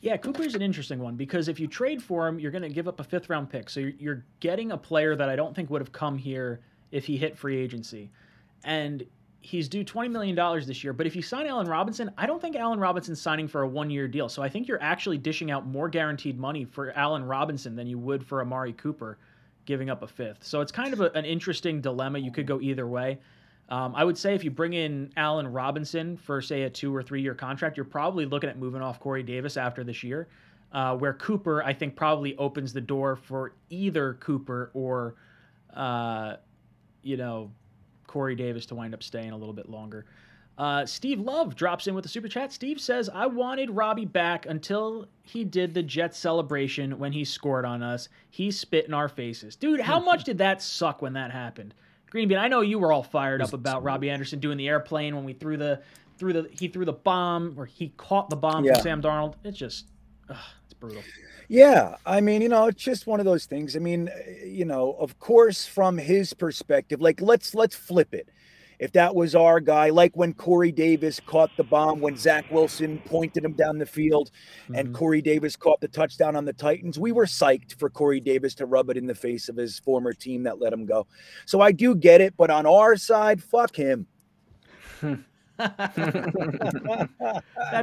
[0.00, 2.88] Yeah, Cooper's an interesting one because if you trade for him, you're going to give
[2.88, 3.68] up a fifth round pick.
[3.68, 7.06] So you're, you're getting a player that I don't think would have come here if
[7.06, 8.10] he hit free agency.
[8.64, 9.06] And
[9.40, 10.34] he's due $20 million
[10.66, 10.92] this year.
[10.92, 13.90] But if you sign Allen Robinson, I don't think Allen Robinson's signing for a one
[13.90, 14.28] year deal.
[14.28, 17.98] So I think you're actually dishing out more guaranteed money for Allen Robinson than you
[17.98, 19.18] would for Amari Cooper
[19.64, 20.44] giving up a fifth.
[20.44, 22.18] So it's kind of a, an interesting dilemma.
[22.18, 23.18] You could go either way.
[23.68, 27.02] Um, I would say if you bring in Allen Robinson for, say, a two or
[27.02, 30.28] three year contract, you're probably looking at moving off Corey Davis after this year.
[30.72, 35.14] Uh, where Cooper, I think, probably opens the door for either Cooper or
[35.72, 36.36] uh,
[37.06, 37.50] you know,
[38.06, 40.06] Corey Davis to wind up staying a little bit longer.
[40.58, 42.50] Uh, Steve Love drops in with a super chat.
[42.50, 47.66] Steve says, I wanted Robbie back until he did the Jets celebration when he scored
[47.66, 48.08] on us.
[48.30, 49.54] He spit in our faces.
[49.54, 51.74] Dude, how much did that suck when that happened?
[52.10, 55.14] Green Bean, I know you were all fired up about Robbie Anderson doing the airplane
[55.14, 55.82] when we threw the
[56.18, 58.74] threw the he threw the bomb or he caught the bomb yeah.
[58.74, 59.34] from Sam Darnold.
[59.44, 59.88] It's just
[60.30, 60.36] ugh,
[60.80, 61.02] brutal.
[61.48, 63.76] Yeah, I mean, you know, it's just one of those things.
[63.76, 64.10] I mean,
[64.44, 68.28] you know, of course, from his perspective, like let's let's flip it.
[68.78, 72.98] if that was our guy, like when Corey Davis caught the bomb when Zach Wilson
[73.06, 74.30] pointed him down the field
[74.74, 74.92] and Mhm.
[74.94, 78.66] Corey Davis caught the touchdown on the Titans, we were psyched for Corey Davis to
[78.66, 81.06] rub it in the face of his former team that let him go.
[81.46, 84.06] So I do get it, but on our side, fuck him.
[85.58, 87.12] that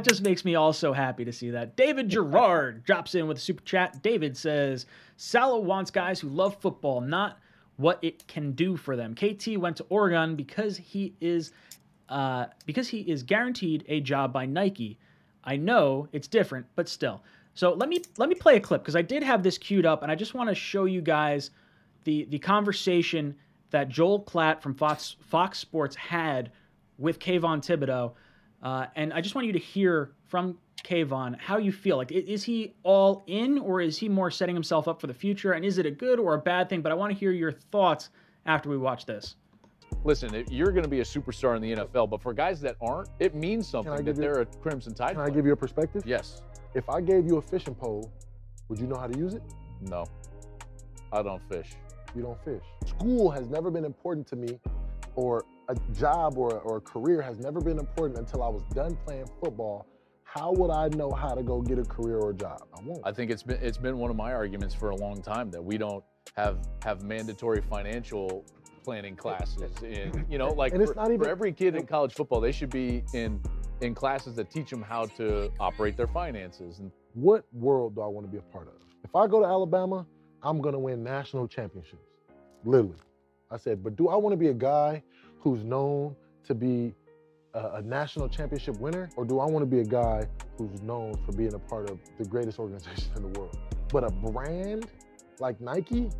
[0.02, 1.76] just makes me also happy to see that.
[1.76, 4.02] David Gerard drops in with a super chat.
[4.02, 4.86] David says,
[5.16, 7.38] Salo wants guys who love football, not
[7.76, 9.14] what it can do for them.
[9.14, 11.52] KT went to Oregon because he is
[12.08, 14.98] uh, because he is guaranteed a job by Nike.
[15.42, 17.22] I know it's different, but still.
[17.54, 20.02] So let me let me play a clip because I did have this queued up,
[20.02, 21.50] and I just want to show you guys
[22.04, 23.34] the the conversation
[23.70, 26.52] that Joel Klatt from Fox Fox Sports had
[26.98, 28.12] with Kayvon Thibodeaux.
[28.62, 31.96] Uh, and I just want you to hear from Kayvon how you feel.
[31.96, 35.52] Like, is he all in, or is he more setting himself up for the future?
[35.52, 36.80] And is it a good or a bad thing?
[36.82, 38.10] But I want to hear your thoughts
[38.46, 39.36] after we watch this.
[40.02, 43.08] Listen, you're going to be a superstar in the NFL, but for guys that aren't,
[43.20, 46.02] it means something that you- they're a Crimson Tide Can I give you a perspective?
[46.06, 46.42] Yes.
[46.74, 48.10] If I gave you a fishing pole,
[48.68, 49.42] would you know how to use it?
[49.82, 50.04] No.
[51.12, 51.70] I don't fish.
[52.14, 52.62] You don't fish.
[52.86, 54.58] School has never been important to me,
[55.16, 58.96] or a job or, or a career has never been important until I was done
[59.06, 59.86] playing football.
[60.24, 62.62] How would I know how to go get a career or a job?
[62.76, 63.00] I won't.
[63.04, 65.62] I think it's been it's been one of my arguments for a long time that
[65.62, 66.02] we don't
[66.36, 68.44] have have mandatory financial
[68.84, 71.86] planning classes in you know like And it's for, not even- for every kid in
[71.86, 73.40] college football they should be in
[73.80, 78.06] in classes that teach them how to operate their finances and what world do I
[78.06, 78.74] want to be a part of?
[79.04, 80.04] If I go to Alabama,
[80.42, 82.02] I'm going to win national championships.
[82.64, 82.96] Literally.
[83.50, 85.02] I said, but do I want to be a guy
[85.44, 86.94] who's known to be
[87.52, 89.10] a, a national championship winner?
[89.16, 90.26] Or do I want to be a guy
[90.56, 93.56] who's known for being a part of the greatest organization in the world?
[93.92, 94.86] But a brand
[95.38, 96.10] like Nike,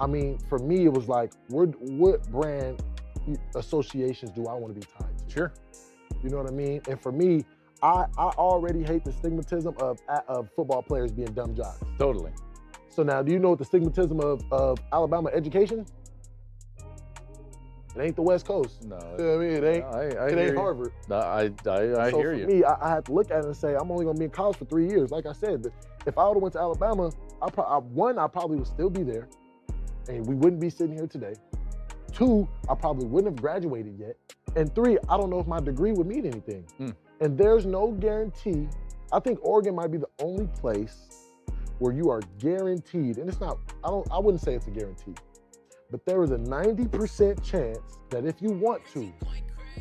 [0.00, 2.82] I mean, for me, it was like, what, what brand
[3.56, 5.34] associations do I want to be tied to?
[5.34, 5.52] sure
[6.22, 6.80] You know what I mean?
[6.88, 7.44] And for me,
[7.82, 9.98] I, I already hate the stigmatism of,
[10.28, 11.80] of football players being dumb jocks.
[11.98, 12.30] totally
[12.88, 15.84] So now, do you know what the stigmatism of, of Alabama education?
[17.94, 18.84] It ain't the West Coast.
[18.84, 19.52] no You know what I mean?
[19.52, 20.56] It ain't, I, I it ain't.
[20.56, 20.92] Harvard.
[21.08, 23.40] No, I I, I so hear for you me, I, I have to look at
[23.40, 25.10] it and say, I'm only gonna be in college for three years.
[25.10, 25.66] Like I said,
[26.06, 27.10] if I would have went to Alabama,
[27.42, 29.28] I, pro- I one, I probably would still be there,
[30.08, 31.34] and we wouldn't be sitting here today.
[32.12, 34.16] Two, I probably wouldn't have graduated yet,
[34.56, 36.64] and three, I don't know if my degree would mean anything.
[36.78, 36.90] Hmm.
[37.20, 38.68] And there's no guarantee.
[39.12, 41.30] I think Oregon might be the only place
[41.78, 43.58] where you are guaranteed, and it's not.
[43.84, 44.06] I don't.
[44.10, 45.14] I wouldn't say it's a guarantee,
[45.92, 49.12] but there is a 90% chance that if you want to,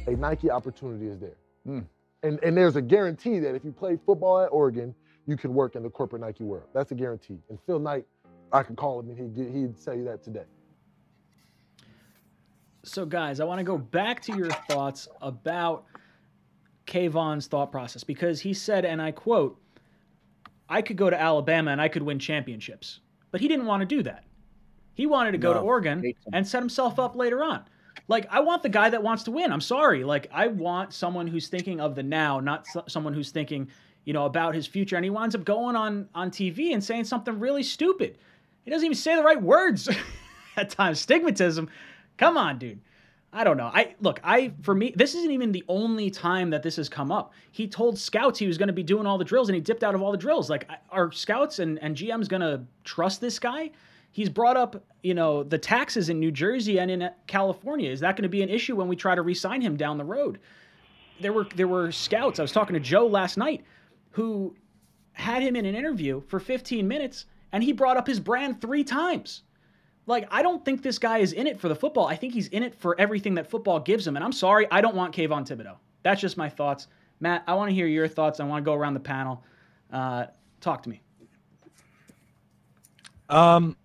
[0.05, 1.37] a Nike opportunity is there.
[1.65, 1.79] Hmm.
[2.23, 4.93] And and there's a guarantee that if you play football at Oregon,
[5.25, 6.67] you can work in the corporate Nike world.
[6.73, 7.39] That's a guarantee.
[7.49, 8.05] And Phil Knight,
[8.51, 10.45] I could call him and he'd get, he'd say that today.
[12.83, 15.85] So, guys, I want to go back to your thoughts about
[16.87, 19.59] Kayvon's thought process because he said, and I quote,
[20.67, 22.99] I could go to Alabama and I could win championships.
[23.31, 24.25] But he didn't want to do that.
[24.93, 27.63] He wanted to go to Oregon and set himself up later on.
[28.07, 29.51] Like, I want the guy that wants to win.
[29.51, 30.03] I'm sorry.
[30.03, 33.69] Like, I want someone who's thinking of the now, not so- someone who's thinking,
[34.05, 34.95] you know, about his future.
[34.95, 38.17] And he winds up going on, on TV and saying something really stupid.
[38.63, 39.89] He doesn't even say the right words
[40.57, 41.05] at times.
[41.05, 41.69] Stigmatism.
[42.17, 42.79] Come on, dude.
[43.33, 43.71] I don't know.
[43.73, 47.11] I look, I for me, this isn't even the only time that this has come
[47.11, 47.31] up.
[47.51, 49.83] He told scouts he was going to be doing all the drills and he dipped
[49.83, 50.49] out of all the drills.
[50.49, 53.71] Like are scouts and and GMs going to trust this guy?
[54.11, 57.89] He's brought up, you know, the taxes in New Jersey and in California.
[57.89, 60.03] Is that going to be an issue when we try to re-sign him down the
[60.03, 60.39] road?
[61.21, 62.39] There were there were scouts.
[62.39, 63.63] I was talking to Joe last night
[64.11, 64.55] who
[65.13, 68.83] had him in an interview for 15 minutes and he brought up his brand 3
[68.83, 69.43] times.
[70.07, 72.07] Like, I don't think this guy is in it for the football.
[72.07, 74.15] I think he's in it for everything that football gives him.
[74.15, 75.77] And I'm sorry, I don't want Kayvon Thibodeaux.
[76.03, 76.87] That's just my thoughts.
[77.19, 78.39] Matt, I want to hear your thoughts.
[78.39, 79.43] I want to go around the panel.
[79.93, 80.25] Uh,
[80.59, 81.01] talk to me.
[83.29, 83.77] Um,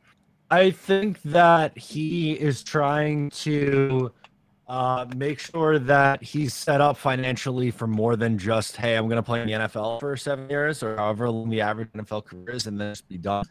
[0.51, 4.13] I think that he is trying to
[4.69, 9.17] uh, make sure that he's set up financially for more than just, hey, I'm going
[9.17, 12.51] to play in the NFL for seven years or however long the average NFL career
[12.51, 13.45] is and then just be done.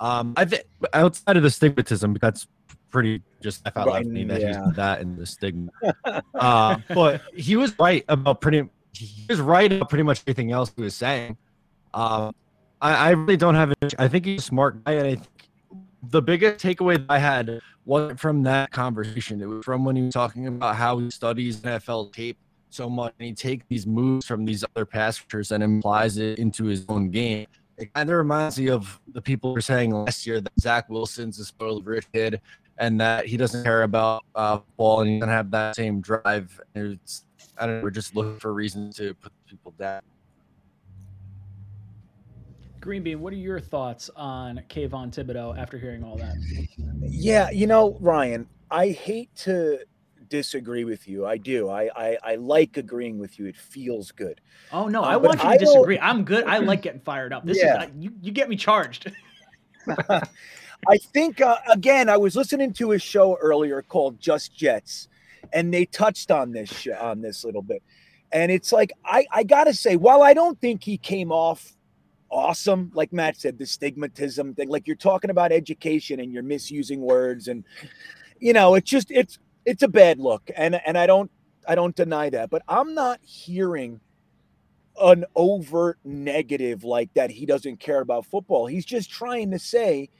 [0.00, 2.46] Um, I think outside of the stigmatism, that's
[2.90, 4.64] pretty just F out loud Right, that yeah.
[4.64, 5.70] he's that and the stigma.
[6.34, 8.68] uh, but he was right about pretty.
[8.92, 11.36] He was right about pretty much everything else he was saying.
[11.94, 12.34] Um,
[12.80, 13.70] I, I really don't have.
[13.82, 15.39] An, I think he's a smart guy, and I think
[16.02, 19.40] the biggest takeaway I had wasn't from that conversation.
[19.42, 22.38] It was from when he was talking about how he studies NFL tape
[22.70, 26.38] so much, and he takes these moves from these other pass rushers and applies it
[26.38, 27.46] into his own game.
[27.76, 31.38] It kind of reminds me of the people were saying last year that Zach Wilson's
[31.38, 32.40] a spoiled rich kid,
[32.78, 36.60] and that he doesn't care about uh, ball and he doesn't have that same drive.
[36.74, 37.24] And It's
[37.58, 37.82] I don't know.
[37.82, 40.00] We're just looking for reasons to put people down.
[42.80, 46.34] Greenbean, what are your thoughts on Kayvon Thibodeaux after hearing all that?
[47.02, 49.80] Yeah, you know, Ryan, I hate to
[50.28, 51.26] disagree with you.
[51.26, 51.68] I do.
[51.68, 53.46] I I, I like agreeing with you.
[53.46, 54.40] It feels good.
[54.72, 55.98] Oh no, Uh, I want you to don't- disagree.
[55.98, 56.44] I'm good.
[56.46, 57.44] I like getting fired up.
[57.44, 57.84] This Yeah.
[57.84, 59.12] is you, you get me charged.
[60.88, 65.08] I think uh, again, I was listening to a show earlier called Just Jets,
[65.52, 67.82] and they touched on this sh- on this little bit,
[68.32, 71.72] and it's like I I gotta say, while I don't think he came off
[72.30, 77.00] awesome, like Matt said, the stigmatism thing, like you're talking about education and you're misusing
[77.00, 77.64] words, and
[78.38, 81.30] you know, it's just it's it's a bad look, and and I don't
[81.68, 84.00] I don't deny that, but I'm not hearing
[85.00, 88.66] an overt negative like that he doesn't care about football.
[88.66, 90.10] He's just trying to say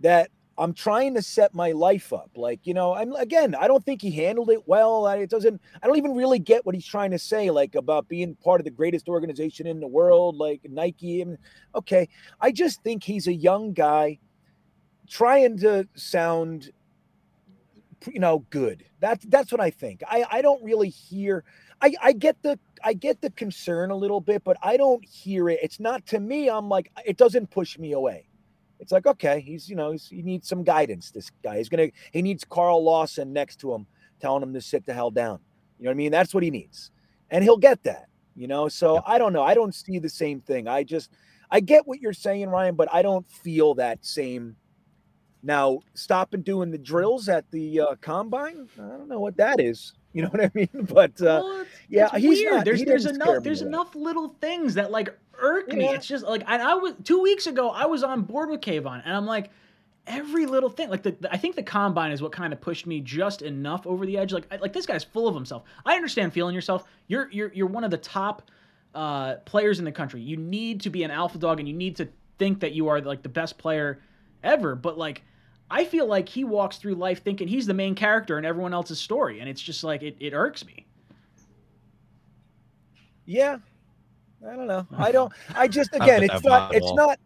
[0.00, 2.30] that I'm trying to set my life up.
[2.34, 5.06] Like, you know, I'm again, I don't think he handled it well.
[5.06, 8.08] I, it doesn't, I don't even really get what he's trying to say, like about
[8.08, 11.22] being part of the greatest organization in the world, like Nike.
[11.22, 11.38] And
[11.74, 12.08] okay,
[12.40, 14.18] I just think he's a young guy
[15.08, 16.70] trying to sound,
[18.12, 18.84] you know, good.
[19.00, 20.02] That's that's what I think.
[20.08, 21.44] I I don't really hear.
[21.80, 25.48] I I get the I get the concern a little bit, but I don't hear
[25.48, 25.60] it.
[25.62, 26.50] It's not to me.
[26.50, 28.27] I'm like, it doesn't push me away.
[28.80, 31.10] It's like, okay, he's you know, he's, he needs some guidance.
[31.10, 33.86] This guy, he's gonna, he needs Carl Lawson next to him,
[34.20, 35.40] telling him to sit the hell down.
[35.78, 36.12] You know what I mean?
[36.12, 36.90] That's what he needs,
[37.30, 38.06] and he'll get that.
[38.36, 39.42] You know, so I don't know.
[39.42, 40.68] I don't see the same thing.
[40.68, 41.10] I just,
[41.50, 44.54] I get what you're saying, Ryan, but I don't feel that same.
[45.42, 49.94] Now, stopping doing the drills at the uh, combine, I don't know what that is.
[50.18, 50.68] You know what I mean?
[50.92, 52.52] But uh, Well, it's- yeah, it's he's weird.
[52.54, 53.68] not- there's he there's enough there's away.
[53.68, 55.84] enough little things that like irk me.
[55.84, 55.92] Yeah.
[55.92, 59.02] It's just like and I was two weeks ago I was on board with Kayvon
[59.04, 59.50] and I'm like
[60.08, 62.84] every little thing like the, the- I think the combine is what kind of pushed
[62.86, 64.32] me just enough over the edge.
[64.32, 65.62] Like I, like this guy's full of himself.
[65.86, 66.84] I understand feeling yourself.
[67.06, 68.50] You're you're you're one of the top
[68.96, 70.20] uh, players in the country.
[70.20, 72.08] You need to be an alpha dog and you need to
[72.38, 74.00] think that you are like the best player
[74.42, 74.74] ever.
[74.74, 75.22] But like
[75.70, 78.98] I feel like he walks through life thinking he's the main character in everyone else's
[78.98, 80.86] story, and it's just like it, it irks me.
[83.26, 83.58] Yeah.
[84.46, 84.86] I don't know.
[84.96, 87.18] I don't I just again it's not it's not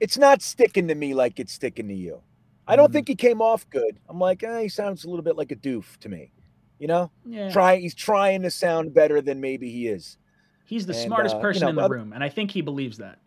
[0.00, 2.20] it's not sticking to me like it's sticking to you.
[2.66, 2.92] I don't Mhm.
[2.92, 3.98] think he came off good.
[4.08, 6.32] I'm like, eh, he sounds a little bit like a doof to me.
[6.78, 7.10] You know?
[7.24, 7.50] Yeah.
[7.50, 10.18] Try he's trying to sound better than maybe he is.
[10.66, 12.50] He's the And, smartest uh, you person know, in the other- room, and I think
[12.50, 13.18] he believes that.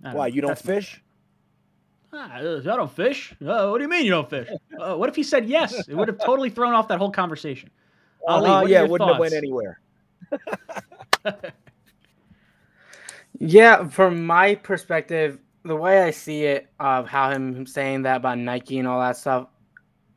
[0.00, 0.24] Why, know.
[0.34, 1.02] you don't That's my- fish?
[2.16, 3.34] Ah, uh, I don't fish.
[3.44, 4.48] Uh, what do you mean you don't fish?
[4.80, 5.88] Uh, what if he said yes?
[5.88, 7.70] It would have totally thrown off that whole conversation.
[8.26, 9.80] Ali, Uh, yeah, wouldn't have went anywhere.
[13.40, 18.38] Yeah, from my perspective, the way I see it of how him saying that about
[18.38, 19.48] Nike and all that stuff,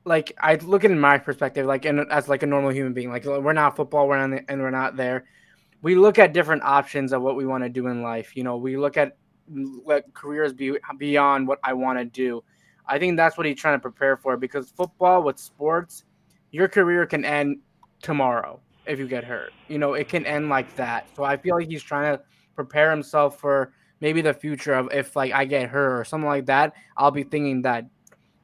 [0.06, 2.94] like I look at it in my perspective, like and as like a normal human
[2.94, 5.26] being, like we're not football, we're not and we're not there.
[5.82, 8.36] We look at different options of what we want to do in life.
[8.36, 9.18] You know, we look at
[9.48, 12.44] what careers be beyond what I want to do.
[12.86, 16.03] I think that's what he's trying to prepare for because football with sports,
[16.52, 17.60] your career can end
[18.02, 19.52] tomorrow if you get hurt.
[19.68, 21.07] You know, it can end like that.
[21.15, 22.24] So I feel like he's trying to
[22.56, 26.45] prepare himself for maybe the future of if like I get hurt or something like
[26.45, 27.86] that, I'll be thinking that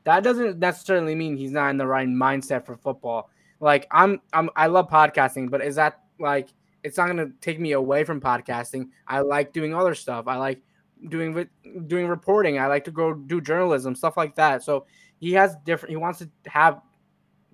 [0.04, 3.30] that doesn't necessarily mean he's not in the right mindset for football.
[3.60, 6.50] Like I'm I'm I love podcasting, but is that like
[6.84, 8.90] it's not going to take me away from podcasting.
[9.08, 10.28] I like doing other stuff.
[10.28, 10.62] I like
[11.10, 11.48] doing with
[11.88, 12.60] doing reporting.
[12.60, 14.64] I like to go do journalism, stuff like that.
[14.64, 14.86] So
[15.20, 16.82] he has different he wants to have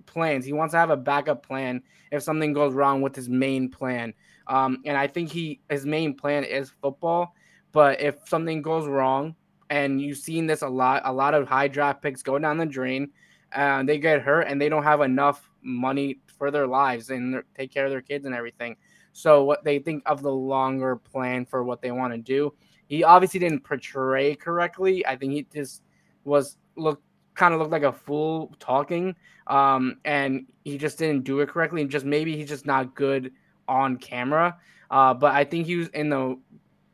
[0.06, 0.44] plans.
[0.44, 4.14] He wants to have a backup plan if something goes wrong with his main plan.
[4.46, 7.34] Um, and I think he his main plan is football.
[7.72, 9.36] But if something goes wrong,
[9.70, 12.66] and you've seen this a lot, a lot of high draft picks go down the
[12.66, 13.10] drain,
[13.52, 17.44] and they get hurt, and they don't have enough money for their lives and their-
[17.56, 18.76] take care of their kids and everything.
[19.12, 22.54] So what they think of the longer plan for what they want to do.
[22.90, 25.06] He obviously didn't portray correctly.
[25.06, 25.84] I think he just
[26.24, 27.00] was look
[27.36, 29.14] kind of looked like a fool talking,
[29.46, 31.82] um, and he just didn't do it correctly.
[31.82, 33.30] And just maybe he's just not good
[33.68, 34.56] on camera.
[34.90, 36.36] Uh, but I think he was in the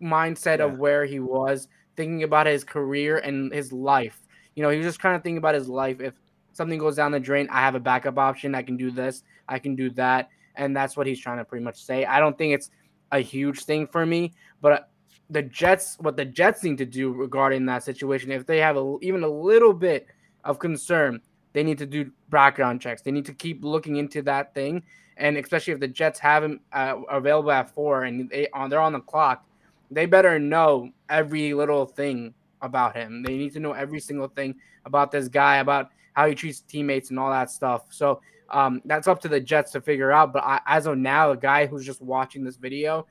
[0.02, 1.66] mindset of where he was
[1.96, 4.20] thinking about his career and his life.
[4.54, 6.02] You know, he was just kind of thinking about his life.
[6.02, 6.12] If
[6.52, 8.54] something goes down the drain, I have a backup option.
[8.54, 9.22] I can do this.
[9.48, 10.28] I can do that.
[10.56, 12.04] And that's what he's trying to pretty much say.
[12.04, 12.70] I don't think it's
[13.12, 14.90] a huge thing for me, but
[15.30, 18.96] the Jets, what the Jets need to do regarding that situation, if they have a,
[19.02, 20.06] even a little bit
[20.44, 21.20] of concern,
[21.52, 23.02] they need to do background checks.
[23.02, 24.82] They need to keep looking into that thing,
[25.16, 28.80] and especially if the Jets have him uh, available at four and they on they're
[28.80, 29.44] on the clock,
[29.90, 33.22] they better know every little thing about him.
[33.22, 37.10] They need to know every single thing about this guy, about how he treats teammates
[37.10, 37.86] and all that stuff.
[37.90, 38.20] So
[38.50, 40.32] um, that's up to the Jets to figure out.
[40.32, 43.06] But I, as of now, a guy who's just watching this video,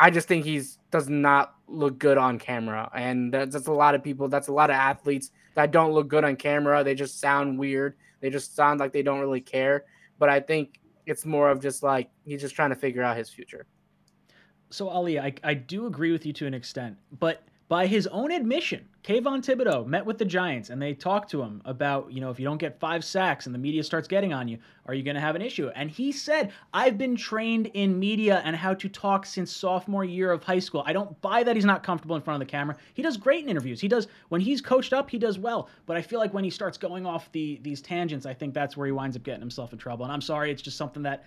[0.00, 3.94] I just think he's does not look good on camera, and that's, that's a lot
[3.94, 4.28] of people.
[4.28, 6.82] That's a lot of athletes that don't look good on camera.
[6.82, 7.96] They just sound weird.
[8.20, 9.84] They just sound like they don't really care.
[10.18, 13.28] But I think it's more of just like he's just trying to figure out his
[13.28, 13.66] future.
[14.70, 18.32] So Ali, I, I do agree with you to an extent, but by his own
[18.32, 22.28] admission, Kayvon Thibodeaux met with the Giants and they talked to him about, you know,
[22.28, 25.04] if you don't get five sacks and the media starts getting on you, are you
[25.04, 25.68] going to have an issue?
[25.76, 30.32] And he said, I've been trained in media and how to talk since sophomore year
[30.32, 30.82] of high school.
[30.84, 32.76] I don't buy that he's not comfortable in front of the camera.
[32.94, 33.80] He does great in interviews.
[33.80, 35.68] He does, when he's coached up, he does well.
[35.86, 38.76] But I feel like when he starts going off the these tangents, I think that's
[38.76, 40.04] where he winds up getting himself in trouble.
[40.04, 41.22] And I'm sorry, it's just something that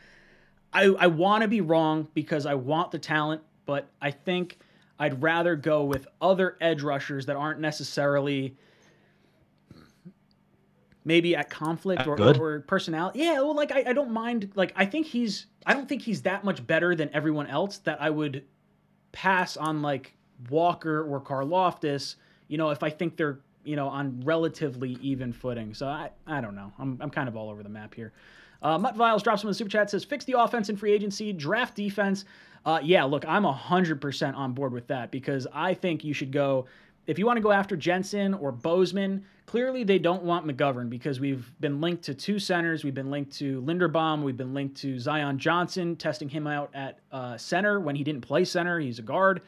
[0.74, 4.58] I, I want to be wrong because I want the talent, but I think–
[5.00, 8.56] I'd rather go with other edge rushers that aren't necessarily
[11.06, 13.20] maybe at conflict or, or, personality.
[13.20, 14.52] Yeah, well, like I, I don't mind.
[14.56, 18.02] Like I think he's I don't think he's that much better than everyone else that
[18.02, 18.46] I would
[19.12, 20.14] pass on like
[20.50, 22.16] Walker or Karlaftis.
[22.48, 25.74] You know, if I think they're you know on relatively even footing.
[25.74, 26.72] So I I don't know.
[26.80, 28.14] I'm I'm kind of all over the map here.
[28.62, 31.34] Uh, Mutt Viles drops from the super chat says fix the offense in free agency,
[31.34, 32.26] draft defense.
[32.66, 36.66] Uh, yeah, look, I'm 100% on board with that because I think you should go.
[37.06, 41.20] If you want to go after Jensen or Bozeman, clearly they don't want McGovern because
[41.20, 42.86] we've been linked to two centers.
[42.86, 44.24] We've been linked to Linderbaum.
[44.24, 48.22] We've been linked to Zion Johnson, testing him out at uh, center when he didn't
[48.22, 48.80] play center.
[48.80, 49.42] He's a guard.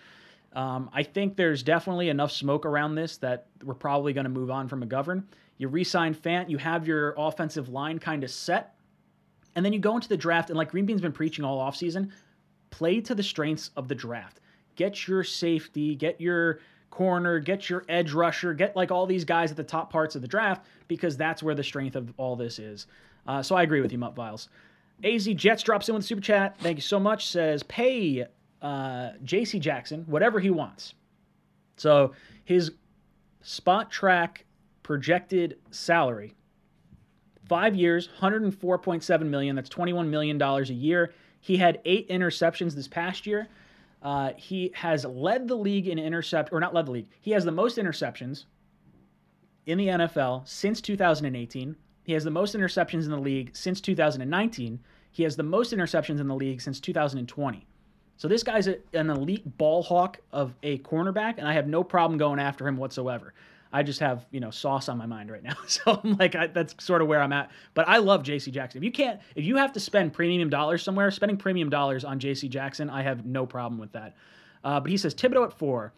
[0.51, 4.51] Um, I think there's definitely enough smoke around this that we're probably going to move
[4.51, 5.23] on from McGovern.
[5.57, 8.75] You re sign Fant, you have your offensive line kind of set.
[9.55, 12.11] And then you go into the draft, and like Green Bean's been preaching all offseason,
[12.75, 14.41] play to the strengths of the draft.
[14.75, 19.49] Get your safety, get your corner, get your edge rusher, get like all these guys
[19.49, 22.59] at the top parts of the draft because that's where the strength of all this
[22.59, 22.87] is.
[23.27, 24.49] Uh, so I agree with you, Mutt Viles.
[25.05, 26.57] AZ Jets drops in with super chat.
[26.59, 27.29] Thank you so much.
[27.29, 28.25] Says pay
[28.61, 29.57] uh, J.C.
[29.57, 30.95] Jackson whatever he wants.
[31.77, 32.11] So
[32.43, 32.71] his
[33.41, 34.39] Spotrac
[34.83, 36.35] projected salary
[37.47, 39.55] five years, 104.7 million.
[39.55, 41.13] That's 21 million dollars a year.
[41.45, 43.47] He had eight interceptions this past year.
[44.01, 47.07] Uh, he has led the league in intercept, or not led the league.
[47.21, 48.45] He has the most interceptions
[49.67, 51.75] in the NFL since 2018.
[52.03, 54.79] He has the most interceptions in the league since 2019.
[55.11, 57.67] He has the most interceptions in the league since 2020.
[58.17, 61.83] So this guy's a, an elite ball hawk of a cornerback, and I have no
[61.83, 63.35] problem going after him whatsoever.
[63.75, 66.47] I just have you know sauce on my mind right now, so I'm like I,
[66.47, 67.51] that's sort of where I'm at.
[67.73, 68.49] But I love J.C.
[68.49, 68.77] Jackson.
[68.77, 72.17] If you can't, if you have to spend premium dollars somewhere, spending premium dollars on
[72.17, 72.47] J.C.
[72.47, 74.15] Jackson, I have no problem with that.
[74.63, 75.91] Uh, but he says Thibodeaux at four,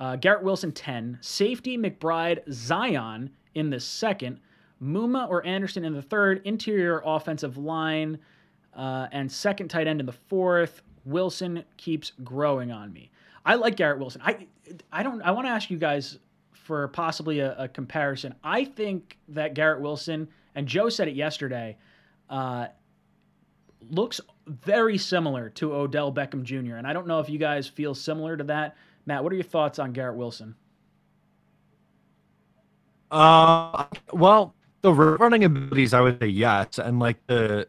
[0.00, 4.40] uh, Garrett Wilson ten, safety McBride Zion in the second,
[4.82, 8.18] Muma or Anderson in the third, interior offensive line,
[8.76, 10.82] uh, and second tight end in the fourth.
[11.04, 13.12] Wilson keeps growing on me.
[13.46, 14.20] I like Garrett Wilson.
[14.24, 14.48] I
[14.90, 15.22] I don't.
[15.22, 16.18] I want to ask you guys
[16.64, 18.34] for possibly a, a, comparison.
[18.42, 21.76] I think that Garrett Wilson, and Joe said it yesterday,
[22.30, 22.68] uh,
[23.90, 26.76] looks very similar to Odell Beckham Jr.
[26.76, 28.76] And I don't know if you guys feel similar to that.
[29.04, 30.54] Matt, what are your thoughts on Garrett Wilson?
[33.10, 37.68] Uh, well, the running abilities, I would say yes, and like the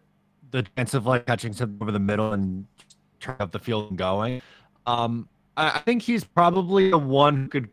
[0.51, 2.65] the chance of like catching something over the middle and
[3.19, 4.41] turn up the field and going.
[4.87, 5.27] Um,
[5.57, 7.69] I, I think he's probably the one who could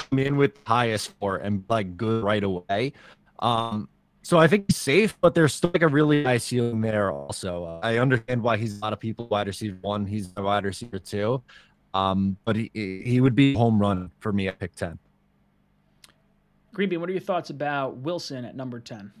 [0.00, 2.92] come in with highest score and like good right away.
[3.38, 3.88] Um,
[4.22, 7.10] so I think he's safe, but there's still like a really high ceiling there.
[7.10, 10.06] Also, uh, I understand why he's a lot of people wide receiver one.
[10.06, 11.42] He's a wide receiver two,
[11.94, 14.98] um, but he he would be home run for me at pick ten.
[16.74, 19.12] Greenbean, what are your thoughts about Wilson at number ten?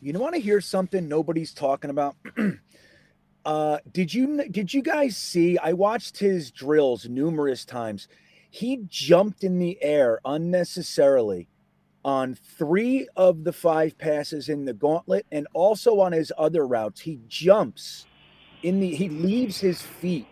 [0.00, 2.16] You want to hear something nobody's talking about?
[3.44, 5.58] uh, did you did you guys see?
[5.58, 8.06] I watched his drills numerous times
[8.54, 11.48] he jumped in the air unnecessarily
[12.04, 17.00] on three of the five passes in the gauntlet and also on his other routes.
[17.00, 18.06] He jumps
[18.62, 20.28] in the, he leaves his feet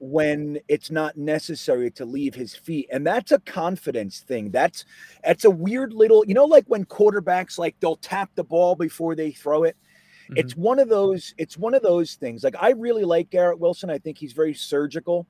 [0.00, 2.88] when it's not necessary to leave his feet.
[2.90, 4.50] And that's a confidence thing.
[4.50, 4.84] That's
[5.22, 9.14] that's a weird little you know like when quarterbacks like they'll tap the ball before
[9.14, 9.76] they throw it?
[10.24, 10.38] Mm-hmm.
[10.38, 12.42] it's one of those it's one of those things.
[12.42, 13.90] Like i really like garrett wilson.
[13.90, 15.28] I think he's very surgical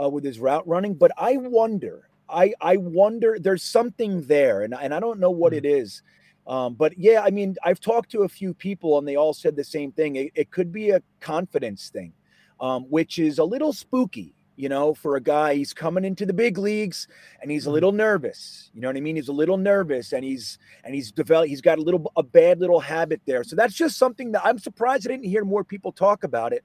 [0.00, 0.94] uh, with his route running.
[0.94, 5.52] But I wonder, I I wonder, there's something there, and and I don't know what
[5.52, 5.66] mm-hmm.
[5.66, 6.02] it is.
[6.46, 9.54] Um, but yeah, I mean, I've talked to a few people, and they all said
[9.54, 10.16] the same thing.
[10.16, 12.14] It, it could be a confidence thing,
[12.58, 14.34] um, which is a little spooky.
[14.56, 17.06] You know, for a guy, he's coming into the big leagues
[17.40, 18.72] and he's a little nervous.
[18.74, 19.14] You know what I mean?
[19.14, 21.48] He's a little nervous and he's and he's developed.
[21.48, 23.44] He's got a little a bad little habit there.
[23.44, 26.64] So that's just something that I'm surprised I didn't hear more people talk about it.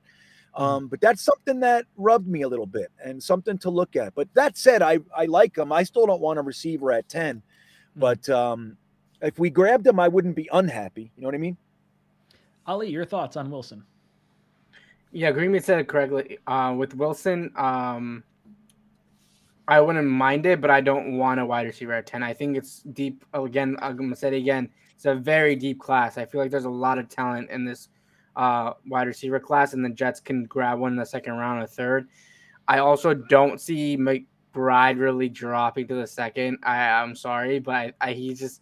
[0.56, 4.14] Um, but that's something that rubbed me a little bit and something to look at.
[4.14, 5.72] But that said, I I like him.
[5.72, 7.42] I still don't want a receiver at ten,
[7.96, 8.78] but um,
[9.22, 11.12] if we grabbed him, I wouldn't be unhappy.
[11.16, 11.58] You know what I mean?
[12.68, 13.84] Ali, your thoughts on Wilson?
[15.12, 16.40] Yeah, Greenby said it correctly.
[16.48, 18.24] Uh, with Wilson, um,
[19.68, 22.24] I wouldn't mind it, but I don't want a wide receiver at 10.
[22.24, 23.24] I think it's deep.
[23.34, 24.70] Again, I'm going to say it again.
[24.96, 26.18] It's a very deep class.
[26.18, 27.90] I feel like there's a lot of talent in this
[28.36, 31.68] uh, wide receiver class, and the Jets can grab one in the second round or
[31.68, 32.08] third.
[32.68, 36.60] I also don't see McBride really dropping to the second.
[36.64, 38.62] I, I'm sorry, but I, I he just,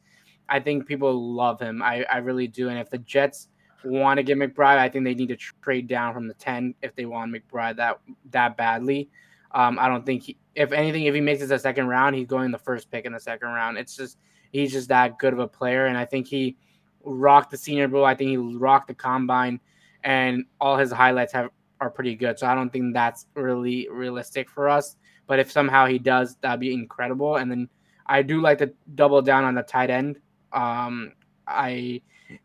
[0.49, 1.81] I think people love him.
[1.81, 2.69] I, I really do.
[2.69, 3.47] And if the Jets
[3.83, 6.95] want to get McBride, I think they need to trade down from the 10 if
[6.95, 7.99] they want McBride that
[8.31, 9.09] that badly.
[9.53, 12.27] Um, I don't think he, if anything, if he makes it the second round, he's
[12.27, 13.77] going the first pick in the second round.
[13.77, 14.17] It's just
[14.51, 16.57] he's just that good of a player, and I think he
[17.03, 18.05] rocked the Senior Bowl.
[18.05, 19.59] I think he rocked the Combine,
[20.03, 21.49] and all his highlights have
[21.79, 22.37] are pretty good.
[22.37, 24.95] So I don't think that's really realistic for us.
[25.27, 27.37] But if somehow he does, that'd be incredible.
[27.37, 27.69] And then
[28.05, 30.19] I do like to double down on the tight end.
[30.53, 31.13] Um,
[31.47, 32.01] I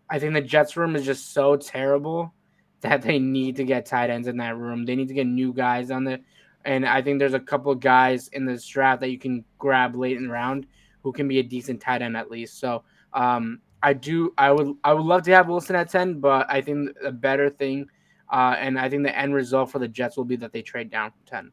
[0.09, 2.33] I think the Jets room is just so terrible
[2.81, 4.85] that they need to get tight ends in that room.
[4.85, 6.21] They need to get new guys on the
[6.65, 9.95] and I think there's a couple of guys in this draft that you can grab
[9.95, 10.67] late in round
[11.03, 12.59] who can be a decent tight end at least.
[12.59, 16.47] So um, I do I would I would love to have Wilson at 10, but
[16.49, 17.89] I think a better thing
[18.31, 20.91] uh, and I think the end result for the Jets will be that they trade
[20.91, 21.53] down from 10.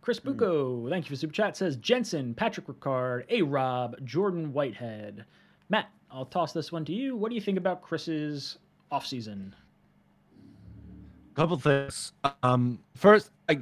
[0.00, 1.56] Chris Bucco, thank you for super chat.
[1.56, 5.24] Says Jensen, Patrick Ricard, A Rob, Jordan Whitehead.
[5.70, 7.16] Matt, I'll toss this one to you.
[7.16, 8.58] What do you think about Chris's
[8.92, 9.52] offseason?
[11.34, 12.12] couple things.
[12.42, 13.58] Um, first, I,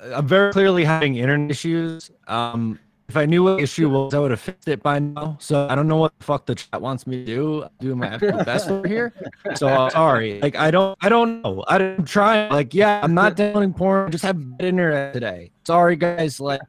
[0.00, 2.10] I'm very clearly having internet issues.
[2.28, 5.36] Um, if I knew what the issue was, I would have fixed it by now.
[5.40, 7.62] So I don't know what the fuck the chat wants me to do.
[7.64, 9.12] I'm doing my absolute best over here.
[9.54, 10.40] So uh, sorry.
[10.40, 11.64] Like I don't, I don't know.
[11.68, 12.50] I'm trying.
[12.50, 14.08] Like yeah, I'm not downloading porn.
[14.08, 15.50] I just have bad internet today.
[15.64, 16.40] Sorry guys.
[16.40, 16.60] Like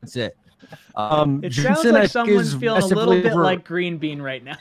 [0.00, 0.36] that's it.
[0.96, 3.98] Um, It Jensen, sounds I like think, someone's feeling a little bit over- like Green
[3.98, 4.56] Bean right now.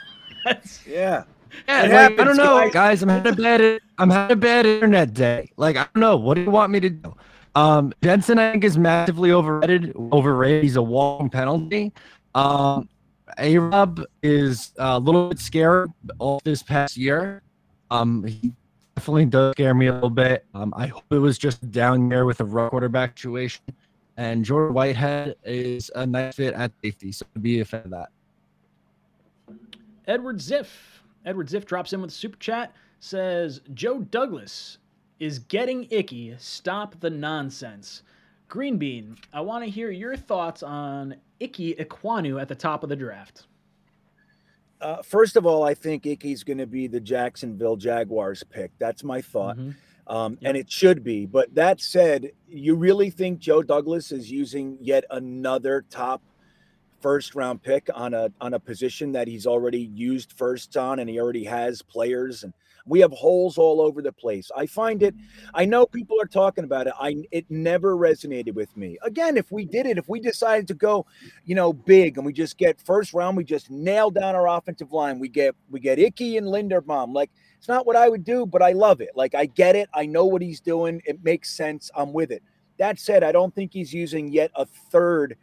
[0.87, 1.23] Yeah.
[1.67, 2.73] Yeah, It like, I don't know, guys.
[2.73, 3.03] guys.
[3.03, 3.79] I'm having a bad.
[3.97, 5.49] I'm having a bad internet day.
[5.57, 6.17] Like I don't know.
[6.17, 7.15] What do you want me to do?
[7.55, 9.95] Um, Jensen, I think, is massively overrated.
[9.95, 10.63] Overrated.
[10.63, 11.93] He's a walking penalty.
[12.33, 12.89] Um,
[13.39, 17.41] A Rob is a little bit scared all this past year.
[17.89, 18.51] Um, he
[18.95, 20.45] definitely does scare me a little bit.
[20.53, 23.63] Um, I hope it was just down there with a rough quarterback situation.
[24.17, 28.09] And Jordan Whitehead is a nice fit at safety, so be a fan of that.
[30.07, 30.67] Edward Ziff.
[31.25, 32.73] Edward Ziff drops in with a super chat.
[32.99, 34.77] Says Joe Douglas
[35.19, 36.35] is getting Ickey.
[36.39, 38.03] Stop the nonsense.
[38.47, 42.89] Green Bean, I want to hear your thoughts on Ickey Ekwonu at the top of
[42.89, 43.47] the draft.
[44.81, 48.71] Uh, first of all, I think Ickey's going to be the Jacksonville Jaguars pick.
[48.77, 49.57] That's my thought.
[49.57, 49.75] Mhm.
[50.07, 51.25] Um, And it should be.
[51.25, 56.21] But that said, you really think Joe Douglas is using yet another top
[56.99, 61.09] first round pick on a on a position that he's already used first on and
[61.09, 62.53] he already has players and
[62.85, 64.51] we have holes all over the place.
[64.55, 65.15] I find it
[65.53, 66.93] I know people are talking about it.
[66.99, 68.97] I it never resonated with me.
[69.03, 71.05] Again, if we did it, if we decided to go,
[71.45, 74.91] you know, big and we just get first round, we just nail down our offensive
[74.91, 75.19] line.
[75.19, 77.13] We get we get Ickey and Linderbaum.
[77.13, 79.11] Like it's not what I would do, but I love it.
[79.15, 79.89] Like I get it.
[79.93, 81.01] I know what he's doing.
[81.05, 81.89] It makes sense.
[81.95, 82.43] I'm with it.
[82.77, 85.37] That said, I don't think he's using yet a third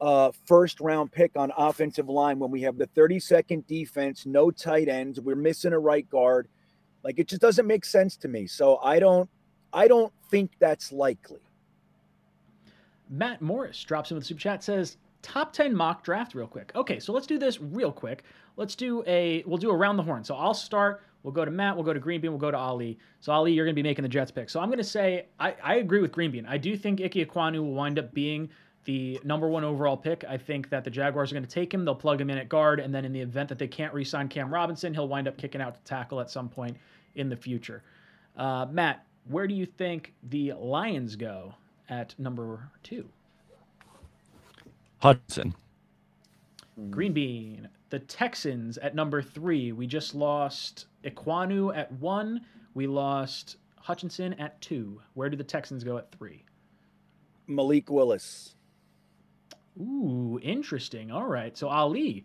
[0.00, 4.88] uh, first round pick on offensive line when we have the 32nd defense, no tight
[4.88, 6.48] ends, we're missing a right guard.
[7.06, 8.48] Like it just doesn't make sense to me.
[8.48, 9.30] So I don't
[9.72, 11.38] I don't think that's likely.
[13.08, 16.72] Matt Morris drops in with super chat says top 10 mock draft real quick.
[16.74, 18.24] Okay, so let's do this real quick.
[18.56, 20.24] Let's do a we'll do around the horn.
[20.24, 21.04] So I'll start.
[21.22, 21.76] We'll go to Matt.
[21.76, 22.30] We'll go to Greenbean.
[22.30, 22.98] We'll go to Ali.
[23.20, 24.50] So Ali, you're going to be making the Jets pick.
[24.50, 26.48] So I'm going to say I, I agree with Greenbean.
[26.48, 28.48] I do think Ike Ekwonu will wind up being
[28.84, 30.24] the number one overall pick.
[30.28, 31.84] I think that the Jaguars are going to take him.
[31.84, 34.28] They'll plug him in at guard, and then in the event that they can't re-sign
[34.28, 36.76] Cam Robinson, he'll wind up kicking out to tackle at some point
[37.16, 37.82] in the future.
[38.36, 41.54] Uh, Matt, where do you think the Lions go
[41.88, 43.08] at number two?
[44.98, 45.54] Hudson.
[46.90, 47.68] Green Bean.
[47.90, 49.72] The Texans at number three.
[49.72, 52.42] We just lost Ekwonu at one.
[52.74, 55.00] We lost Hutchinson at two.
[55.14, 56.44] Where do the Texans go at three?
[57.46, 58.54] Malik Willis.
[59.80, 61.10] Ooh, interesting.
[61.10, 61.56] All right.
[61.56, 62.24] So Ali,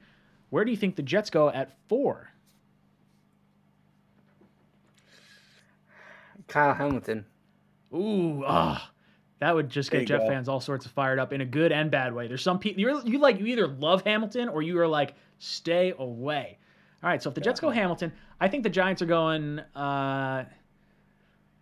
[0.50, 2.32] where do you think the Jets go at four?
[6.52, 7.26] Kyle Hamilton.
[7.94, 8.92] Ooh, ah,
[9.40, 10.28] That would just There get you Jet go.
[10.30, 12.28] fans all sorts of fired up in a good and bad way.
[12.28, 15.94] There's some people you're you like you either love Hamilton or you are like stay
[15.98, 16.58] away.
[17.04, 19.60] All right, so if the Jets go Hamilton, I think the Giants are going.
[19.76, 20.46] Uh,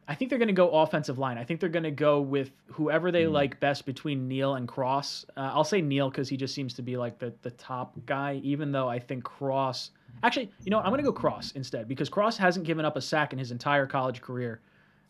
[0.07, 1.38] I think they're going to go offensive line.
[1.38, 5.26] I think they're going to go with whoever they like best between Neal and Cross.
[5.38, 8.41] Uh, I'll say Neal because he just seems to be like the the top guy.
[8.44, 9.91] Even though I think Cross,
[10.24, 10.80] actually, you know.
[10.80, 13.52] I'm going to go Cross instead because Cross hasn't given up a sack in his
[13.52, 14.61] entire college career,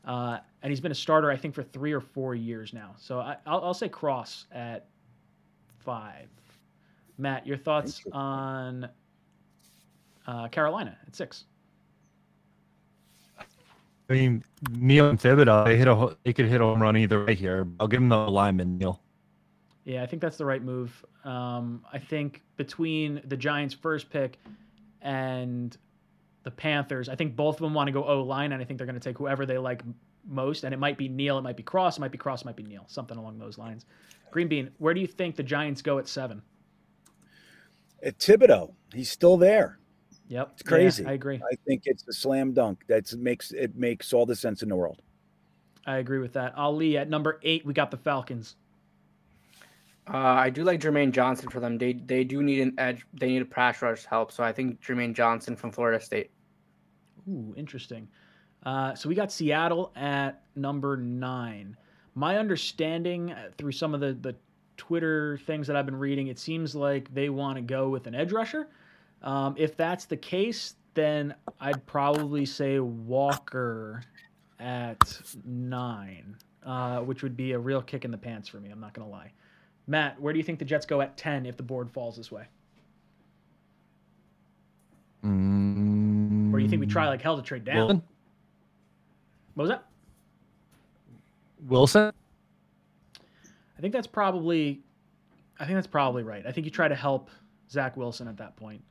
[0.05, 2.95] uh, and he's been a starter I think for three or four years now.
[2.97, 4.87] So I, I'll, I'll say Cross at
[5.79, 6.29] five.
[7.17, 8.13] Matt, your thoughts Interesting.
[8.13, 8.89] on
[10.27, 11.45] uh, Carolina at six?
[14.09, 17.25] I mean, Neal and Thibodeaux, they hit a they could hit a home run either
[17.25, 17.67] way here.
[17.79, 19.01] I'll give him the lineman, Neal.
[19.85, 21.05] Yeah, I think that's the right move.
[21.25, 24.39] Um, I think between the Giants' first pick
[25.01, 25.77] and
[26.43, 28.77] the Panthers, I think both of them want to go O line, and I think
[28.77, 29.83] they're going to take whoever they like
[30.27, 30.63] most.
[30.63, 32.55] And it might be Neal, it might be Cross, it might be Cross, it might
[32.55, 33.85] be Neal, something along those lines.
[34.31, 36.41] Green Bean, where do you think the Giants go at seven?
[38.03, 39.79] At Thibodeaux, he's still there.
[40.29, 41.05] Yep, It's crazy.
[41.05, 41.37] I agree.
[41.37, 42.83] I think it's a slam dunk.
[42.87, 45.01] That makes it makes all the sense in the world.
[45.87, 46.55] I agree with that.
[46.55, 48.55] Ali at number eight, we got the Falcons.
[50.07, 51.77] Uh, I do like Jermaine Johnson for them.
[51.77, 53.05] They they do need an edge.
[53.13, 54.31] They need a pass rush help.
[54.31, 56.31] So I think Jermaine Johnson from Florida State.
[57.29, 58.07] Ooh, interesting.
[58.63, 61.77] Uh, so we got Seattle at number nine.
[62.15, 64.35] My understanding uh, through some of the, the
[64.77, 68.15] Twitter things that I've been reading, it seems like they want to go with an
[68.15, 68.67] edge rusher.
[69.21, 74.01] Um, if that's the case, then I'd probably say Walker
[74.59, 76.35] at nine,
[76.65, 78.69] uh, which would be a real kick in the pants for me.
[78.69, 79.31] I'm not to lie.
[79.89, 82.31] Matt, where do you think the Jets go at 10 if the board falls this
[82.31, 82.45] way?
[85.25, 87.75] Mm, Or do you think we try like hell to trade down?
[87.77, 88.03] Wilson?
[89.55, 89.85] What was that?
[91.67, 92.13] Wilson?
[93.77, 94.81] I think that's probably,
[95.59, 96.45] I think that's probably right.
[96.45, 97.29] I think you try to help
[97.71, 98.83] Zach Wilson at that point.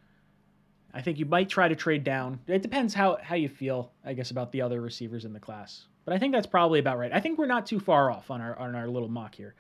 [0.92, 2.40] I think you might try to trade down.
[2.48, 5.86] It depends how how you feel, I guess, about the other receivers in the class.
[6.04, 7.12] But I think that's probably about right.
[7.12, 9.54] I think we're not too far off on our on our little mock here.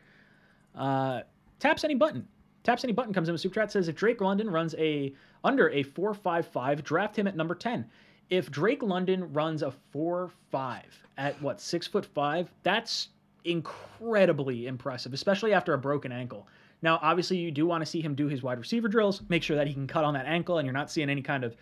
[0.74, 1.22] Uh,
[1.58, 2.26] taps any button.
[2.64, 5.14] Taps any button comes in with super chat says if Drake London runs a
[5.44, 7.86] under a four five five, draft him at number ten.
[8.30, 13.08] If Drake London runs a four five at what six foot five, that's
[13.44, 16.46] incredibly impressive, especially after a broken ankle.
[16.82, 19.56] Now, obviously, you do want to see him do his wide receiver drills, make sure
[19.56, 21.56] that he can cut on that ankle, and you're not seeing any kind of,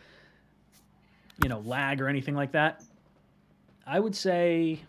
[1.43, 2.83] you know, lag or anything like that.
[3.87, 4.81] I would say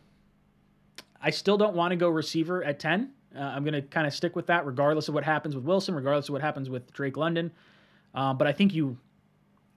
[1.21, 3.11] I still don't want to go receiver at 10.
[3.37, 5.95] Uh, I'm going to kind of stick with that regardless of what happens with Wilson,
[5.95, 7.51] regardless of what happens with Drake London.
[8.13, 8.97] Um, but I think you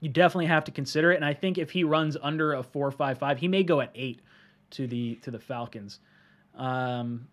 [0.01, 1.16] you definitely have to consider it.
[1.16, 3.91] And I think if he runs under a four five five, he may go at
[3.95, 4.20] eight
[4.70, 6.01] to the to the Falcons.
[6.55, 7.28] Um,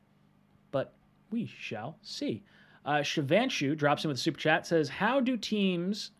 [0.71, 0.93] but
[1.31, 2.43] we shall see.
[2.85, 6.11] Uh, Shivanshu drops in with a super chat says, "How do teams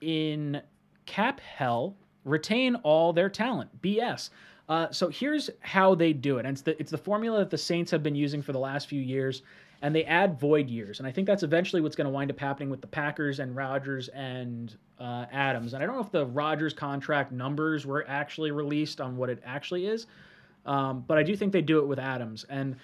[0.00, 0.62] in
[1.06, 4.30] cap hell retain all their talent?" BS.
[4.70, 7.58] Uh, so here's how they do it, and it's the it's the formula that the
[7.58, 9.42] Saints have been using for the last few years,
[9.82, 12.38] and they add void years, and I think that's eventually what's going to wind up
[12.38, 15.74] happening with the Packers and Rodgers and uh, Adams.
[15.74, 19.42] And I don't know if the Rodgers contract numbers were actually released on what it
[19.44, 20.06] actually is,
[20.66, 22.76] um, but I do think they do it with Adams, and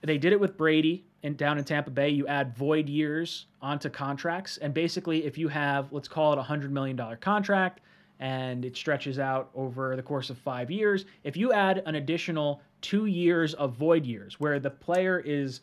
[0.00, 2.08] they did it with Brady in down in Tampa Bay.
[2.08, 6.42] You add void years onto contracts, and basically, if you have let's call it a
[6.42, 7.82] hundred million dollar contract,
[8.20, 12.60] and it stretches out over the course of five years, if you add an additional
[12.80, 15.60] two years of void years, where the player is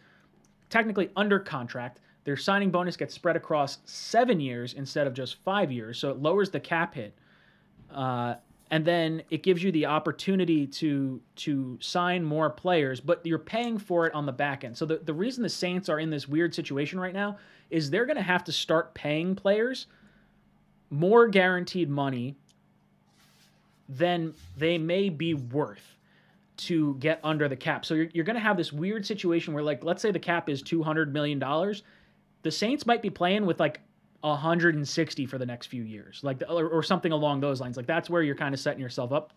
[0.69, 5.71] technically under contract, their signing bonus gets spread across seven years instead of just five
[5.71, 7.15] years, so it lowers the cap hit.
[7.89, 8.35] Uh,
[8.71, 13.77] and then it gives you the opportunity to to sign more players, but you're paying
[13.77, 14.77] for it on the back end.
[14.77, 17.37] So the, the reason the Saints are in this weird situation right now
[17.69, 19.87] is they're going to have to start paying players
[20.89, 22.35] more guaranteed money
[23.87, 25.97] than they may be worth
[26.57, 27.85] to get under the cap.
[27.85, 30.49] So you're, you're going to have this weird situation where, like, let's say the cap
[30.49, 31.39] is $200 million.
[32.41, 33.81] The Saints might be playing with like
[34.21, 37.77] 160 for the next few years, like, or, or something along those lines.
[37.77, 39.33] Like, that's where you're kind of setting yourself up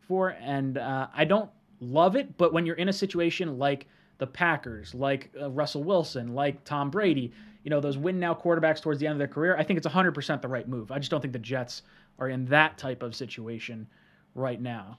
[0.00, 0.30] for.
[0.40, 1.50] And uh, I don't
[1.80, 3.88] love it, but when you're in a situation like
[4.18, 7.32] the Packers, like uh, Russell Wilson, like Tom Brady,
[7.64, 9.86] you know, those win now quarterbacks towards the end of their career, I think it's
[9.86, 10.90] 100% the right move.
[10.90, 11.82] I just don't think the Jets
[12.18, 13.86] are in that type of situation
[14.34, 14.98] right now.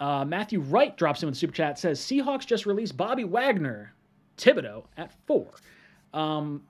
[0.00, 3.92] Uh, Matthew Wright drops in with super chat says Seahawks just released Bobby Wagner,
[4.36, 5.48] Thibodeaux at four.
[6.14, 6.62] Um,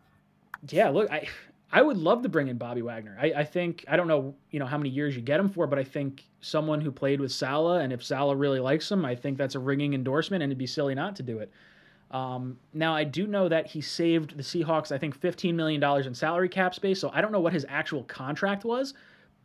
[0.70, 1.28] yeah, look, I
[1.70, 3.16] I would love to bring in Bobby Wagner.
[3.20, 5.66] I, I think I don't know you know how many years you get him for,
[5.66, 9.15] but I think someone who played with Saleh and if Saleh really likes him, I
[9.15, 11.51] think that's a ringing endorsement, and it'd be silly not to do it.
[12.10, 16.06] Um, now I do know that he saved the Seahawks, I think, fifteen million dollars
[16.06, 17.01] in salary cap space.
[17.01, 18.94] So I don't know what his actual contract was,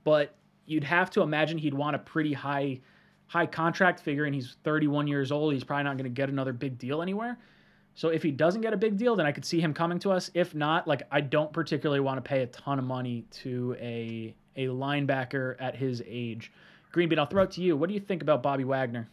[0.04, 0.36] but
[0.66, 2.80] you'd have to imagine he'd want a pretty high
[3.28, 5.54] high contract figure, and he's 31 years old.
[5.54, 7.38] He's probably not going to get another big deal anywhere.
[7.96, 10.12] So if he doesn't get a big deal, then I could see him coming to
[10.12, 10.32] us.
[10.34, 14.36] If not, like I don't particularly want to pay a ton of money to a
[14.56, 16.52] a linebacker at his age.
[16.94, 17.76] Greenbean, I'll throw it to you.
[17.76, 19.10] What do you think about Bobby Wagner?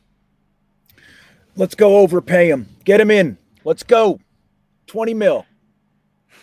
[1.56, 2.68] Let's go overpay him.
[2.85, 3.39] Get him in.
[3.65, 4.19] Let's go.
[4.87, 5.47] 20 mil.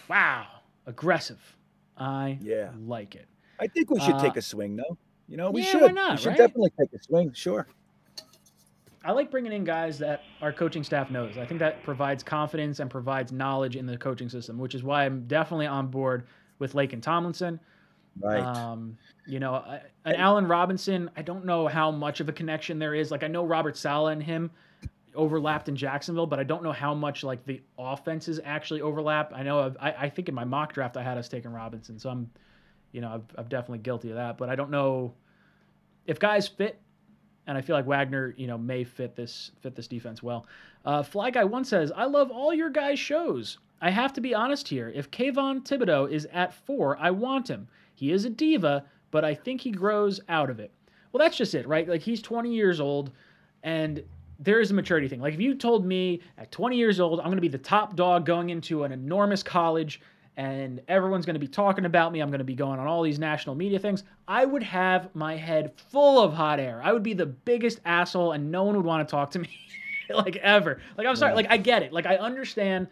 [0.08, 0.48] Wow,
[0.86, 1.40] aggressive.
[1.98, 2.72] I Yeah.
[2.80, 3.28] like it.
[3.60, 4.98] I think we should Uh, take a swing, though.
[5.28, 5.82] You know, we yeah, should.
[5.82, 6.38] why not, we should right?
[6.38, 7.34] definitely take a swing.
[7.34, 7.68] Sure.
[9.04, 11.38] I like bringing in guys that our coaching staff knows.
[11.38, 15.06] I think that provides confidence and provides knowledge in the coaching system, which is why
[15.06, 16.28] I'm definitely on board
[16.60, 17.60] with Laken Tomlinson.
[18.20, 18.42] Right.
[18.44, 19.64] Um, you know,
[20.06, 23.12] an Allen Robinson, I don't know how much of a connection there is.
[23.12, 24.52] Like I know Robert Saleh and him
[25.16, 29.32] overlapped in Jacksonville, but I don't know how much like the offenses actually overlap.
[29.34, 32.00] I know I've, I, I think in my mock draft I had us taking Robinson,
[32.00, 32.30] so I'm,
[32.92, 34.38] you know, I've, I'm definitely guilty of that.
[34.38, 35.14] But I don't know
[36.06, 36.80] if guys fit,
[37.48, 40.46] and I feel like Wagner, you know, may fit this fit this defense well.
[40.86, 43.58] Uh, Fly Guy One says, "I love all your guys' shows.
[43.82, 44.92] I have to be honest here.
[44.94, 47.68] If Kayvon Thibodeaux is at four, I want him.
[47.94, 50.72] He is a diva, but I think he grows out of it.
[51.12, 51.88] Well, that's just it, right?
[51.88, 53.12] Like he's 20 years old,
[53.64, 54.04] and
[54.40, 55.20] there is a maturity thing.
[55.20, 57.96] Like if you told me at 20 years old, I'm going to be the top
[57.96, 60.02] dog going into an enormous college
[60.38, 63.02] and everyone's going to be talking about me, I'm going to be going on all
[63.02, 66.80] these national media things, I would have my head full of hot air.
[66.84, 69.50] I would be the biggest asshole and no one would want to talk to me
[70.14, 70.80] like ever.
[70.96, 71.92] Like I'm sorry, like I get it.
[71.92, 72.88] Like I understand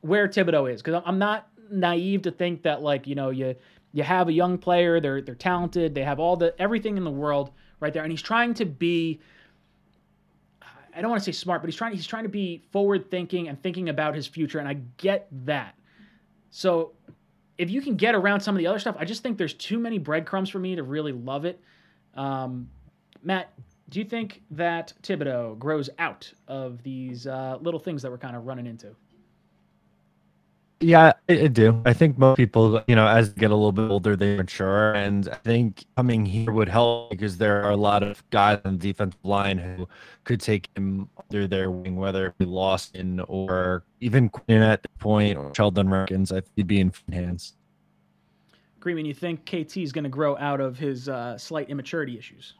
[0.00, 3.54] where Thibodeaux is because I'm not naive to think that like, you know, you
[3.94, 7.10] you have a young player, they're they're talented, they have all the everything in the
[7.10, 9.20] world right there and he's trying to be
[10.94, 13.48] I don't want to say smart, but he's trying he's trying to be forward thinking
[13.48, 15.74] and thinking about his future and I get that.
[16.50, 16.92] So
[17.58, 19.78] if you can get around some of the other stuff, I just think there's too
[19.78, 21.60] many breadcrumbs for me to really love it.
[22.14, 22.68] Um,
[23.22, 23.52] Matt,
[23.88, 28.36] do you think that Thibodeaux grows out of these uh, little things that we're kind
[28.36, 28.94] of running into?
[30.82, 31.80] Yeah, I, I do.
[31.84, 34.92] I think most people, you know, as they get a little bit older, they mature,
[34.94, 38.78] and I think coming here would help because there are a lot of guys on
[38.78, 39.88] the defensive line who
[40.24, 44.88] could take him under their wing, whether it be Lawson or even Quinn at the
[44.98, 46.32] point or Sheldon Rankins.
[46.32, 47.54] I think he'd be in hands.
[48.80, 52.54] Greenman, you think KT is going to grow out of his uh, slight immaturity issues?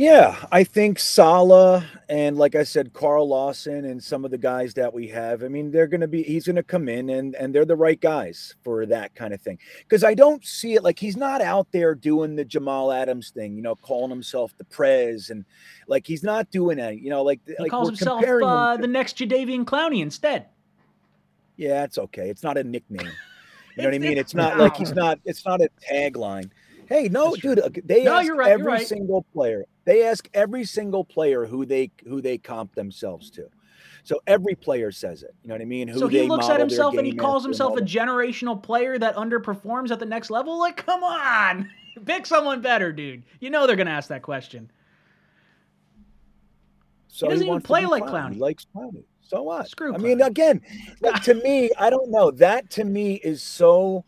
[0.00, 4.72] Yeah, I think Saleh and like I said, Carl Lawson and some of the guys
[4.72, 5.44] that we have.
[5.44, 6.22] I mean, they're going to be.
[6.22, 9.42] He's going to come in and and they're the right guys for that kind of
[9.42, 9.58] thing.
[9.80, 13.54] Because I don't see it like he's not out there doing the Jamal Adams thing.
[13.54, 15.44] You know, calling himself the Prez and
[15.86, 16.98] like he's not doing that.
[16.98, 20.46] You know, like He like calls himself him uh, the next Jadeveon Clowney instead.
[21.58, 22.30] Yeah, it's okay.
[22.30, 23.12] It's not a nickname.
[23.76, 24.16] You know what I mean?
[24.16, 25.20] It's not like he's not.
[25.26, 26.50] It's not a tagline.
[26.90, 27.82] Hey, no, dude.
[27.84, 28.86] They No, ask you're right, you're every right.
[28.86, 29.64] single player.
[29.84, 33.46] They ask every single player who they who they comp themselves to.
[34.02, 35.32] So every player says it.
[35.42, 35.86] You know what I mean?
[35.86, 39.92] Who so he looks at himself and he calls himself a generational player that underperforms
[39.92, 40.58] at the next level.
[40.58, 41.70] Like, come on,
[42.06, 43.22] pick someone better, dude.
[43.38, 44.68] You know they're gonna ask that question.
[47.06, 48.10] So doesn't even play like Clowney.
[48.10, 48.34] Clowney.
[48.34, 49.04] He likes Clowney.
[49.20, 49.68] So what?
[49.68, 50.60] Screw I mean, again,
[51.00, 52.32] like, to me, I don't know.
[52.32, 54.04] That to me is so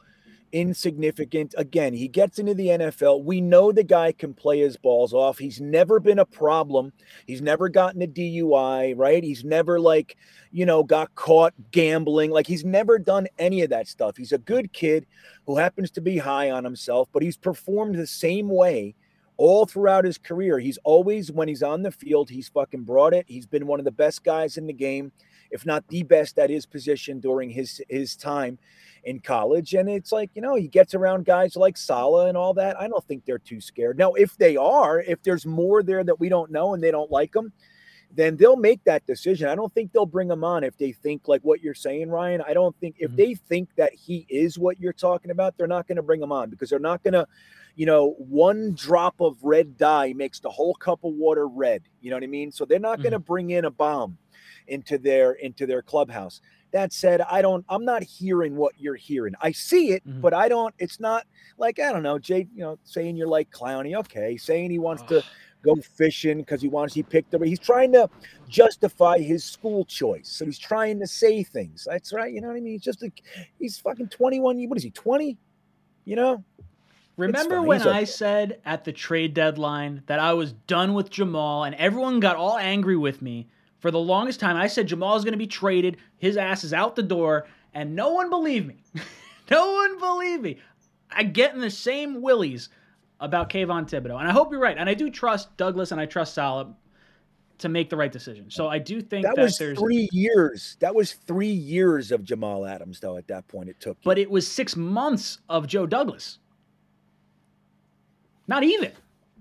[0.53, 1.55] insignificant.
[1.57, 3.25] Again, he gets into the NFL.
[3.25, 5.39] We know the guy can play his balls off.
[5.39, 6.93] He's never been a problem.
[7.27, 9.25] He's never gotten a DUI, right?
[9.25, 10.17] He's never like,
[10.53, 12.31] you know, got caught gambling.
[12.31, 14.17] Like he's never done any of that stuff.
[14.17, 15.07] He's a good kid
[15.47, 18.95] who happens to be high on himself, but he's performed the same way
[19.39, 20.59] all throughout his career.
[20.59, 23.25] He's always, when he's on the field, he's fucking brought it.
[23.27, 25.11] He's been one of the best guys in the game,
[25.53, 28.59] if not the best at his position during his his time
[29.05, 29.75] in college.
[29.75, 32.81] And it's like, you know, he gets around guys like Saleh and all that.
[32.81, 33.99] I don't think they're too scared.
[33.99, 37.11] Now, if they are, if there's more there that we don't know and they don't
[37.11, 37.53] like him,
[38.15, 39.49] then they'll make that decision.
[39.49, 42.43] I don't think they'll bring him on if they think like what you're saying, Ryan.
[42.47, 43.17] I don't think if Mhm.
[43.17, 46.31] they think that he is what you're talking about, they're not going to bring him
[46.31, 47.27] on because they're not going to,
[47.75, 51.83] you know, one drop of red dye makes the whole cup of water red.
[52.03, 52.53] You know what I mean?
[52.53, 54.19] So they're not going to bring in a bomb
[54.73, 56.41] into their into their clubhouse.
[56.73, 59.35] That said, I don't I'm not hearing what you're hearing.
[59.41, 60.23] I see it, Mhm.
[60.23, 61.27] but I don't it's not
[61.59, 65.03] like I don't know, Jay, you know, saying you're like Clowney, okay, saying he wants
[65.05, 65.23] to
[65.63, 67.43] go fishing because he wants he picked up.
[67.43, 68.09] He's trying to
[68.49, 70.29] justify his school choice.
[70.29, 71.87] So he's trying to say things.
[71.89, 72.33] That's right.
[72.33, 72.73] You know what I mean?
[72.73, 73.13] He's just a
[73.59, 74.69] he's fucking 21.
[74.69, 75.37] What is he, 20?
[76.05, 76.45] You know?
[77.19, 81.75] Remember when I said at the trade deadline that I was done with Jamal and
[81.75, 83.49] everyone got all angry with me
[83.83, 85.97] For the longest time, I said Jamal is going to be traded.
[86.19, 88.77] His ass is out the door, and no one believed me.
[89.51, 90.59] no one believed me.
[91.11, 92.69] I get in the same willies
[93.19, 94.79] about Kayvon Thibodeaux, and I hope you're right.
[94.79, 96.69] And I do trust Douglas and I trust Saleh
[97.59, 98.51] to make the right decision.
[98.51, 100.77] So I do think That that, was there's, three years.
[100.79, 103.17] That was three years of Jamal Adams, though.
[103.17, 103.97] At that point, it took.
[103.97, 104.05] you.
[104.05, 106.39] but it was six months of Joe Douglas.
[108.47, 108.93] Not even.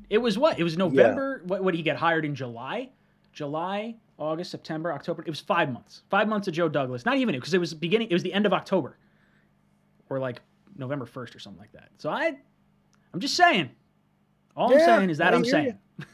[0.09, 0.59] It was what?
[0.59, 1.43] It was November.
[1.45, 1.63] What?
[1.63, 2.89] What did he get hired in July?
[3.33, 5.23] July, August, September, October.
[5.25, 6.03] It was five months.
[6.09, 7.05] Five months of Joe Douglas.
[7.05, 8.09] Not even because it was beginning.
[8.09, 8.97] It was the end of October,
[10.09, 10.41] or like
[10.77, 11.89] November first or something like that.
[11.97, 12.37] So I,
[13.13, 13.71] I'm just saying.
[14.55, 15.65] All I'm saying is that I I'm saying.
[15.97, 16.05] you.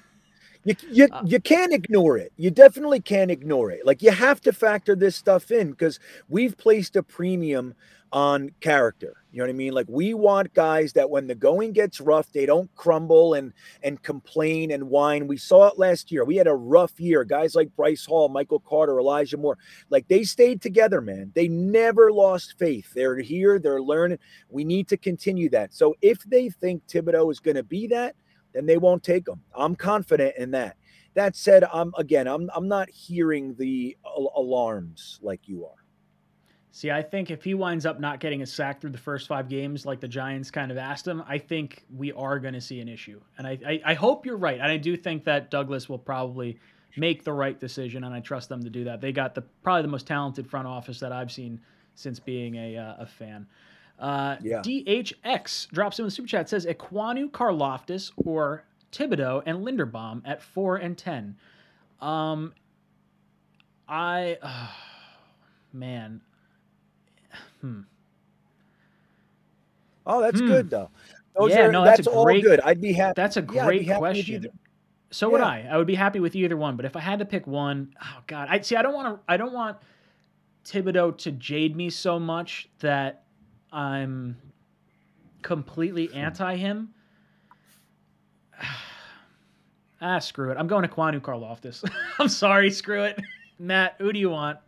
[0.64, 2.34] You you, Uh, you can't ignore it.
[2.36, 3.86] You definitely can't ignore it.
[3.86, 7.74] Like you have to factor this stuff in because we've placed a premium
[8.12, 9.24] on character.
[9.32, 9.74] You know what I mean?
[9.74, 13.54] Like we want guys that when the going gets rough, they don't crumble and
[13.84, 15.28] and complain and whine.
[15.28, 16.24] We saw it last year.
[16.26, 17.24] We had a rough year.
[17.24, 19.58] Guys like Bryce Hall, Michael Carter, Elijah Moore,
[19.90, 21.32] like they stayed together, man.
[21.36, 22.92] They never lost faith.
[22.96, 23.60] They're here.
[23.60, 24.20] They're learning.
[24.50, 25.74] We need to continue that.
[25.74, 28.16] So if they think Thibodeaux is going to be that,
[28.54, 29.42] then they won't take them.
[29.56, 30.78] I'm confident in that.
[31.14, 35.87] That said, I'm again, I'm I'm not hearing the al- alarms like you are.
[36.78, 39.49] See, I think if he winds up not getting a sack through the first five
[39.49, 42.82] games, like the Giants kind of asked him, I think we are going to see
[42.82, 43.20] an issue.
[43.36, 44.60] And I, I, I hope you're right.
[44.60, 46.60] And I do think that Douglas will probably
[46.95, 49.02] make the right decision, and I trust them to do that.
[49.02, 51.60] They got the probably the most talented front office that I've seen
[51.95, 53.48] since being a, uh, a fan.
[53.98, 54.62] Uh, Yeah.
[54.62, 60.76] DHX drops in the super chat says Ekwonu, Karlaftis, or Thibodeaux and Linderbaum at four
[60.76, 61.38] and ten.
[62.02, 62.54] Um,
[63.90, 64.38] I,
[65.74, 66.22] man,
[67.68, 67.81] hmm.
[70.06, 70.48] Oh, that's Hmm.
[70.48, 70.89] good though.
[71.38, 72.60] Those Yeah, are, no, that's that's, a all great- good.
[72.61, 73.14] I'd be happy.
[73.15, 74.35] That's a yeah, I'd be great happy with question.
[74.35, 74.49] either.
[75.11, 75.68] So would I.
[75.72, 78.19] I would be happy with either one, but if I had to pick one, oh
[78.27, 78.76] god, I see.
[78.76, 79.22] I don't want to.
[79.31, 79.77] I don't want
[80.65, 83.23] Thibodeaux to jade me so much that
[83.72, 84.35] I'm
[85.44, 86.89] completely anti him.
[90.02, 90.57] ah, screw it.
[90.57, 91.89] I'm going to Kwanu Karlaftis.
[92.19, 92.69] I'm sorry.
[92.72, 93.19] Screw it.
[93.60, 94.60] Matt, who do you want?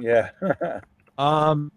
[0.00, 0.30] Yeah.
[1.18, 1.72] Um,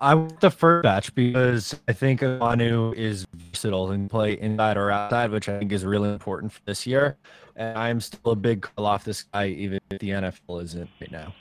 [0.00, 4.76] I want the first batch because I think Manu is versatile and can play inside
[4.76, 7.16] or outside, which I think is really important for this year.
[7.56, 11.10] And I'm still a big call off this guy, even if the NFL isn't right
[11.10, 11.34] now.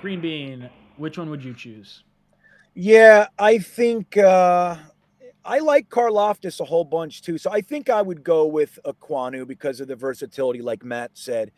[0.00, 0.70] Green Bean.
[0.96, 2.04] Which one would you choose?
[2.74, 4.76] Yeah, I think uh
[5.44, 7.38] I like Karlaftis a whole bunch too.
[7.38, 11.50] So I think I would go with Ekwonu because of the versatility, like Matt said,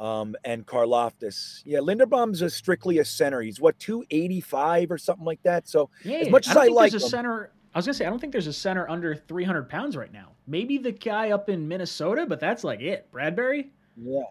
[0.00, 1.62] um, and Karlaftis.
[1.64, 3.42] Yeah, Linderbaum's a strictly a center.
[3.42, 5.68] He's what 285 or something like that.
[5.68, 7.52] So Yeah, as much I as I think like there's a him, center.
[7.74, 10.32] I was gonna say I don't think there's a center under 300 pounds right now.
[10.46, 13.10] Maybe the guy up in Minnesota, but that's like it.
[13.12, 13.70] Bradbury.
[13.96, 14.22] Yeah.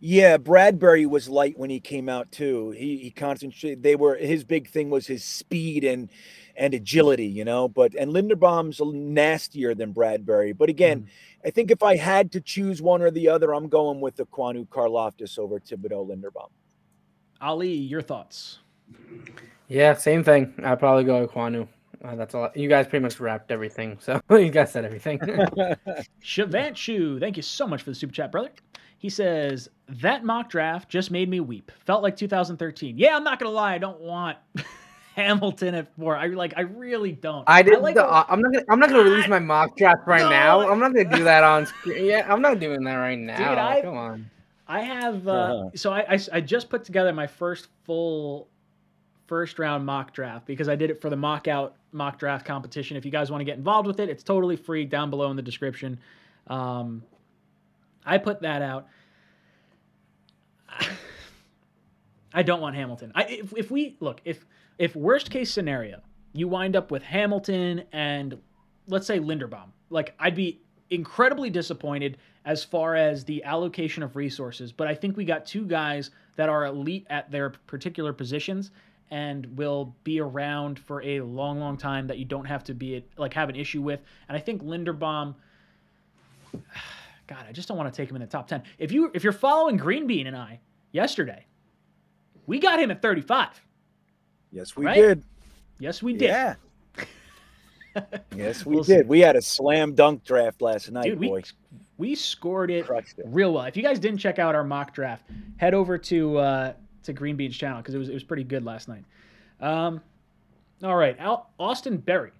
[0.00, 2.70] Yeah, Bradbury was light when he came out too.
[2.72, 3.82] He he concentrated.
[3.82, 6.10] They were his big thing was his speed and
[6.56, 7.68] and agility, you know.
[7.68, 10.52] But and Linderbaum's nastier than Bradbury.
[10.52, 11.08] But again,
[11.44, 14.26] I think if I had to choose one or the other, I'm going with the
[14.26, 16.48] Quanu Karlaftis over Thibodeaux Linderbaum.
[17.40, 18.58] Ali, your thoughts?
[19.68, 20.54] Yeah, same thing.
[20.62, 21.68] I'd probably go with Kwanu.
[22.04, 22.50] Uh, that's all.
[22.54, 23.98] You guys pretty much wrapped everything.
[24.04, 25.18] So you guys said everything.
[26.22, 28.50] Shivanshu, thank you so much for the super chat, brother.
[28.98, 31.70] He says that mock draft just made me weep.
[31.84, 32.96] Felt like 2013.
[32.96, 34.38] Yeah, I'm not gonna lie, I don't want
[35.14, 36.16] Hamilton at four.
[36.16, 37.44] I like, I really don't.
[37.46, 37.80] I did.
[37.80, 38.52] like the, a- uh, I'm not.
[38.52, 40.68] Gonna, I'm not gonna release my mock draft right No, now.
[40.70, 42.04] I'm not gonna do that on screen.
[42.06, 43.52] Yeah, I'm not doing that right now.
[43.68, 44.30] I- Come on.
[44.66, 45.70] I have uh, Uh-huh.
[45.74, 48.48] so I, I I just put together my first full
[49.26, 52.96] first round mock draft because I did it for the mock out mock draft competition.
[52.96, 55.36] If you guys want to get involved with it, it's totally free down below in
[55.36, 55.98] the description.
[56.48, 57.02] Um,
[58.06, 58.88] I put that out.
[62.32, 63.12] I don't want Hamilton.
[63.14, 64.44] I if, if we look if
[64.78, 66.00] if worst case scenario
[66.32, 68.38] you wind up with Hamilton and
[68.88, 70.60] let's say Linderbaum, like I'd be
[70.90, 74.72] incredibly disappointed as far as the allocation of resources.
[74.72, 78.70] But I think we got two guys that are elite at their particular positions
[79.10, 83.04] and will be around for a long, long time that you don't have to be
[83.16, 84.00] like have an issue with.
[84.28, 85.34] And I think Linderbaum.
[87.26, 88.62] God, I just don't want to take him in the top ten.
[88.78, 90.60] If you if you're following Green Bean and I
[90.92, 91.46] yesterday,
[92.46, 93.63] we got him at 35.
[94.54, 94.94] Yes, we Right?
[94.94, 95.22] did.
[95.78, 96.28] Yes, we did.
[96.28, 96.54] Yeah.
[98.36, 99.04] yes, we We'll did.
[99.04, 99.08] see.
[99.08, 101.42] We had a slam dunk draft last night, Dude, we boy.
[101.98, 103.24] we scored it it.
[103.26, 103.64] real well.
[103.64, 105.24] If you guys didn't check out our mock draft,
[105.56, 106.72] head over to uh,
[107.02, 109.04] to Green Bean's channel because it was it was pretty good last night.
[109.60, 110.00] Um,
[110.82, 112.32] all right, Al- Austin Berry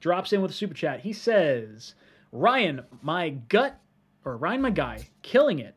[0.00, 1.00] drops in with a super chat.
[1.00, 1.94] He says,
[2.32, 3.78] "Ryan, my gut,
[4.24, 5.74] or Ryan, my guy, killing it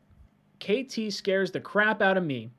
[0.58, 2.50] KT scares the crap out of me.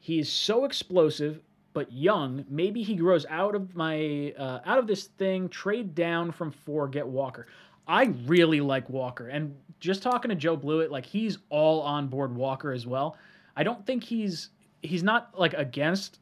[0.00, 1.40] He is so explosive,
[1.74, 2.44] but young.
[2.48, 5.50] Maybe he grows out of my uh, out of this thing.
[5.50, 7.46] Trade down from four, get Walker.
[7.86, 12.34] I really like Walker, and just talking to Joe Blewett, like he's all on board
[12.34, 13.18] Walker as well.
[13.56, 14.48] I don't think he's
[14.80, 16.20] he's not like against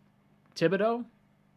[0.57, 1.05] Thibodeaux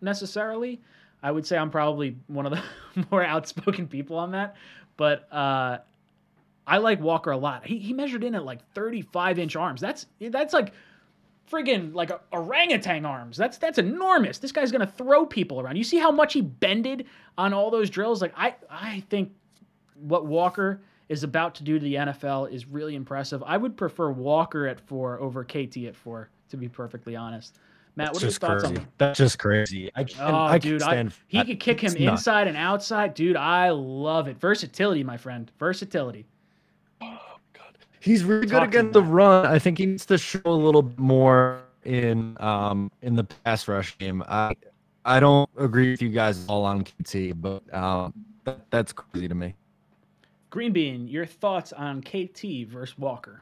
[0.01, 0.81] necessarily.
[1.23, 2.61] I would say I'm probably one of the
[3.11, 4.55] more outspoken people on that,
[4.97, 5.80] but uh,
[6.67, 7.65] I like Walker a lot.
[7.65, 9.81] He, he measured in at like 35 inch arms.
[9.81, 10.73] That's that's like
[11.49, 13.38] friggin' like orangutan arms.
[13.38, 14.39] That's that's enormous.
[14.39, 15.76] This guy's gonna throw people around.
[15.76, 17.05] You see how much he bended
[17.38, 18.22] on all those drills.
[18.22, 19.31] Like I I think
[19.95, 23.43] what Walker is about to do to the NFL is really impressive.
[23.43, 27.59] I would prefer Walker at four over KT at four, to be perfectly honest.
[27.95, 28.77] Matt, what are your just thoughts crazy.
[28.77, 29.91] on That's just crazy.
[29.95, 30.34] I can't.
[30.34, 33.38] Oh, I can't dude, I, he could kick him inside and outside, dude.
[33.38, 34.38] I love it.
[34.38, 35.49] Versatility, my friend.
[35.59, 36.26] Versatility.
[38.06, 39.48] He's really good Talk to against the run.
[39.48, 43.68] I think he needs to show a little bit more in um in the pass
[43.68, 44.23] rush game.
[44.27, 44.56] I
[45.03, 48.14] I don't agree with you guys all on KT, but um
[48.44, 49.56] that, that's crazy to me.
[50.52, 53.41] Green Bean, your thoughts on KT versus Walker?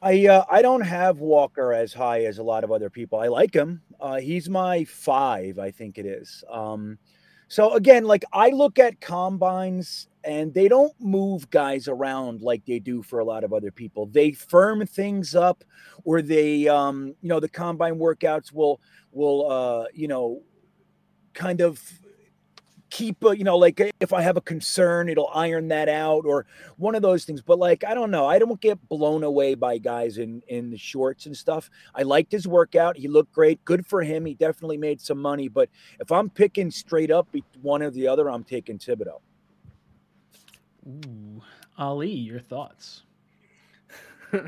[0.00, 3.18] I uh, I don't have Walker as high as a lot of other people.
[3.18, 3.82] I like him.
[4.00, 6.44] Uh, he's my five, I think it is.
[6.48, 6.98] Um,
[7.48, 12.78] so again, like I look at combines and they don't move guys around like they
[12.78, 14.06] do for a lot of other people.
[14.06, 15.64] They firm things up,
[16.04, 18.80] or they, um, you know, the combine workouts will
[19.10, 20.42] will uh, you know
[21.34, 21.80] kind of
[22.90, 26.44] keep a, you know like if i have a concern it'll iron that out or
[26.76, 27.40] one of those things.
[27.40, 28.26] But like i don't know.
[28.26, 31.70] I don't get blown away by guys in in the shorts and stuff.
[31.94, 32.98] I liked his workout.
[32.98, 33.64] He looked great.
[33.64, 34.26] Good for him.
[34.26, 35.48] He definitely made some money.
[35.48, 35.70] But
[36.00, 37.28] if i'm picking straight up
[37.62, 39.20] one or the other i'm taking thibodeaux
[40.88, 41.42] Ooh.
[41.78, 43.02] Ali, your thoughts?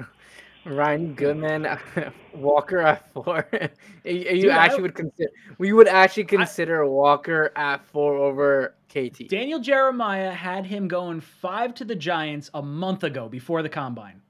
[0.66, 1.66] Ryan Goodman,
[2.34, 3.46] Walker at four.
[4.04, 8.74] you you Dude, I- actually would consider we would actually consider Walker at four over
[8.88, 9.28] KT.
[9.28, 14.22] Daniel Jeremiah had him going five to the Giants a month ago before the combine.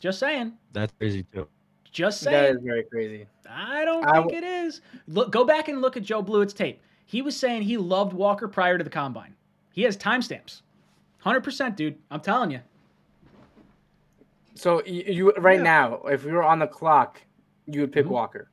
[0.00, 0.54] Just saying.
[0.72, 1.46] That's crazy too.
[1.92, 2.56] Just That saying.
[2.56, 3.26] is very crazy.
[3.48, 4.80] I don't I think it is.
[5.06, 6.80] Look, go back and look at Joe Blewett's tape.
[7.06, 9.34] He was saying he loved Walker prior to the combine.
[9.72, 10.62] He has timestamps.
[11.22, 11.96] Hundred percent, dude.
[12.10, 12.60] I'm telling you.
[14.54, 15.62] So you, you right Yeah.
[15.62, 17.22] now, if we were on the clock,
[17.66, 18.10] you would pick Mhm.
[18.10, 18.50] Walker.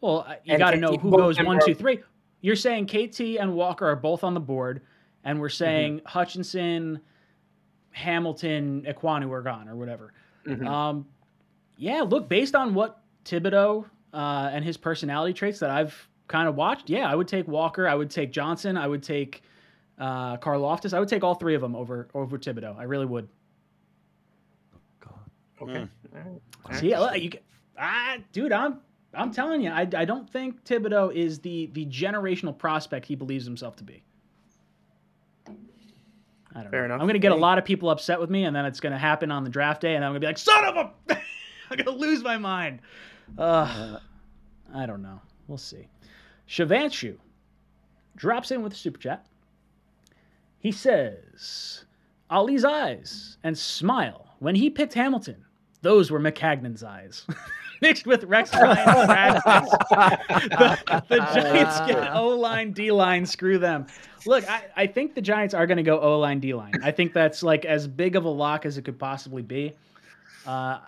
[0.00, 2.00] Well, uh, you got to know who goes one, two, three.
[2.40, 4.80] You're saying KT and Walker are both on the board,
[5.24, 7.00] and we're saying Hutchinson,
[7.90, 10.12] Hamilton, Ekwonu are gone or whatever.
[10.46, 10.66] Mhm.
[10.66, 11.06] Um,
[11.76, 13.84] yeah, look, based on what Thibodeaux
[14.14, 17.86] uh, and his personality traits that I've kind of watched, yeah, I would take Walker,
[17.86, 19.42] I would take Johnson, I would take
[20.02, 22.76] uh, Karlaftis, I would take all three of them over over Thibodeaux.
[22.76, 23.28] I really would.
[25.60, 25.72] Okay.
[25.72, 25.88] Mm.
[26.66, 26.80] Alright.
[26.80, 27.30] See, you,
[27.78, 28.80] ah, dude, I'm
[29.14, 33.44] I'm telling you, I, I don't think Thibodeaux is the the generational prospect he believes
[33.44, 34.02] himself to be.
[36.54, 36.86] I don't Fair know.
[36.86, 37.00] enough.
[37.00, 39.30] I'm gonna get a lot of people upset with me, and then it's gonna happen
[39.30, 40.92] on the draft day, and I'm gonna be like, "Son of a!"
[41.70, 42.80] I'm gonna lose my mind.
[43.38, 43.98] Uh,
[44.74, 45.20] I don't know.
[45.46, 45.86] We'll see.
[46.48, 47.16] Shivanshu
[48.16, 49.26] drops in with a super chat.
[50.62, 51.84] He says,
[52.30, 55.44] Ali's eyes and smile when he picked Hamilton.
[55.82, 57.26] Those were Maccagnan's eyes.
[57.80, 59.40] Mixed with Rex Ryan's
[59.90, 63.26] the, the Giants get O line, D line.
[63.26, 63.88] Screw them.
[64.24, 66.74] Look, I, I think the Giants are going to go O line, D line.
[66.84, 69.72] I think that's like as big of a lock as it could possibly be.
[70.46, 70.78] Uh,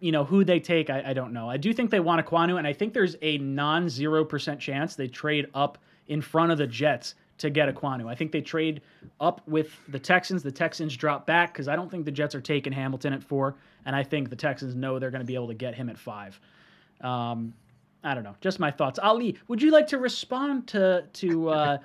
[0.00, 1.48] you know who they take, I, I don't know.
[1.48, 4.60] I do think they want a Ekwonu, and I think there's a non zero percent
[4.60, 5.78] chance they trade up
[6.08, 8.08] in front of the Jets to get Ekwonu.
[8.08, 8.82] I think they trade
[9.20, 10.42] up with the Texans.
[10.42, 13.54] The Texans drop back because I don't think the Jets are taking Hamilton at four,
[13.84, 15.98] and I think the Texans know they're going to be able to get him at
[15.98, 16.40] five.
[17.00, 17.54] Um,
[18.02, 18.34] I don't know.
[18.40, 18.98] Just my thoughts.
[18.98, 21.78] Ali, would you like to respond to to uh,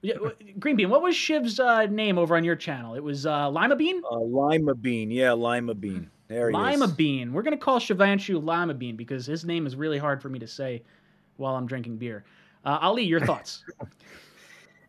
[0.58, 0.90] Green Bean?
[0.90, 2.94] What was Shiv's uh, name over on your channel?
[2.94, 4.02] It was uh, Lima Bean.
[4.10, 6.60] uh, lima bean yeah lima bean there he is.
[6.62, 7.32] Lima is Bean.
[7.32, 10.46] We're gonna call Shivanshu Lima Bean because his name is really hard for me to
[10.48, 10.82] say
[11.36, 12.24] while I'm drinking beer.
[12.64, 13.64] Uh, Ali, your thoughts?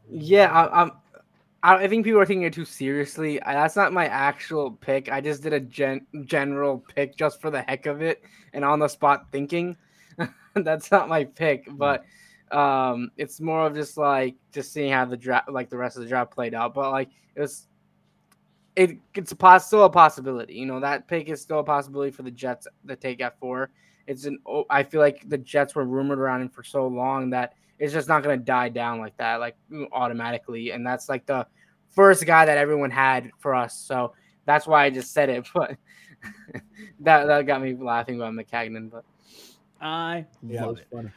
[0.09, 0.91] Yeah, I, I'm.
[1.63, 3.41] I I think people are taking it too seriously.
[3.41, 5.11] I, that's not my actual pick.
[5.11, 8.23] I just did a gen, general pick just for the heck of it
[8.53, 9.75] and on the spot thinking.
[10.53, 12.05] that's not my pick, but
[12.51, 16.03] um, it's more of just like just seeing how the draft, like the rest of
[16.03, 16.73] the draft played out.
[16.73, 17.67] But like it was,
[18.75, 20.53] it it's a still a possibility.
[20.55, 23.71] You know that pick is still a possibility for the Jets to take at four.
[24.07, 24.37] It's an.
[24.45, 27.93] oh, I feel like the Jets were rumored around him for so long that it's
[27.93, 29.55] just not going to die down like that, like
[29.91, 30.71] automatically.
[30.71, 31.47] And that's like the
[31.89, 33.75] first guy that everyone had for us.
[33.77, 34.13] So
[34.45, 35.47] That's why I just said it.
[35.53, 35.77] But
[37.01, 38.89] that that got me laughing about Maccagnan.
[38.91, 39.05] But
[39.81, 40.87] I Yeah, it love was it.
[40.91, 41.11] funny.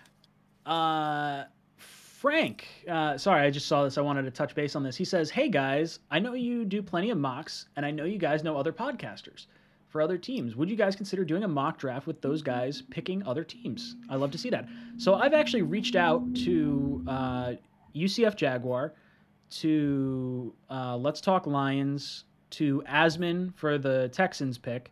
[0.67, 1.45] Uh,
[1.77, 3.97] Frank, uh, sorry, I just saw this.
[3.97, 4.97] I wanted to touch base on this.
[4.97, 8.19] He says, "Hey guys, I know you do plenty of mocks, and I know you
[8.19, 9.47] guys know other podcasters
[9.89, 10.55] for other teams.
[10.57, 13.97] Would you guys consider doing a mock draft with those guys picking other teams?
[14.09, 14.69] I love to see that.
[14.97, 17.53] So I've actually reached out to uh,
[17.95, 18.95] UCF Jaguar,
[19.51, 24.91] to uh, Let's Talk Lions, to Asman for the Texans pick."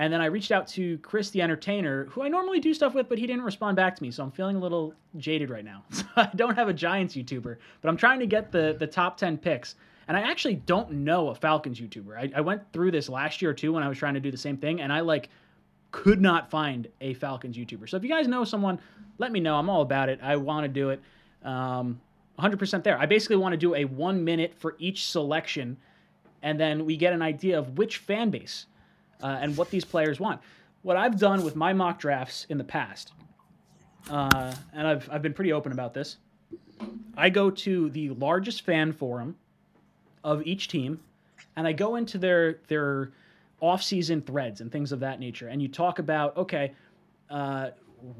[0.00, 3.08] And then I reached out to Chris the Entertainer, who I normally do stuff with,
[3.08, 4.12] but he didn't respond back to me.
[4.12, 5.84] So I'm feeling a little jaded right now.
[5.92, 9.16] So I don't have a Giants YouTuber, but I'm trying to get the, the top
[9.16, 9.74] 10 picks.
[10.08, 12.16] And I actually don't know a Falcons YouTuber.
[12.16, 14.38] I, I went through this last year too when I was trying to do the
[14.38, 15.28] same thing, and I like
[15.90, 17.88] could not find a Falcons YouTuber.
[17.88, 18.80] So if you guys know someone,
[19.18, 19.56] let me know.
[19.56, 20.18] I'm all about it.
[20.22, 21.00] I want to do it.
[21.44, 22.00] Um,
[22.38, 22.98] 100% there.
[22.98, 25.76] I basically want to do a one minute for each selection,
[26.42, 28.66] and then we get an idea of which fan base
[29.22, 30.40] uh, and what these players want.
[30.82, 33.12] What I've done with my mock drafts in the past,
[34.08, 36.18] uh, and I've, I've been pretty open about this,
[37.16, 39.36] I go to the largest fan forum
[40.28, 41.00] of each team,
[41.56, 43.12] and I go into their their
[43.60, 46.72] off-season threads and things of that nature, and you talk about okay,
[47.30, 47.70] uh,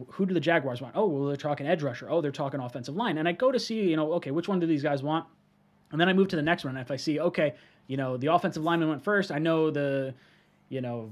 [0.08, 0.96] who do the Jaguars want?
[0.96, 2.10] Oh, well, they're talking edge rusher.
[2.10, 4.58] Oh, they're talking offensive line, and I go to see you know okay, which one
[4.58, 5.26] do these guys want?
[5.90, 6.76] And then I move to the next one.
[6.76, 7.54] And if I see okay,
[7.86, 10.14] you know the offensive lineman went first, I know the
[10.68, 11.10] you know,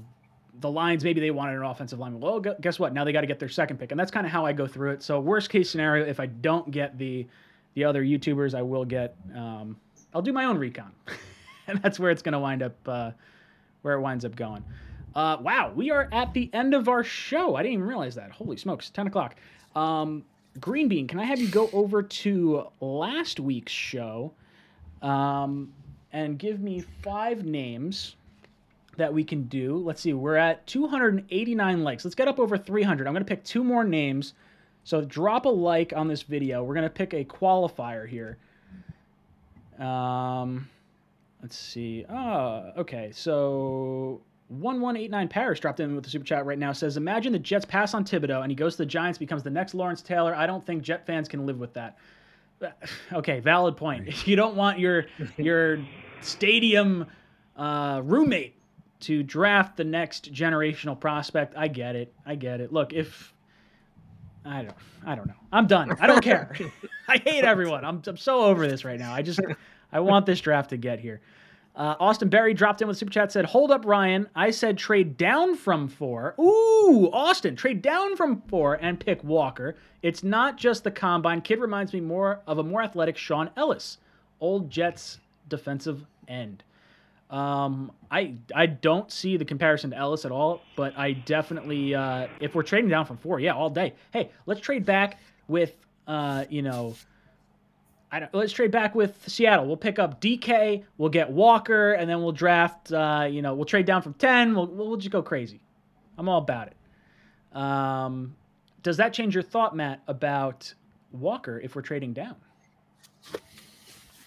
[0.59, 2.21] the lines maybe they wanted an offensive lineman.
[2.21, 2.93] Well, guess what?
[2.93, 4.67] Now they got to get their second pick, and that's kind of how I go
[4.67, 5.03] through it.
[5.03, 7.27] So worst case scenario, if I don't get the
[7.75, 9.15] the other YouTubers, I will get.
[9.35, 9.77] Um,
[10.13, 10.91] I'll do my own recon,
[11.67, 12.75] and that's where it's going to wind up.
[12.87, 13.11] Uh,
[13.81, 14.63] where it winds up going.
[15.15, 17.55] Uh, wow, we are at the end of our show.
[17.55, 18.31] I didn't even realize that.
[18.31, 19.35] Holy smokes, ten o'clock.
[19.75, 20.23] Um,
[20.59, 24.33] Green Bean, can I have you go over to last week's show
[25.01, 25.71] um,
[26.11, 28.15] and give me five names?
[28.97, 29.77] that we can do.
[29.77, 32.03] Let's see, we're at 289 likes.
[32.03, 33.07] Let's get up over 300.
[33.07, 34.33] I'm going to pick two more names.
[34.83, 36.63] So drop a like on this video.
[36.63, 38.37] We're going to pick a qualifier here.
[39.79, 40.69] Um,
[41.41, 42.05] let's see.
[42.09, 43.11] Oh, okay.
[43.13, 46.71] So 1189 Paris dropped in with the super chat right now.
[46.71, 49.49] Says, Imagine the Jets pass on Thibodeaux and he goes to the Giants, becomes the
[49.49, 50.33] next Lawrence Taylor.
[50.33, 51.97] I don't think Jet fans can live with that.
[53.13, 54.27] Okay, valid point.
[54.27, 55.05] You don't want your
[55.37, 55.79] your
[56.21, 57.05] stadium
[57.55, 58.55] uh, roommate
[59.01, 61.55] to draft the next generational prospect.
[61.55, 62.13] I get it.
[62.25, 62.73] I get it.
[62.73, 63.33] Look, if
[64.47, 64.75] I don't
[65.05, 65.33] I don't know.
[65.51, 65.95] I'm done.
[65.99, 66.55] I don't care.
[67.07, 67.85] I hate everyone.
[67.85, 69.13] I'm I'm so over this right now.
[69.13, 69.39] I just
[69.91, 71.21] I want this draft to get here.
[71.75, 74.27] Uh, Austin Berry dropped in with super chat said, "Hold up, Ryan.
[74.35, 76.33] I said trade down from four.
[76.39, 79.75] Ooh, Austin, trade down from four and pick Walker.
[80.01, 81.41] It's not just the combine.
[81.41, 83.99] Kid reminds me more of a more athletic Shaun Ellis,
[84.39, 86.63] old Jets defensive end.
[87.29, 92.27] Um, I I don't see the comparison to Ellis at all, but I definitely uh,
[92.39, 93.93] if we're trading down from four, yeah, all day.
[94.13, 95.73] Hey, let's trade back with
[96.07, 96.95] uh, you know,
[98.11, 99.65] I don't, let's trade back with Seattle.
[99.65, 102.93] We'll pick up DK, we'll get Walker, and then we'll draft.
[102.93, 104.55] Uh, you know, we'll trade down from ten.
[104.55, 105.59] We'll we'll just go crazy.
[106.17, 107.57] I'm all about it.
[107.57, 108.35] Um,
[108.83, 110.73] does that change your thought, Matt, about
[111.11, 112.35] Walker if we're trading down?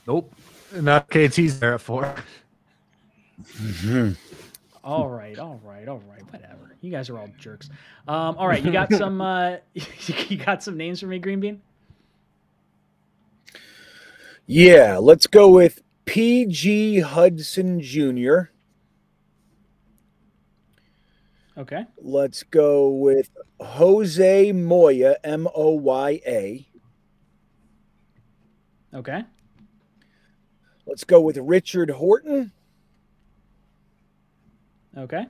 [0.06, 0.34] Nope.
[0.74, 2.14] Not KT's there at four.
[4.82, 6.76] All right, all right, all right, whatever.
[6.80, 7.68] You guys are all jerks.
[8.08, 11.60] Um, all right, you got some uh, you got some names for me, Green Bean?
[14.46, 18.50] Yeah, let's go with PG Hudson Jr.
[21.58, 21.84] Okay.
[21.98, 23.30] Let's go with
[23.60, 26.66] Jose Moya, M O Y A.
[28.94, 29.22] Okay.
[30.86, 32.50] Let's go with Richard Horton.
[34.96, 35.26] Okay.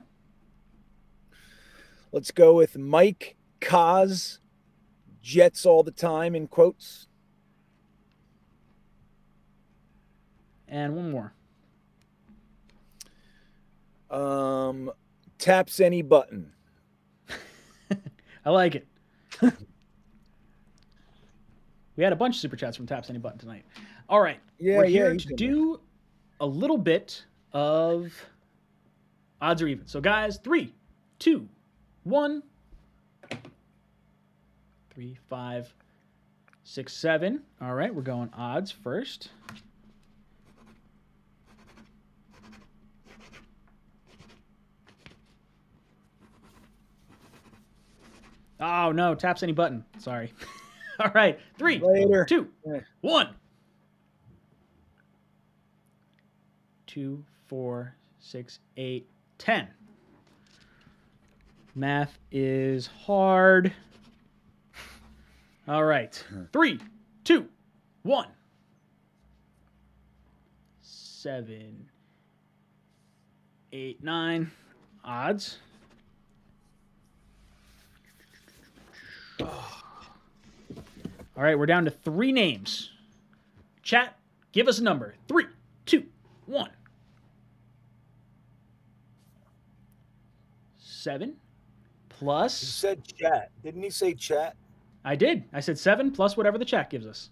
[2.11, 4.39] Let's go with Mike Kaz,
[5.21, 7.07] Jets all the time in quotes.
[10.67, 11.33] And one more.
[14.09, 14.91] Um,
[15.37, 16.51] taps any button.
[18.45, 18.87] I like it.
[21.95, 23.65] we had a bunch of super chats from Taps Any Button tonight.
[24.09, 24.39] All right.
[24.59, 25.79] Yeah, We're here he's to do
[26.39, 27.23] a little bit
[27.53, 28.13] of
[29.41, 29.87] odds are even.
[29.87, 30.73] So, guys, three,
[31.19, 31.47] two,
[32.03, 32.43] one,
[34.93, 35.73] three, five,
[36.63, 37.41] six, seven.
[37.61, 39.29] All right, we're going odds first.
[48.59, 49.83] Oh no, taps any button.
[49.97, 50.31] Sorry.
[50.99, 52.25] All right, three, Later.
[52.25, 52.47] two,
[53.01, 53.29] one.
[56.85, 59.09] Two, four, six, eight,
[59.41, 59.67] ten.
[61.73, 63.73] Math is hard.
[65.67, 66.23] All right.
[66.53, 66.79] Three,
[67.23, 67.47] two,
[68.03, 68.27] one.
[70.81, 71.89] Seven,
[73.73, 74.51] eight, nine.
[75.03, 75.57] Odds.
[79.39, 79.47] All
[81.35, 82.91] right, we're down to three names.
[83.81, 84.19] Chat,
[84.51, 85.15] give us a number.
[85.27, 85.45] Three,
[85.87, 86.05] two,
[86.45, 86.69] one.
[91.01, 91.35] Seven
[92.09, 92.59] plus.
[92.59, 93.49] He said chat.
[93.63, 94.55] Didn't he say chat?
[95.03, 95.45] I did.
[95.51, 97.31] I said seven plus whatever the chat gives us.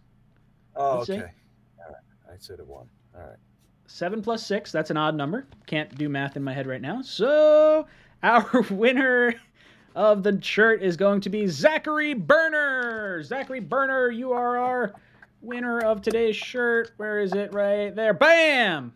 [0.76, 1.14] Oh, Let's see.
[1.14, 1.32] okay.
[1.78, 2.34] All right.
[2.34, 2.90] I said it one.
[3.16, 3.38] All right.
[3.86, 5.46] Seven plus six, that's an odd number.
[5.68, 7.04] Can't do math in my head right now.
[7.04, 7.86] So
[8.24, 9.36] our winner
[9.94, 13.22] of the shirt is going to be Zachary Burner.
[13.22, 14.96] Zachary Burner, you are our
[15.42, 16.90] winner of today's shirt.
[16.98, 17.54] Where is it?
[17.54, 18.16] Right there.
[18.16, 18.96] Bam!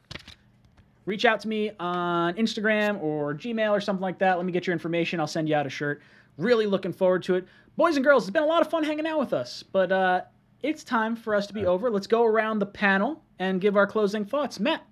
[1.06, 4.38] Reach out to me on Instagram or Gmail or something like that.
[4.38, 5.20] Let me get your information.
[5.20, 6.02] I'll send you out a shirt.
[6.38, 7.46] Really looking forward to it.
[7.76, 10.22] Boys and girls, it's been a lot of fun hanging out with us, but uh,
[10.62, 11.90] it's time for us to be over.
[11.90, 14.60] Let's go around the panel and give our closing thoughts.
[14.60, 14.86] Matt,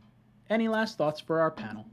[0.49, 1.85] any last thoughts for our panel?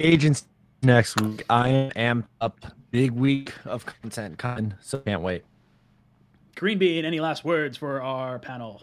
[0.00, 0.44] Agents
[0.82, 1.44] next week.
[1.48, 2.58] I am up.
[2.90, 5.44] Big week of content coming, so can't wait.
[6.56, 8.82] Green Bean, any last words for our panel?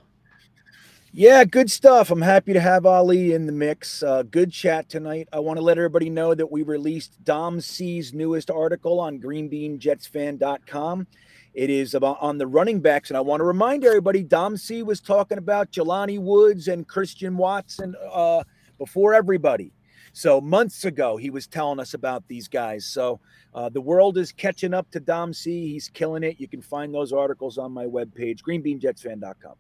[1.18, 2.12] Yeah, good stuff.
[2.12, 4.04] I'm happy to have Ali in the mix.
[4.04, 5.30] Uh, good chat tonight.
[5.32, 11.08] I want to let everybody know that we released Dom C's newest article on greenbeanjetsfan.com.
[11.54, 14.84] It is about on the running backs, and I want to remind everybody Dom C
[14.84, 18.44] was talking about Jelani Woods and Christian Watson uh,
[18.78, 19.72] before everybody.
[20.12, 22.86] So months ago, he was telling us about these guys.
[22.86, 23.22] So
[23.54, 25.72] uh, the world is catching up to Dom C.
[25.72, 26.42] He's killing it.
[26.42, 29.56] You can find those articles on my webpage, greenbeanjetsfan.com.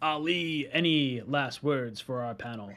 [0.00, 2.70] Ali, any last words for our panel?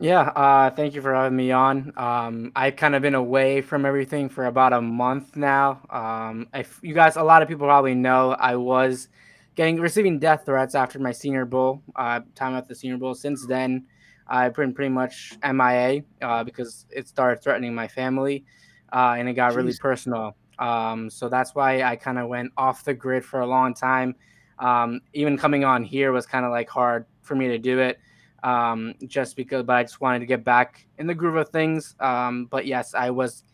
[0.00, 1.92] Yeah, uh, thank you for having me on.
[1.96, 5.80] Um, I've kind of been away from everything for about a month now.
[5.90, 9.08] Um, if you guys, a lot of people probably know, I was
[9.56, 13.16] getting receiving death threats after my Senior Bowl uh, time at the Senior Bowl.
[13.16, 13.86] Since then,
[14.28, 18.44] I've been pretty much MIA uh, because it started threatening my family,
[18.92, 20.36] uh, and it got really personal.
[20.60, 24.14] Um, so that's why I kind of went off the grid for a long time.
[24.58, 27.98] Um, even coming on here was kind of like hard for me to do it
[28.42, 31.94] um, just because, but I just wanted to get back in the groove of things.
[32.00, 33.44] Um, but yes, I was,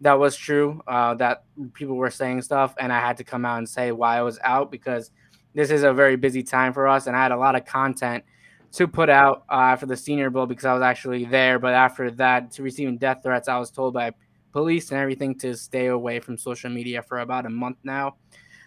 [0.00, 1.44] that was true, uh, that
[1.74, 4.38] people were saying stuff, and I had to come out and say why I was
[4.42, 5.10] out because
[5.54, 8.24] this is a very busy time for us, and I had a lot of content
[8.72, 11.58] to put out uh, after the Senior Bowl because I was actually there.
[11.58, 14.12] But after that, to receiving death threats, I was told by
[14.52, 18.16] police and everything to stay away from social media for about a month now.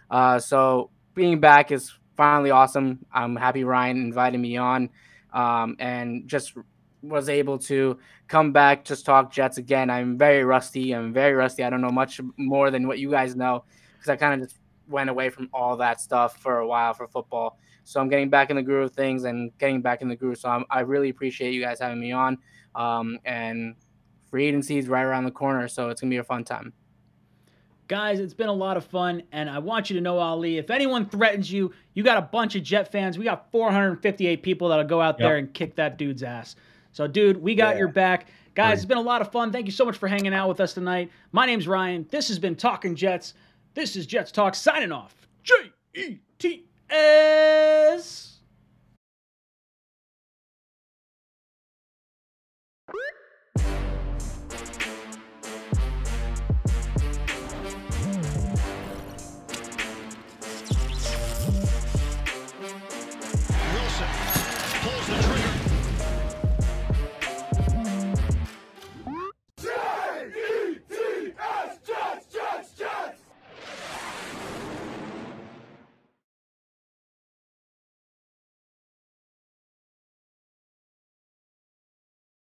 [0.09, 3.05] Uh, so being back is finally awesome.
[3.11, 4.89] I'm happy Ryan invited me on
[5.33, 6.53] um, and just
[7.01, 9.89] was able to come back, just talk Jets again.
[9.89, 10.93] I'm very rusty.
[10.93, 11.63] I'm very rusty.
[11.63, 13.63] I don't know much more than what you guys know
[13.93, 17.07] because I kind of just went away from all that stuff for a while for
[17.07, 17.59] football.
[17.83, 20.37] So I'm getting back in the groove of things and getting back in the groove.
[20.37, 22.37] So I'm, I really appreciate you guys having me on.
[22.73, 23.75] Um, and
[24.29, 26.73] free agency is right around the corner, so it's gonna be a fun time.
[27.87, 30.71] Guys, it's been a lot of fun, and I want you to know, Ali, if
[30.71, 33.17] anyone threatens you, you got a bunch of Jet fans.
[33.17, 35.27] We got 458 people that'll go out yep.
[35.27, 36.55] there and kick that dude's ass.
[36.93, 37.79] So, dude, we got yeah.
[37.79, 38.27] your back.
[38.55, 38.73] Guys, Great.
[38.73, 39.51] it's been a lot of fun.
[39.51, 41.11] Thank you so much for hanging out with us tonight.
[41.31, 42.07] My name's Ryan.
[42.09, 43.35] This has been Talking Jets.
[43.75, 45.27] This is Jets Talk signing off.
[45.43, 45.53] J
[45.93, 48.39] E T S.
[53.59, 53.84] you